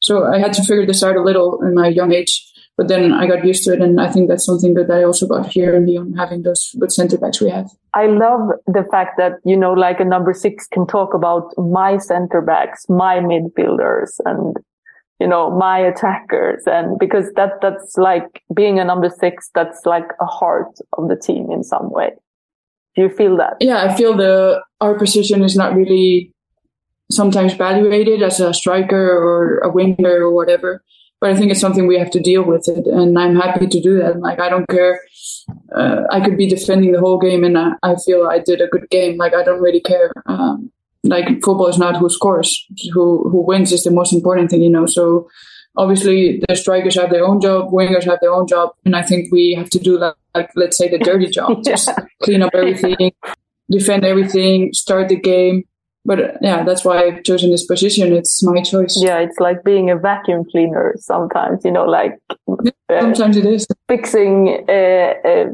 So 0.00 0.24
I 0.24 0.38
had 0.38 0.52
to 0.54 0.64
figure 0.64 0.86
this 0.86 1.02
out 1.02 1.16
a 1.16 1.22
little 1.22 1.62
in 1.62 1.74
my 1.74 1.88
young 1.88 2.12
age. 2.12 2.51
But 2.78 2.88
then 2.88 3.12
I 3.12 3.26
got 3.26 3.44
used 3.44 3.64
to 3.64 3.74
it, 3.74 3.82
and 3.82 4.00
I 4.00 4.10
think 4.10 4.28
that's 4.28 4.46
something 4.46 4.72
that 4.74 4.90
I 4.90 5.02
also 5.02 5.26
got 5.26 5.46
here 5.46 5.76
in 5.76 5.86
Lyon, 5.86 6.14
having 6.14 6.42
those 6.42 6.74
good 6.80 6.90
center 6.90 7.18
backs 7.18 7.40
we 7.40 7.50
have. 7.50 7.70
I 7.92 8.06
love 8.06 8.48
the 8.66 8.84
fact 8.90 9.18
that 9.18 9.32
you 9.44 9.56
know, 9.56 9.72
like 9.72 10.00
a 10.00 10.06
number 10.06 10.32
six 10.32 10.66
can 10.68 10.86
talk 10.86 11.12
about 11.12 11.52
my 11.58 11.98
center 11.98 12.40
backs, 12.40 12.86
my 12.88 13.16
midfielders, 13.16 14.12
and 14.24 14.56
you 15.20 15.28
know 15.28 15.50
my 15.50 15.78
attackers, 15.80 16.62
and 16.64 16.98
because 16.98 17.30
that 17.36 17.60
that's 17.60 17.98
like 17.98 18.42
being 18.54 18.80
a 18.80 18.84
number 18.84 19.10
six, 19.10 19.50
that's 19.54 19.84
like 19.84 20.08
a 20.20 20.26
heart 20.26 20.72
of 20.96 21.08
the 21.08 21.16
team 21.16 21.50
in 21.52 21.62
some 21.62 21.92
way. 21.92 22.12
Do 22.96 23.02
you 23.02 23.10
feel 23.10 23.36
that? 23.36 23.58
Yeah, 23.60 23.84
I 23.84 23.94
feel 23.94 24.16
the 24.16 24.62
our 24.80 24.98
position 24.98 25.44
is 25.44 25.56
not 25.56 25.74
really 25.74 26.32
sometimes 27.10 27.52
evaluated 27.52 28.22
as 28.22 28.40
a 28.40 28.54
striker 28.54 29.10
or 29.10 29.58
a 29.58 29.68
winger 29.68 30.24
or 30.24 30.32
whatever 30.32 30.82
but 31.22 31.30
I 31.30 31.36
think 31.36 31.52
it's 31.52 31.60
something 31.60 31.86
we 31.86 31.96
have 32.00 32.10
to 32.10 32.20
deal 32.20 32.42
with 32.42 32.66
it, 32.66 32.84
and 32.84 33.16
I'm 33.16 33.36
happy 33.36 33.68
to 33.68 33.80
do 33.80 33.96
that. 33.98 34.18
Like 34.18 34.40
I 34.40 34.48
don't 34.48 34.68
care. 34.68 35.00
Uh, 35.72 36.00
I 36.10 36.20
could 36.20 36.36
be 36.36 36.48
defending 36.48 36.90
the 36.90 36.98
whole 36.98 37.16
game, 37.16 37.44
and 37.44 37.56
I, 37.56 37.74
I, 37.84 37.94
feel 38.04 38.26
I 38.26 38.40
did 38.40 38.60
a 38.60 38.66
good 38.66 38.90
game. 38.90 39.18
Like 39.18 39.32
I 39.32 39.44
don't 39.44 39.60
really 39.60 39.80
care. 39.80 40.12
Um, 40.26 40.72
like 41.04 41.26
football 41.44 41.68
is 41.68 41.78
not 41.78 41.96
who 41.96 42.10
scores, 42.10 42.66
who 42.92 43.30
who 43.30 43.46
wins 43.46 43.70
is 43.70 43.84
the 43.84 43.92
most 43.92 44.12
important 44.12 44.50
thing, 44.50 44.62
you 44.62 44.70
know. 44.70 44.86
So 44.86 45.28
obviously 45.76 46.42
the 46.48 46.56
strikers 46.56 46.96
have 46.96 47.10
their 47.10 47.24
own 47.24 47.40
job, 47.40 47.70
wingers 47.70 48.02
have 48.02 48.18
their 48.20 48.32
own 48.32 48.48
job, 48.48 48.70
and 48.84 48.96
I 48.96 49.02
think 49.02 49.30
we 49.30 49.54
have 49.54 49.70
to 49.70 49.78
do 49.78 50.00
like, 50.00 50.16
like 50.34 50.50
let's 50.56 50.76
say 50.76 50.88
the 50.88 50.98
dirty 50.98 51.28
job, 51.28 51.62
just 51.64 51.88
clean 52.24 52.42
up 52.42 52.50
everything, 52.52 53.12
defend 53.70 54.04
everything, 54.04 54.72
start 54.72 55.08
the 55.08 55.20
game, 55.20 55.62
but 56.04 56.20
uh, 56.20 56.32
yeah, 56.40 56.64
that's 56.64 56.84
why 56.84 56.98
I've 56.98 57.22
chosen 57.22 57.50
this 57.50 57.64
position. 57.64 58.12
It's 58.12 58.42
my 58.42 58.62
choice. 58.62 58.98
Yeah, 59.00 59.18
it's 59.18 59.38
like 59.38 59.62
being 59.64 59.90
a 59.90 59.96
vacuum 59.96 60.44
cleaner 60.50 60.94
sometimes, 60.98 61.64
you 61.64 61.70
know, 61.70 61.84
like 61.84 62.18
uh, 62.48 63.00
sometimes 63.00 63.36
it 63.36 63.46
is 63.46 63.66
fixing 63.88 64.64
uh, 64.68 65.14
uh, 65.24 65.44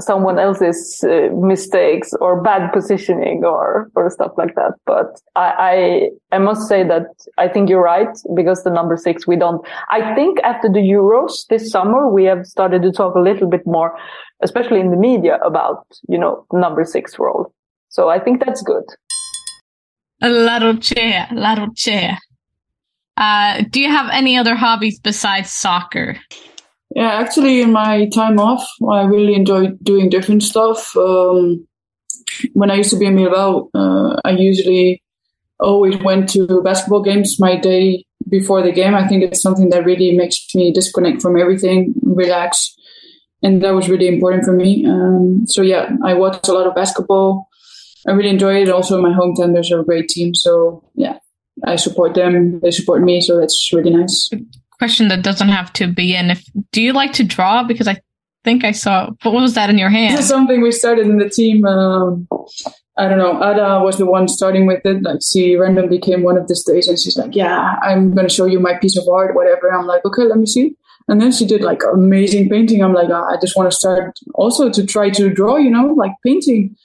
someone 0.00 0.38
else's 0.38 1.02
uh, 1.04 1.28
mistakes 1.34 2.12
or 2.20 2.42
bad 2.42 2.70
positioning 2.72 3.44
or 3.44 3.90
or 3.94 4.10
stuff 4.10 4.32
like 4.36 4.54
that. 4.56 4.72
But 4.84 5.20
I, 5.36 6.10
I 6.32 6.36
I 6.36 6.38
must 6.38 6.68
say 6.68 6.86
that 6.86 7.06
I 7.38 7.48
think 7.48 7.70
you're 7.70 7.82
right 7.82 8.14
because 8.34 8.62
the 8.62 8.70
number 8.70 8.96
six 8.96 9.26
we 9.26 9.36
don't. 9.36 9.66
I 9.88 10.14
think 10.14 10.38
after 10.40 10.68
the 10.68 10.80
Euros 10.80 11.46
this 11.48 11.70
summer 11.70 12.08
we 12.08 12.24
have 12.24 12.46
started 12.46 12.82
to 12.82 12.92
talk 12.92 13.14
a 13.14 13.20
little 13.20 13.48
bit 13.48 13.66
more, 13.66 13.96
especially 14.42 14.80
in 14.80 14.90
the 14.90 14.98
media, 14.98 15.38
about 15.44 15.86
you 16.08 16.18
know 16.18 16.44
number 16.52 16.84
six 16.84 17.18
role. 17.18 17.54
So 17.88 18.08
I 18.08 18.18
think 18.18 18.44
that's 18.44 18.60
good. 18.60 18.84
La 20.28 20.58
Rochea, 20.58 21.28
La 21.32 21.54
Rochea. 21.54 22.16
Uh, 23.16 23.62
do 23.70 23.80
you 23.80 23.88
have 23.88 24.10
any 24.12 24.36
other 24.36 24.54
hobbies 24.54 24.98
besides 24.98 25.50
soccer? 25.50 26.16
Yeah, 26.94 27.10
actually, 27.10 27.60
in 27.60 27.72
my 27.72 28.08
time 28.08 28.38
off, 28.38 28.66
I 28.88 29.02
really 29.02 29.34
enjoy 29.34 29.68
doing 29.82 30.08
different 30.08 30.42
stuff. 30.42 30.96
Um, 30.96 31.66
when 32.52 32.70
I 32.70 32.74
used 32.74 32.90
to 32.90 32.98
be 32.98 33.06
in 33.06 33.16
Bilbao, 33.16 33.70
uh, 33.74 34.20
I 34.24 34.30
usually 34.30 35.02
always 35.60 35.96
went 35.98 36.28
to 36.30 36.62
basketball 36.62 37.02
games 37.02 37.38
my 37.38 37.56
day 37.56 38.04
before 38.28 38.62
the 38.62 38.72
game. 38.72 38.94
I 38.94 39.06
think 39.06 39.22
it's 39.22 39.42
something 39.42 39.70
that 39.70 39.84
really 39.84 40.16
makes 40.16 40.54
me 40.54 40.72
disconnect 40.72 41.22
from 41.22 41.38
everything, 41.38 41.94
relax, 42.02 42.74
and 43.42 43.62
that 43.62 43.74
was 43.74 43.88
really 43.88 44.08
important 44.08 44.44
for 44.44 44.52
me. 44.52 44.86
Um, 44.86 45.46
so 45.46 45.62
yeah, 45.62 45.90
I 46.04 46.14
watched 46.14 46.48
a 46.48 46.52
lot 46.52 46.66
of 46.66 46.74
basketball. 46.74 47.48
I 48.06 48.12
really 48.12 48.30
enjoy 48.30 48.62
it. 48.62 48.68
Also, 48.68 48.96
in 48.96 49.02
my 49.02 49.16
hometown, 49.16 49.54
there's 49.54 49.72
a 49.72 49.82
great 49.82 50.08
team. 50.08 50.34
So 50.34 50.82
yeah, 50.94 51.18
I 51.64 51.76
support 51.76 52.14
them. 52.14 52.60
They 52.60 52.70
support 52.70 53.02
me. 53.02 53.20
So 53.20 53.38
that's 53.38 53.70
really 53.72 53.90
nice. 53.90 54.30
Question 54.78 55.08
that 55.08 55.22
doesn't 55.22 55.48
have 55.48 55.72
to 55.74 55.86
be 55.86 56.14
in. 56.14 56.30
If 56.30 56.44
do 56.72 56.82
you 56.82 56.92
like 56.92 57.12
to 57.14 57.24
draw? 57.24 57.62
Because 57.62 57.88
I 57.88 58.00
think 58.42 58.64
I 58.64 58.72
saw. 58.72 59.10
What 59.22 59.34
was 59.34 59.54
that 59.54 59.70
in 59.70 59.78
your 59.78 59.90
hand? 59.90 60.22
Something 60.24 60.62
we 60.62 60.72
started 60.72 61.06
in 61.06 61.18
the 61.18 61.30
team. 61.30 61.64
Um, 61.64 62.28
I 62.96 63.08
don't 63.08 63.18
know. 63.18 63.36
Ada 63.38 63.80
was 63.82 63.98
the 63.98 64.06
one 64.06 64.28
starting 64.28 64.66
with 64.66 64.84
it. 64.84 65.02
Like 65.02 65.20
she 65.32 65.56
randomly 65.56 65.98
came 65.98 66.22
one 66.22 66.36
of 66.36 66.46
these 66.48 66.64
days, 66.64 66.88
and 66.88 66.98
she's 66.98 67.16
like, 67.16 67.34
"Yeah, 67.34 67.76
I'm 67.82 68.14
gonna 68.14 68.28
show 68.28 68.46
you 68.46 68.60
my 68.60 68.76
piece 68.78 68.98
of 68.98 69.08
art, 69.08 69.34
whatever." 69.34 69.72
I'm 69.72 69.86
like, 69.86 70.04
"Okay, 70.04 70.24
let 70.24 70.38
me 70.38 70.46
see." 70.46 70.76
And 71.08 71.20
then 71.20 71.32
she 71.32 71.44
did 71.46 71.62
like 71.62 71.82
amazing 71.92 72.48
painting. 72.48 72.82
I'm 72.82 72.94
like, 72.94 73.10
oh, 73.10 73.24
I 73.24 73.36
just 73.40 73.56
want 73.56 73.70
to 73.70 73.76
start 73.76 74.18
also 74.34 74.70
to 74.70 74.86
try 74.86 75.10
to 75.10 75.28
draw, 75.28 75.56
you 75.56 75.70
know, 75.70 75.88
like 75.88 76.12
painting 76.24 76.76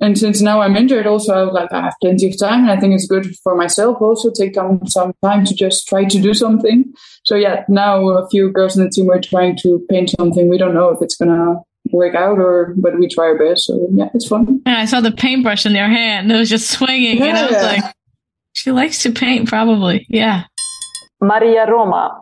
and 0.00 0.18
since 0.18 0.40
now 0.40 0.60
I'm 0.60 0.76
injured, 0.76 1.06
also 1.06 1.50
like 1.50 1.72
I 1.72 1.82
have 1.82 1.94
plenty 2.00 2.28
of 2.28 2.38
time, 2.38 2.62
and 2.62 2.70
I 2.70 2.78
think 2.78 2.94
it's 2.94 3.06
good 3.06 3.34
for 3.42 3.56
myself 3.56 4.00
also 4.00 4.30
take 4.30 4.54
some 4.54 4.80
some 4.86 5.12
time 5.22 5.44
to 5.44 5.54
just 5.54 5.88
try 5.88 6.04
to 6.04 6.20
do 6.20 6.34
something. 6.34 6.92
So 7.24 7.34
yeah, 7.34 7.64
now 7.68 8.08
a 8.10 8.28
few 8.28 8.50
girls 8.50 8.76
in 8.76 8.84
the 8.84 8.90
team 8.90 9.10
are 9.10 9.20
trying 9.20 9.56
to 9.62 9.84
paint 9.90 10.10
something. 10.10 10.48
We 10.48 10.58
don't 10.58 10.74
know 10.74 10.90
if 10.90 11.02
it's 11.02 11.16
gonna 11.16 11.56
work 11.92 12.14
out 12.14 12.38
or, 12.38 12.74
but 12.76 12.98
we 12.98 13.08
try 13.08 13.26
our 13.26 13.38
best. 13.38 13.64
So 13.64 13.88
yeah, 13.92 14.08
it's 14.14 14.26
fun. 14.26 14.62
Yeah, 14.66 14.78
I 14.78 14.84
saw 14.84 15.00
the 15.00 15.12
paintbrush 15.12 15.66
in 15.66 15.72
their 15.72 15.88
hand; 15.88 16.30
it 16.30 16.36
was 16.36 16.50
just 16.50 16.70
swinging, 16.70 17.18
yeah. 17.18 17.26
and 17.26 17.38
I 17.38 17.46
was 17.46 17.62
like, 17.84 17.94
she 18.52 18.70
likes 18.70 19.02
to 19.02 19.12
paint, 19.12 19.48
probably. 19.48 20.06
Yeah. 20.08 20.44
Maria 21.20 21.66
Roma 21.66 22.20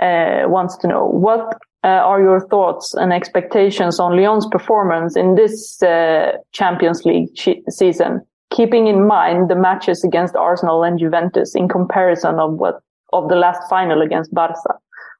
uh, 0.00 0.42
wants 0.46 0.76
to 0.78 0.88
know 0.88 1.06
what 1.06 1.56
uh, 1.82 1.88
are 1.88 2.20
your 2.20 2.46
thoughts 2.48 2.94
and 2.94 3.12
expectations 3.12 3.98
on 3.98 4.16
Lyon's 4.16 4.46
performance 4.50 5.16
in 5.16 5.34
this 5.34 5.82
uh, 5.82 6.32
Champions 6.52 7.04
League 7.04 7.30
season, 7.68 8.20
keeping 8.50 8.86
in 8.86 9.06
mind 9.06 9.48
the 9.48 9.54
matches 9.54 10.04
against 10.04 10.36
Arsenal 10.36 10.82
and 10.82 10.98
Juventus 10.98 11.54
in 11.54 11.68
comparison 11.68 12.38
of 12.38 12.54
what 12.54 12.80
of 13.12 13.28
the 13.28 13.34
last 13.34 13.68
final 13.68 14.02
against 14.02 14.32
Barca? 14.32 14.74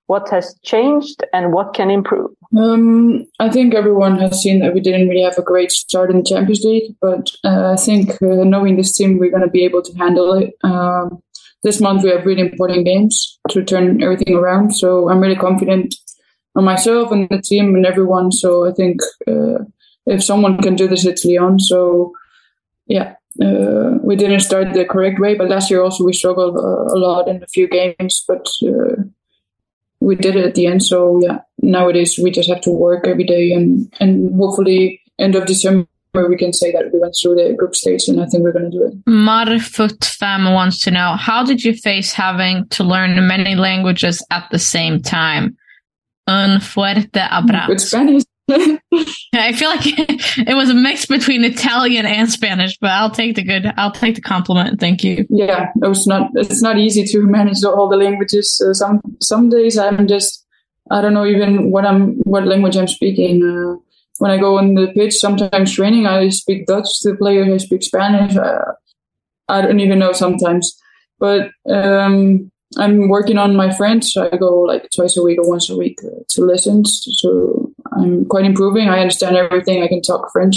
What 0.07 0.29
has 0.31 0.59
changed 0.65 1.23
and 1.33 1.53
what 1.53 1.73
can 1.73 1.91
improve? 1.91 2.31
Um, 2.57 3.25
I 3.39 3.49
think 3.49 3.75
everyone 3.75 4.19
has 4.19 4.43
seen 4.43 4.59
that 4.59 4.75
we 4.75 4.81
didn't 4.81 5.09
really 5.09 5.23
have 5.23 5.39
a 5.39 5.43
great 5.43 5.71
start 5.71 6.11
in 6.11 6.19
the 6.19 6.25
Champions 6.25 6.65
League, 6.65 6.97
but 7.01 7.31
uh, 7.45 7.73
I 7.73 7.77
think 7.77 8.21
uh, 8.21 8.45
knowing 8.45 8.77
this 8.77 8.97
team, 8.97 9.19
we're 9.19 9.31
going 9.31 9.45
to 9.45 9.49
be 9.49 9.65
able 9.65 9.83
to 9.83 9.97
handle 9.97 10.33
it. 10.35 10.55
Um, 10.65 11.23
this 11.63 11.81
month 11.81 12.03
we 12.03 12.11
have 12.11 12.27
really 12.27 12.41
important 12.41 12.87
games 12.87 13.39
to 13.51 13.63
turn 13.65 14.03
everything 14.03 14.35
around, 14.35 14.75
so 14.75 15.09
I'm 15.09 15.21
really 15.21 15.37
confident 15.37 15.95
myself 16.61 17.11
and 17.13 17.29
the 17.29 17.41
team 17.41 17.75
and 17.75 17.87
everyone. 17.87 18.33
So 18.33 18.69
I 18.69 18.73
think 18.73 19.01
uh, 19.27 19.65
if 20.07 20.23
someone 20.23 20.59
can 20.59 20.77
do 20.77 20.89
this, 20.89 21.05
it's 21.05 21.25
Lyon. 21.25 21.59
So 21.59 22.13
yeah, 22.87 23.15
uh, 23.43 23.99
we 24.03 24.17
didn't 24.17 24.41
start 24.41 24.73
the 24.73 24.85
correct 24.85 25.21
way, 25.21 25.35
but 25.35 25.49
last 25.49 25.71
year 25.71 25.83
also 25.83 26.05
we 26.05 26.13
struggled 26.13 26.57
uh, 26.57 26.95
a 26.95 26.99
lot 26.99 27.29
in 27.29 27.43
a 27.43 27.47
few 27.47 27.69
games, 27.69 28.25
but 28.27 28.47
uh, 28.65 29.03
we 30.01 30.17
did 30.17 30.37
it 30.37 30.45
at 30.45 30.55
the 30.55 30.67
end. 30.67 30.83
So 30.83 31.21
yeah, 31.23 31.39
nowadays 31.63 32.19
we 32.23 32.31
just 32.31 32.49
have 32.49 32.61
to 32.63 32.71
work 32.71 33.07
every 33.07 33.25
day 33.25 33.53
and 33.53 33.93
and 34.01 34.35
hopefully 34.35 35.01
end 35.19 35.35
of 35.35 35.47
December 35.47 35.87
where 36.13 36.29
we 36.29 36.37
can 36.37 36.53
say 36.53 36.73
that 36.73 36.93
we 36.93 36.99
went 36.99 37.15
through 37.21 37.37
the 37.37 37.55
group 37.55 37.77
stage 37.77 38.09
and 38.09 38.21
I 38.21 38.27
think 38.27 38.43
we're 38.43 38.53
going 38.53 38.71
to 38.71 38.77
do 38.77 38.85
it. 38.85 39.05
Marfoot 39.05 40.05
Fam 40.05 40.53
wants 40.53 40.83
to 40.85 40.91
know 40.91 41.15
how 41.17 41.45
did 41.45 41.63
you 41.63 41.73
face 41.73 42.13
having 42.13 42.67
to 42.71 42.83
learn 42.83 43.27
many 43.27 43.55
languages 43.55 44.25
at 44.31 44.49
the 44.51 44.59
same 44.59 45.01
time? 45.01 45.57
Un 46.27 46.61
fuerte 46.61 47.21
abrazo. 47.21 47.69
With 47.69 47.81
Spanish. 47.81 48.23
I 49.33 49.53
feel 49.53 49.69
like 49.69 49.83
it 49.87 50.57
was 50.57 50.71
a 50.71 50.75
mix 50.75 51.07
between 51.07 51.45
Italian 51.45 52.05
and 52.05 52.29
Spanish, 52.29 52.77
but 52.81 52.91
I'll 52.91 53.11
take 53.11 53.37
the 53.37 53.45
good. 53.45 53.73
I'll 53.77 53.93
take 53.93 54.17
the 54.17 54.21
compliment. 54.21 54.81
Thank 54.81 55.05
you. 55.05 55.25
Yeah, 55.29 55.69
it 55.83 55.87
was 55.87 56.07
not. 56.07 56.31
It's 56.35 56.63
not 56.63 56.79
easy 56.79 57.05
to 57.05 57.23
manage 57.27 57.63
all 57.65 57.89
the 57.89 57.97
languages. 57.97 58.61
Uh, 58.65 58.75
some 58.75 59.01
some 59.21 59.51
days 59.51 59.79
I'm 59.79 60.07
just 60.07 60.45
I 60.91 61.01
don't 61.01 61.15
know 61.15 61.27
even 61.27 61.71
what 61.71 61.87
I'm 61.87 62.17
what 62.25 62.47
language 62.47 62.77
I'm 62.77 62.89
speaking. 62.89 63.43
Uh, 63.45 63.81
when 64.19 64.31
I 64.31 64.39
go 64.39 64.59
on 64.59 64.75
the 64.75 64.89
pitch, 64.89 65.15
sometimes 65.15 65.73
training 65.73 66.07
I 66.07 66.29
speak 66.29 66.67
Dutch 66.67 67.01
to 67.03 67.11
the 67.11 67.17
players. 67.17 67.49
I 67.49 67.65
speak 67.65 67.83
Spanish. 67.83 68.37
Uh, 68.37 68.73
I 69.49 69.63
don't 69.63 69.81
even 69.81 69.99
know 69.99 70.13
sometimes, 70.13 70.77
but 71.19 71.51
um, 71.69 72.50
I'm 72.79 73.09
working 73.09 73.39
on 73.39 73.57
my 73.57 73.75
French. 73.75 74.17
I 74.17 74.37
go 74.37 74.61
like 74.61 74.89
twice 74.95 75.17
a 75.17 75.23
week 75.23 75.39
or 75.39 75.49
once 75.49 75.69
a 75.69 75.77
week 75.77 75.99
uh, 76.05 76.23
to 76.31 76.43
lessons. 76.43 77.05
So 77.19 77.73
I'm 77.93 78.25
quite 78.27 78.45
improving. 78.45 78.89
I 78.89 79.01
understand 79.01 79.37
everything. 79.37 79.83
I 79.83 79.89
can 79.89 80.03
talk 80.03 80.31
French. 80.33 80.57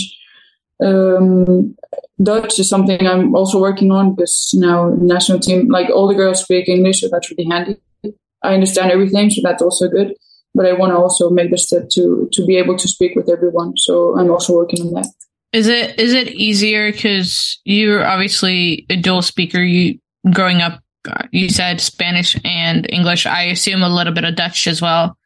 Um, 0.83 1.75
Dutch 2.21 2.59
is 2.59 2.69
something 2.69 3.07
I'm 3.07 3.35
also 3.35 3.59
working 3.59 3.91
on 3.91 4.15
because 4.15 4.51
now 4.53 4.89
national 4.99 5.39
team, 5.39 5.69
like 5.69 5.89
all 5.89 6.07
the 6.07 6.13
girls 6.13 6.43
speak 6.43 6.67
English, 6.69 7.01
so 7.01 7.09
that's 7.11 7.31
really 7.31 7.49
handy. 7.49 7.77
I 8.43 8.53
understand 8.53 8.91
everything, 8.91 9.29
so 9.29 9.41
that's 9.43 9.61
also 9.61 9.87
good. 9.87 10.13
But 10.53 10.67
I 10.67 10.73
want 10.73 10.91
to 10.91 10.97
also 10.97 11.31
make 11.31 11.49
the 11.49 11.57
step 11.57 11.89
to 11.93 12.29
to 12.31 12.45
be 12.45 12.57
able 12.57 12.77
to 12.77 12.87
speak 12.87 13.15
with 13.15 13.29
everyone. 13.29 13.73
So 13.77 14.17
I'm 14.17 14.29
also 14.29 14.53
working 14.53 14.81
on 14.81 14.93
that. 14.93 15.07
Is 15.51 15.67
it 15.67 15.99
is 15.99 16.13
it 16.13 16.27
easier 16.29 16.91
because 16.91 17.59
you're 17.63 18.05
obviously 18.05 18.85
a 18.89 18.95
dual 18.95 19.23
speaker? 19.23 19.61
You 19.61 19.99
growing 20.31 20.61
up 20.61 20.82
you 21.31 21.49
said 21.49 21.81
Spanish 21.81 22.37
and 22.43 22.85
English. 22.89 23.25
I 23.25 23.43
assume 23.43 23.83
a 23.83 23.89
little 23.89 24.13
bit 24.13 24.23
of 24.23 24.35
Dutch 24.35 24.67
as 24.67 24.81
well. 24.81 25.17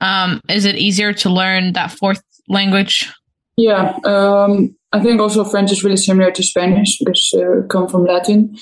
Um, 0.00 0.40
is 0.48 0.64
it 0.64 0.76
easier 0.76 1.12
to 1.12 1.30
learn 1.30 1.74
that 1.74 1.92
fourth 1.92 2.22
language? 2.48 3.10
Yeah, 3.56 3.96
um, 4.04 4.74
I 4.92 5.00
think 5.00 5.20
also 5.20 5.44
French 5.44 5.70
is 5.70 5.84
really 5.84 5.96
similar 5.96 6.30
to 6.30 6.42
Spanish 6.42 6.98
because 6.98 7.34
uh, 7.34 7.66
come 7.68 7.88
from 7.88 8.04
Latin. 8.04 8.56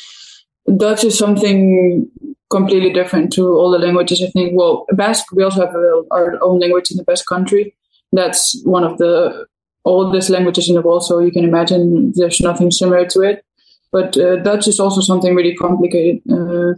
Dutch 0.77 1.05
is 1.05 1.17
something 1.17 2.09
completely 2.51 2.93
different 2.93 3.33
to 3.33 3.49
all 3.49 3.71
the 3.71 3.79
languages. 3.79 4.23
I 4.23 4.27
think. 4.31 4.53
Well, 4.55 4.85
Basque, 4.93 5.33
we 5.33 5.43
also 5.43 5.65
have 5.65 5.75
a, 5.75 6.03
our 6.11 6.43
own 6.43 6.59
language 6.59 6.91
in 6.91 6.97
the 6.97 7.05
Basque 7.05 7.27
country. 7.27 7.75
That's 8.13 8.61
one 8.65 8.85
of 8.85 8.99
the 8.99 9.47
oldest 9.85 10.29
languages 10.29 10.69
in 10.69 10.75
the 10.75 10.83
world, 10.83 11.05
so 11.05 11.21
you 11.21 11.33
can 11.33 11.45
imagine 11.45 12.13
there's 12.15 12.41
nothing 12.41 12.71
similar 12.71 13.07
to 13.07 13.21
it. 13.23 13.45
But 13.93 14.17
uh, 14.17 14.37
Dutch 14.37 14.69
is 14.69 14.79
also 14.79 15.01
something 15.01 15.35
really 15.35 15.55
complicated. 15.55 16.23
Uh, 16.31 16.75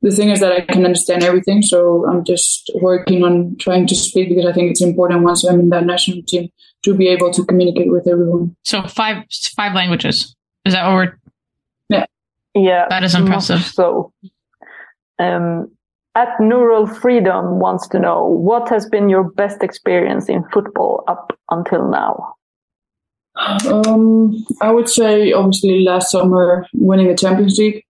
the 0.00 0.10
thing 0.10 0.30
is 0.30 0.40
that 0.40 0.52
I 0.52 0.60
can 0.60 0.84
understand 0.84 1.24
everything, 1.24 1.60
so 1.62 2.06
I'm 2.08 2.24
just 2.24 2.70
working 2.76 3.24
on 3.24 3.56
trying 3.58 3.86
to 3.88 3.96
speak 3.96 4.28
because 4.28 4.46
I 4.46 4.52
think 4.52 4.70
it's 4.70 4.82
important 4.82 5.22
once 5.22 5.44
I'm 5.44 5.60
in 5.60 5.70
that 5.70 5.84
national 5.84 6.22
team 6.22 6.50
to 6.84 6.94
be 6.94 7.08
able 7.08 7.32
to 7.32 7.44
communicate 7.44 7.90
with 7.90 8.06
everyone. 8.06 8.54
So 8.64 8.86
five 8.86 9.24
five 9.56 9.74
languages. 9.74 10.34
Is 10.64 10.74
that 10.74 10.86
what 10.86 10.94
we're? 10.94 11.18
Yeah. 11.88 12.06
Yeah. 12.54 12.86
That 12.88 13.02
is 13.02 13.14
impressive. 13.14 13.62
So, 13.62 14.12
um, 15.18 15.70
at 16.14 16.28
Neural 16.40 16.86
Freedom 16.86 17.58
wants 17.58 17.88
to 17.88 17.98
know 17.98 18.24
what 18.24 18.68
has 18.68 18.88
been 18.88 19.08
your 19.08 19.24
best 19.24 19.62
experience 19.62 20.28
in 20.28 20.44
football 20.52 21.04
up 21.08 21.36
until 21.50 21.88
now. 21.88 22.34
Um, 23.38 24.44
I 24.60 24.72
would 24.72 24.88
say 24.88 25.32
obviously 25.32 25.84
last 25.84 26.10
summer 26.10 26.66
winning 26.74 27.08
the 27.08 27.14
Champions 27.14 27.56
League 27.58 27.84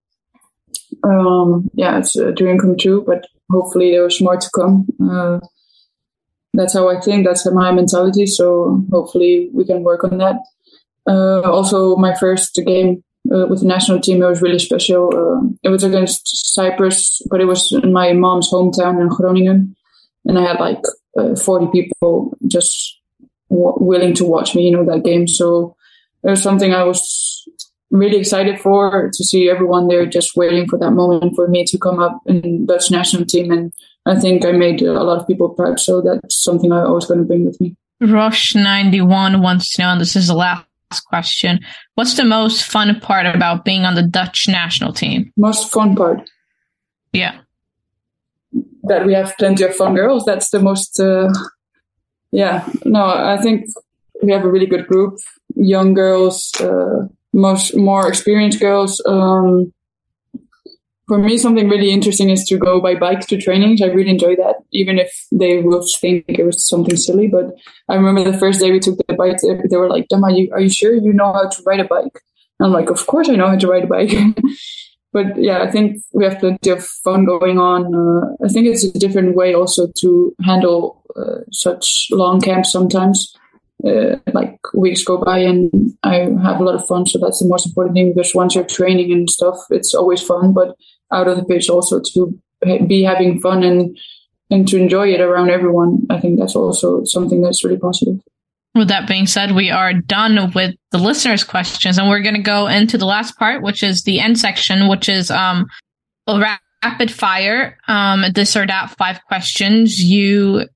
um, 1.03 1.69
yeah, 1.73 1.97
it's 1.97 2.15
a 2.15 2.31
dream 2.31 2.57
come 2.57 2.77
true, 2.77 3.03
but 3.05 3.25
hopefully 3.49 3.91
there 3.91 4.03
was 4.03 4.21
more 4.21 4.37
to 4.37 4.49
come. 4.55 4.87
Uh, 5.01 5.39
that's 6.53 6.73
how 6.73 6.89
I 6.89 6.99
think. 6.99 7.25
That's 7.25 7.49
my 7.51 7.71
mentality. 7.71 8.25
So 8.25 8.83
hopefully 8.91 9.49
we 9.53 9.65
can 9.65 9.83
work 9.83 10.03
on 10.03 10.17
that. 10.17 10.37
Uh, 11.07 11.41
also, 11.41 11.95
my 11.95 12.15
first 12.15 12.59
game 12.65 13.03
uh, 13.33 13.47
with 13.47 13.61
the 13.61 13.67
national 13.67 13.99
team, 13.99 14.21
it 14.21 14.27
was 14.27 14.41
really 14.41 14.59
special. 14.59 15.09
Uh, 15.13 15.47
it 15.63 15.69
was 15.69 15.83
against 15.83 16.53
Cyprus, 16.53 17.21
but 17.29 17.41
it 17.41 17.45
was 17.45 17.71
in 17.71 17.93
my 17.93 18.13
mom's 18.13 18.51
hometown 18.51 19.01
in 19.01 19.07
Groningen, 19.07 19.75
and 20.25 20.37
I 20.37 20.43
had 20.43 20.59
like 20.59 20.81
uh, 21.17 21.35
40 21.35 21.67
people 21.71 22.37
just 22.47 22.98
w- 23.49 23.77
willing 23.79 24.13
to 24.15 24.25
watch 24.25 24.55
me, 24.55 24.69
you 24.69 24.71
know, 24.71 24.85
that 24.85 25.03
game. 25.03 25.27
So 25.27 25.75
it 26.23 26.29
was 26.31 26.41
something 26.41 26.73
I 26.73 26.83
was 26.83 27.47
really 27.91 28.17
excited 28.17 28.59
for 28.59 29.09
to 29.11 29.23
see 29.23 29.49
everyone 29.49 29.87
there 29.87 30.05
just 30.05 30.35
waiting 30.35 30.67
for 30.67 30.77
that 30.79 30.91
moment 30.91 31.35
for 31.35 31.47
me 31.47 31.65
to 31.65 31.77
come 31.77 31.99
up 31.99 32.19
in 32.25 32.65
Dutch 32.65 32.91
national 32.91 33.25
team. 33.25 33.51
And 33.51 33.73
I 34.05 34.19
think 34.19 34.45
I 34.45 34.51
made 34.51 34.81
a 34.81 35.03
lot 35.03 35.19
of 35.19 35.27
people 35.27 35.49
proud. 35.49 35.79
So 35.79 36.01
that's 36.01 36.41
something 36.43 36.71
I 36.71 36.83
always 36.83 37.05
going 37.05 37.19
to 37.19 37.25
bring 37.25 37.45
with 37.45 37.59
me. 37.59 37.75
Rush 38.01 38.55
91 38.55 39.41
wants 39.41 39.73
to 39.73 39.81
know, 39.81 39.89
and 39.89 40.01
this 40.01 40.15
is 40.15 40.27
the 40.27 40.33
last 40.33 40.65
question. 41.07 41.59
What's 41.95 42.15
the 42.15 42.23
most 42.23 42.63
fun 42.63 42.97
part 42.99 43.25
about 43.25 43.65
being 43.65 43.83
on 43.83 43.95
the 43.95 44.03
Dutch 44.03 44.47
national 44.47 44.93
team? 44.93 45.33
Most 45.35 45.71
fun 45.71 45.95
part? 45.95 46.29
Yeah. 47.11 47.39
That 48.83 49.05
we 49.05 49.13
have 49.13 49.35
plenty 49.37 49.63
of 49.65 49.75
fun 49.75 49.95
girls. 49.95 50.23
That's 50.25 50.49
the 50.49 50.59
most, 50.59 50.99
uh, 50.99 51.29
yeah. 52.31 52.67
No, 52.85 53.05
I 53.05 53.37
think 53.41 53.65
we 54.23 54.31
have 54.31 54.45
a 54.45 54.51
really 54.51 54.65
good 54.65 54.87
group. 54.87 55.17
Young 55.55 55.93
girls, 55.93 56.51
uh, 56.59 57.07
most 57.33 57.75
more 57.75 58.07
experienced 58.07 58.59
girls. 58.59 59.01
Um, 59.05 59.73
for 61.07 61.17
me, 61.17 61.37
something 61.37 61.67
really 61.67 61.91
interesting 61.91 62.29
is 62.29 62.45
to 62.45 62.57
go 62.57 62.79
by 62.79 62.93
bike 62.93 63.21
to 63.27 63.37
trainings. 63.41 63.81
I 63.81 63.87
really 63.87 64.11
enjoy 64.11 64.35
that, 64.35 64.57
even 64.71 64.99
if 64.99 65.11
they 65.31 65.59
will 65.59 65.83
think 65.99 66.25
it 66.27 66.45
was 66.45 66.67
something 66.69 66.95
silly. 66.95 67.27
But 67.27 67.55
I 67.89 67.95
remember 67.95 68.23
the 68.23 68.37
first 68.37 68.59
day 68.59 68.71
we 68.71 68.79
took 68.79 68.97
the 69.07 69.15
bike, 69.15 69.37
they 69.41 69.77
were 69.77 69.89
like, 69.89 70.07
"Dama, 70.07 70.31
you, 70.31 70.49
are 70.53 70.61
you 70.61 70.69
sure 70.69 70.93
you 70.93 71.11
know 71.11 71.33
how 71.33 71.49
to 71.49 71.63
ride 71.65 71.79
a 71.79 71.85
bike?" 71.85 72.21
And 72.59 72.67
I'm 72.67 72.71
like, 72.73 72.91
"Of 72.91 73.07
course 73.07 73.27
I 73.27 73.35
know 73.35 73.47
how 73.47 73.55
to 73.57 73.67
ride 73.67 73.85
a 73.85 73.87
bike." 73.87 74.11
but 75.11 75.25
yeah, 75.37 75.61
I 75.61 75.71
think 75.71 76.03
we 76.13 76.23
have 76.23 76.39
plenty 76.39 76.69
of 76.69 76.85
fun 76.85 77.25
going 77.25 77.57
on. 77.57 77.93
Uh, 77.93 78.45
I 78.45 78.47
think 78.47 78.67
it's 78.67 78.83
a 78.83 78.99
different 78.99 79.35
way 79.35 79.53
also 79.53 79.87
to 80.01 80.35
handle 80.43 81.03
uh, 81.15 81.41
such 81.51 82.07
long 82.11 82.39
camps 82.41 82.71
sometimes 82.71 83.35
uh, 83.85 84.17
like 84.33 84.57
weeks 84.73 85.03
go 85.03 85.17
by 85.17 85.39
and 85.39 85.71
I 86.03 86.15
have 86.43 86.59
a 86.59 86.63
lot 86.63 86.75
of 86.75 86.87
fun. 86.87 87.05
So 87.05 87.19
that's 87.19 87.39
the 87.39 87.47
most 87.47 87.67
important 87.67 87.95
thing 87.95 88.13
because 88.13 88.35
once 88.35 88.55
you're 88.55 88.65
training 88.65 89.11
and 89.11 89.29
stuff, 89.29 89.57
it's 89.69 89.93
always 89.93 90.21
fun. 90.21 90.53
But 90.53 90.75
out 91.11 91.27
of 91.27 91.37
the 91.37 91.45
pitch, 91.45 91.69
also 91.69 92.01
to 92.13 92.39
be 92.87 93.03
having 93.03 93.39
fun 93.39 93.63
and 93.63 93.97
and 94.51 94.67
to 94.67 94.77
enjoy 94.77 95.09
it 95.09 95.21
around 95.21 95.51
everyone, 95.51 96.07
I 96.09 96.19
think 96.19 96.39
that's 96.39 96.55
also 96.55 97.03
something 97.05 97.41
that's 97.41 97.63
really 97.63 97.77
positive. 97.77 98.19
With 98.75 98.89
that 98.89 99.07
being 99.07 99.25
said, 99.25 99.55
we 99.55 99.71
are 99.71 99.93
done 99.93 100.51
with 100.53 100.75
the 100.91 100.99
listeners' 100.99 101.43
questions, 101.43 101.97
and 101.97 102.07
we're 102.07 102.21
going 102.21 102.35
to 102.35 102.41
go 102.41 102.67
into 102.67 102.97
the 102.97 103.05
last 103.05 103.37
part, 103.37 103.63
which 103.63 103.81
is 103.81 104.03
the 104.03 104.19
end 104.19 104.39
section, 104.39 104.87
which 104.87 105.09
is 105.09 105.31
um, 105.31 105.65
rapid 106.27 107.11
fire. 107.11 107.77
Um, 107.87 108.25
this 108.33 108.55
or 108.55 108.67
that 108.67 108.95
five 108.97 109.19
questions. 109.27 110.03
You 110.03 110.67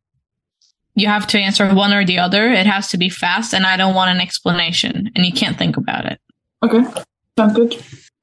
you 0.96 1.08
have 1.08 1.28
to 1.28 1.40
answer 1.40 1.74
one 1.74 1.94
or 1.94 2.06
the 2.06 2.20
other. 2.20 2.50
It 2.50 2.66
has 2.66 2.88
to 2.90 2.98
be 2.98 3.10
fast, 3.10 3.54
and 3.54 3.66
I 3.66 3.78
don't 3.78 3.96
want 3.96 4.12
an 4.12 4.22
explanation, 4.22 5.12
and 5.16 5.26
you 5.26 5.32
can't 5.32 5.58
think 5.58 5.78
about 5.78 6.06
it. 6.06 6.20
Okay, 6.64 6.84
sounds 7.38 7.54
good. 7.54 7.74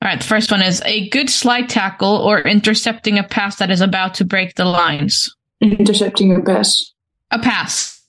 All 0.02 0.08
right, 0.08 0.18
the 0.18 0.26
first 0.26 0.50
one 0.50 0.62
is 0.62 0.80
a 0.86 1.08
good 1.10 1.28
slide 1.28 1.68
tackle 1.68 2.16
or 2.16 2.40
intercepting 2.40 3.18
a 3.18 3.22
pass 3.22 3.56
that 3.56 3.70
is 3.70 3.80
about 3.80 4.14
to 4.14 4.24
break 4.24 4.54
the 4.54 4.64
lines. 4.64 5.28
Intercepting 5.60 6.34
a 6.34 6.40
pass. 6.40 6.92
A 7.30 7.38
pass, 7.38 7.99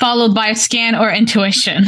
followed 0.00 0.34
by 0.34 0.48
a 0.48 0.54
scan 0.56 0.94
or 0.94 1.10
intuition. 1.10 1.84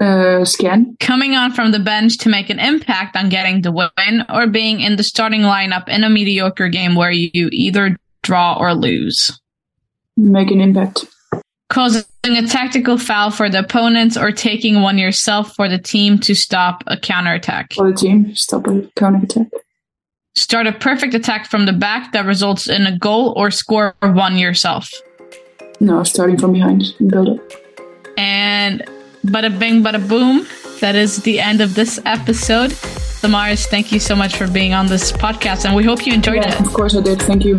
Uh, 0.00 0.44
scan. 0.44 0.96
Coming 1.00 1.34
on 1.34 1.52
from 1.52 1.70
the 1.70 1.78
bench 1.78 2.18
to 2.18 2.28
make 2.28 2.50
an 2.50 2.58
impact 2.58 3.16
on 3.16 3.28
getting 3.28 3.62
the 3.62 3.72
win, 3.72 4.24
or 4.28 4.46
being 4.46 4.80
in 4.80 4.96
the 4.96 5.04
starting 5.04 5.42
lineup 5.42 5.88
in 5.88 6.04
a 6.04 6.10
mediocre 6.10 6.68
game 6.68 6.94
where 6.94 7.12
you 7.12 7.48
either 7.52 7.96
draw 8.22 8.58
or 8.58 8.74
lose. 8.74 9.40
Make 10.16 10.50
an 10.50 10.60
impact 10.60 11.06
causing 11.74 12.04
a 12.24 12.46
tactical 12.46 12.96
foul 12.96 13.32
for 13.32 13.50
the 13.50 13.58
opponents 13.58 14.16
or 14.16 14.30
taking 14.30 14.80
one 14.80 14.96
yourself 14.96 15.54
for 15.56 15.68
the 15.68 15.78
team 15.78 16.18
to 16.18 16.34
stop 16.34 16.84
a 16.86 16.96
counterattack. 16.96 17.72
For 17.72 17.90
the 17.90 17.96
team, 17.96 18.34
stop 18.36 18.68
a 18.68 18.88
counterattack. 18.96 19.48
Start 20.36 20.68
a 20.68 20.72
perfect 20.72 21.14
attack 21.14 21.50
from 21.50 21.66
the 21.66 21.72
back 21.72 22.12
that 22.12 22.26
results 22.26 22.68
in 22.68 22.86
a 22.86 22.96
goal 22.96 23.34
or 23.36 23.50
score 23.50 23.96
one 24.00 24.36
yourself. 24.36 24.88
No, 25.84 26.02
starting 26.02 26.38
from 26.38 26.54
behind 26.54 26.94
and 26.98 27.10
build 27.10 27.28
up. 27.28 27.52
And 28.16 28.82
bada 29.26 29.50
bing, 29.58 29.82
bada 29.82 30.00
boom. 30.08 30.46
That 30.80 30.94
is 30.94 31.18
the 31.18 31.40
end 31.40 31.60
of 31.60 31.74
this 31.74 32.00
episode. 32.06 32.74
Damaris, 33.20 33.66
thank 33.66 33.92
you 33.92 34.00
so 34.00 34.16
much 34.16 34.36
for 34.36 34.50
being 34.50 34.72
on 34.72 34.86
this 34.86 35.12
podcast, 35.12 35.66
and 35.66 35.76
we 35.76 35.84
hope 35.84 36.06
you 36.06 36.14
enjoyed 36.14 36.36
yeah, 36.36 36.54
it. 36.54 36.60
Of 36.66 36.72
course, 36.72 36.96
I 36.96 37.02
did. 37.02 37.20
Thank 37.20 37.44
you. 37.44 37.58